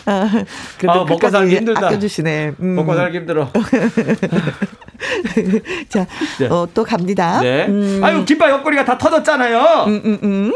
[0.05, 0.29] 아,
[0.87, 1.87] 아 먹고 살기 힘들다.
[1.87, 2.53] 아껴주시네.
[2.59, 2.75] 음.
[2.75, 3.51] 먹고 살기 힘들어.
[5.89, 6.07] 자,
[6.39, 6.47] 네.
[6.47, 7.39] 어, 또 갑니다.
[7.39, 7.67] 네.
[7.67, 8.01] 음.
[8.03, 9.85] 아유, 김밥 옆구리가 다 터졌잖아요.
[9.85, 10.53] 음, 음, 음.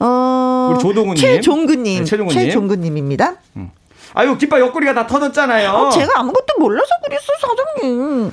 [0.00, 1.16] 어, 우리 조동훈님.
[1.16, 2.00] 최종근님.
[2.00, 2.44] 네, 최종근님.
[2.44, 3.36] 최종근님입니다.
[3.56, 3.70] 음.
[4.14, 5.70] 아유, 깃발 옆구리가 다 터졌잖아요.
[5.70, 8.32] 어, 제가 아무것도 몰라서 그랬어, 사장님.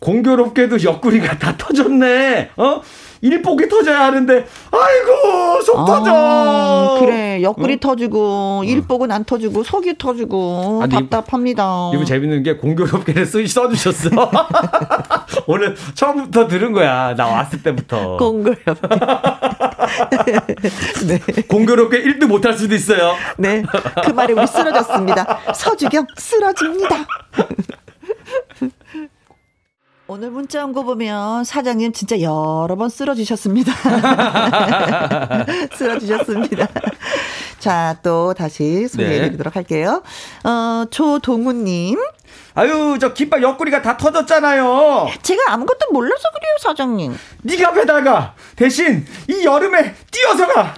[0.00, 2.50] 공교롭게도 옆구리가 다 터졌네.
[2.56, 2.80] 어?
[3.26, 6.98] 일복이 터져야 하는데, 아이고, 속 아, 터져.
[7.00, 7.76] 그래, 옆구리 어?
[7.80, 11.90] 터지고, 일복은 안 터지고, 속이 터지고, 아니, 답답합니다.
[11.94, 14.10] 이거 재밌는 게 공교롭게 쓰, 써주셨어.
[15.46, 17.14] 오늘 처음부터 들은 거야.
[17.16, 18.16] 나 왔을 때부터.
[18.18, 18.64] 공교롭게.
[21.06, 21.18] 네.
[21.48, 23.14] 공교롭게 1도 못할 수도 있어요.
[23.36, 23.62] 네.
[24.04, 25.38] 그 말에 우리 쓰러졌습니다.
[25.54, 27.06] 서주경, 쓰러집니다.
[30.08, 33.72] 오늘 문자 온 거 보면 사장님 진짜 여러 번 쓰러지셨습니다.
[35.76, 36.68] 쓰러지셨습니다.
[37.58, 39.58] 자, 또 다시 소개해드리도록 네.
[39.58, 40.02] 할게요.
[40.44, 41.98] 어, 조동우님.
[42.54, 45.08] 아유, 저 깃발 옆구리가 다 터졌잖아요.
[45.22, 47.16] 제가 아무것도 몰라서 그래요, 사장님.
[47.42, 48.34] 네가 배달가.
[48.54, 50.74] 대신 이 여름에 뛰어서 가.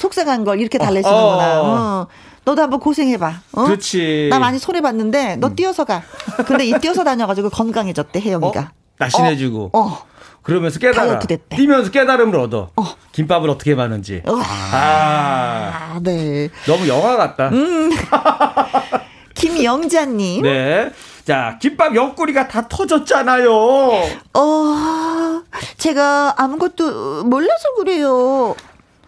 [0.00, 1.60] 속상한 걸 이렇게 달래시는구나.
[1.60, 1.66] 어.
[1.66, 2.06] 어.
[2.44, 3.32] 너도 한번 고생해봐.
[3.52, 3.64] 어?
[3.64, 4.28] 그렇지.
[4.30, 5.56] 나 많이 손해봤는데 너 음.
[5.56, 6.02] 뛰어서 가.
[6.46, 8.60] 근데 이 뛰어서 다녀가지고 건강해졌대 혜영이가.
[8.60, 8.68] 어?
[8.98, 9.70] 날씬해지고.
[9.72, 9.78] 어.
[9.78, 10.02] 어.
[10.42, 11.20] 그러면서 깨달아.
[11.50, 12.70] 뛰면서 깨달음을 얻어.
[12.76, 12.84] 어.
[13.12, 14.22] 김밥을 어떻게 마는지.
[14.26, 14.36] 어.
[14.36, 15.92] 아.
[15.92, 16.48] 아, 네.
[16.66, 17.50] 너무 영화 같다.
[17.50, 17.90] 음.
[19.34, 20.42] 김영자님.
[20.42, 20.92] 네.
[21.24, 23.52] 자, 김밥 옆구리가 다 터졌잖아요.
[23.54, 25.42] 어,
[25.76, 28.54] 제가 아무것도 몰라서 그래요.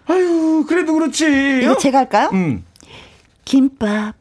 [0.06, 1.60] 아유, 그래도 그렇지.
[1.62, 2.30] 이거 제가 할까요?
[2.32, 2.64] 음.
[3.53, 4.15] 김밥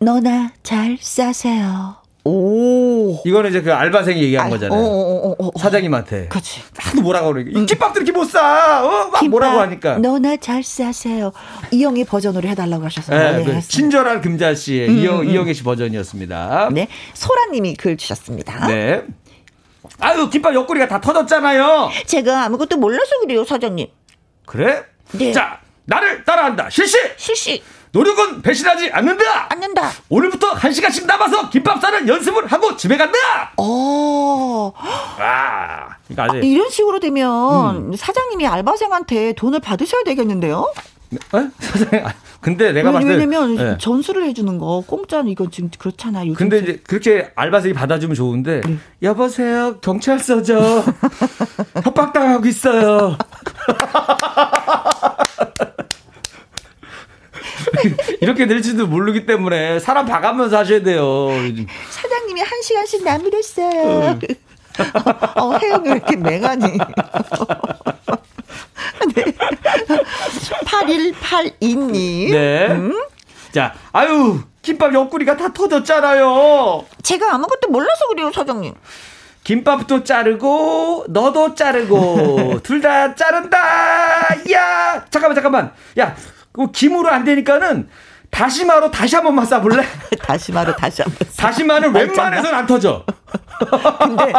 [0.00, 1.94] 너나 잘 싸세요.
[2.24, 3.22] 오.
[3.24, 4.80] 이거는 이제 그 알바생이 얘기한 아, 거잖아요.
[4.80, 5.50] 어, 어, 어.
[5.56, 6.26] 사장님한테.
[6.26, 6.62] 그렇지.
[6.76, 7.56] 하도 뭐라고 그러니까.
[7.56, 7.66] 음.
[7.66, 8.84] 김밥들 이렇게 못 싸.
[8.84, 9.10] 어?
[9.10, 9.98] 막 뭐라고 하니까.
[9.98, 11.30] 너나 잘 싸세요.
[11.70, 13.36] 이영희 버전으로 해달라고 하셨어요.
[13.38, 15.30] 네, 네, 친절한 금자 씨의 음, 이영, 음.
[15.30, 16.70] 이영애 씨 버전이었습니다.
[16.72, 16.88] 네.
[17.14, 18.66] 소라님이 글 주셨습니다.
[18.66, 19.04] 네.
[20.00, 21.90] 아유, 김밥 옆구리가 다 터졌잖아요.
[22.06, 23.86] 제가 아무것도 몰라서 그래요, 사장님.
[24.46, 24.82] 그래?
[25.12, 25.30] 네.
[25.30, 26.70] 자, 나를 따라한다.
[26.70, 26.98] 실시!
[27.16, 27.62] 실시!
[27.92, 29.52] 노력은 배신하지 않는다.
[29.52, 29.90] 않는다.
[30.08, 33.18] 오늘부터 한 시간씩 남아서 김밥 싸는 연습을 하고 집에 간다.
[33.56, 34.72] 어.
[34.76, 37.96] 아, 아, 이런 식으로 되면 음.
[37.96, 40.72] 사장님이 알바생한테 돈을 받으셔야 되겠는데요?
[41.10, 41.50] 네?
[41.58, 43.78] 사장님, 아, 근데 내가 봤을 때 왜냐면 네.
[43.78, 46.34] 전수를 해주는 거 공짜는 이건 지금 그렇잖아요.
[46.34, 48.76] 근데 이제 그렇게 알바생이 받아주면 좋은데 네.
[49.02, 50.84] 여보세요 경찰서죠.
[51.82, 53.16] 협박당하고 있어요.
[58.20, 61.28] 이렇게 될지도 모르기 때문에 사람 봐가면서 하셔야 돼요.
[61.90, 64.18] 사장님이 한 시간씩 남이랬어요.
[65.36, 66.78] 어, 어 혜영이 왜 이렇게 맹하니?
[69.14, 69.24] 네.
[70.64, 72.30] 8182님.
[72.30, 72.66] 네.
[72.70, 72.92] 음?
[73.52, 76.84] 자, 아유, 김밥 옆구리가 다 터졌잖아요.
[77.02, 78.74] 제가 아무것도 몰라서 그래요, 사장님.
[79.44, 83.58] 김밥도 자르고 너도 자르고 둘 다 자른다.
[84.52, 85.72] 야 잠깐만 잠깐만.
[85.98, 86.14] 야
[86.58, 87.88] 그 김으로 안 되니까는
[88.30, 89.84] 다시마로 다시 한 번만 싸볼래?
[90.20, 91.28] 다시마로 다시 한 번.
[91.36, 93.04] 다시마는 웬만해선 안 터져.
[94.00, 94.32] 근데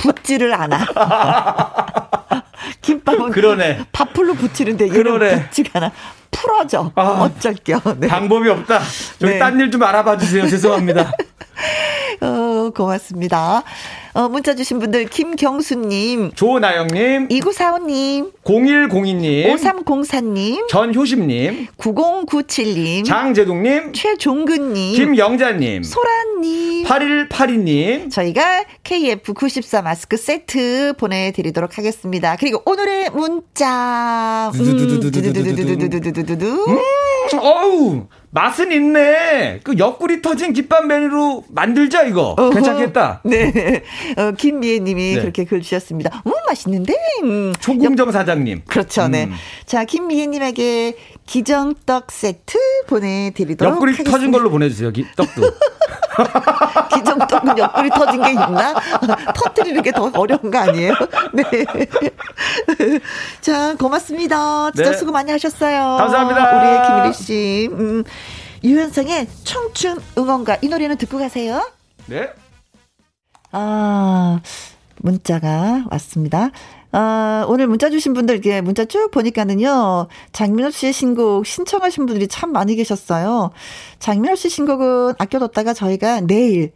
[0.00, 0.86] 붙지를 않아.
[2.80, 3.86] 김밥은 그러네.
[3.92, 5.44] 밥풀로 붙이는데 그러네.
[5.44, 5.92] 붙지가 않아.
[6.30, 6.92] 풀어져.
[6.94, 7.80] 아, 어쩔 겨.
[7.98, 8.08] 네.
[8.08, 8.80] 방법이 없다.
[9.18, 9.38] 저희 네.
[9.38, 10.46] 딴일 좀 알아봐 주세요.
[10.48, 11.12] 죄송합니다.
[12.20, 13.62] 어, 고맙습니다.
[14.14, 26.84] 어, 문자 주신 분들 김경수님, 조나영님, 2945님, 0102님, 5304님, 전효심님, 9097님, 장재동님, 최종근님, 김영자님, 소라님,
[26.86, 28.10] 8182님.
[28.10, 32.36] 저희가 KF94 마스크 세트 보내드리도록 하겠습니다.
[32.46, 34.52] 그리고 오늘의 문자.
[34.54, 34.60] 음,
[37.40, 39.60] 어우, 맛은 있네.
[39.62, 42.34] 그 옆구리 터진 김밥 메뉴로 만들자, 이거.
[42.38, 43.20] 어허, 괜찮겠다.
[43.24, 43.82] 네.
[44.18, 45.20] 어, 김미애 님이 네.
[45.20, 46.22] 그렇게 글 주셨습니다.
[46.26, 46.94] 음, 맛있는데?
[47.22, 47.52] 음.
[47.60, 48.62] 조궁정 사장님.
[48.66, 49.24] 그렇죠, 네.
[49.24, 49.32] 음.
[49.64, 50.96] 자, 김미애 님에게
[51.26, 52.58] 기정떡 세트
[52.88, 54.10] 보내드리도록 옆구리 하겠습니다.
[54.10, 55.42] 터진 걸로 보내주세요, 기, 떡도.
[56.94, 58.74] 기정떡은 옆구리 터진 게 있나?
[59.34, 60.92] 터트리는 게 더 어려운 거 아니에요?
[61.32, 61.44] 네.
[63.40, 64.70] 자, 고맙습니다.
[64.72, 64.96] 진짜 네.
[64.96, 65.96] 수고 많이 하셨어요.
[65.98, 66.58] 감사합니다.
[66.58, 67.68] 우리 김일희 씨.
[67.72, 68.04] 음,
[68.64, 70.58] 유현성의 청춘 응원가.
[70.62, 71.70] 이 노래는 듣고 가세요.
[72.06, 72.28] 네.
[73.52, 74.40] 아,
[74.98, 76.50] 문자가 왔습니다.
[76.92, 82.52] 아, 오늘 문자 주신 분들, 이게 문자 쭉 보니까는요, 장민호 씨의 신곡 신청하신 분들이 참
[82.52, 83.50] 많이 계셨어요.
[83.98, 86.72] 장민호 씨 신곡은 아껴뒀다가 저희가 내일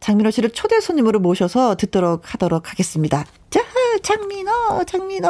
[0.00, 3.24] 장민호 씨를 초대 손님으로 모셔서 듣도록 하도록 하겠습니다.
[3.52, 3.62] 자,
[4.02, 5.28] 장민호, 장민호.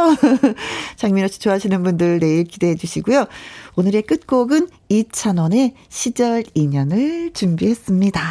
[0.96, 3.26] 장민호 씨 좋아하시는 분들 내일 기대해 주시고요.
[3.74, 8.22] 오늘의 끝곡은 이찬원의 시절 인연을 준비했습니다.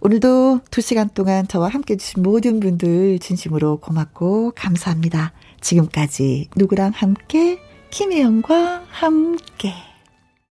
[0.00, 5.32] 오늘도 두 시간 동안 저와 함께 해주신 모든 분들 진심으로 고맙고 감사합니다.
[5.60, 7.58] 지금까지 누구랑 함께,
[7.90, 9.93] 김혜영과 함께.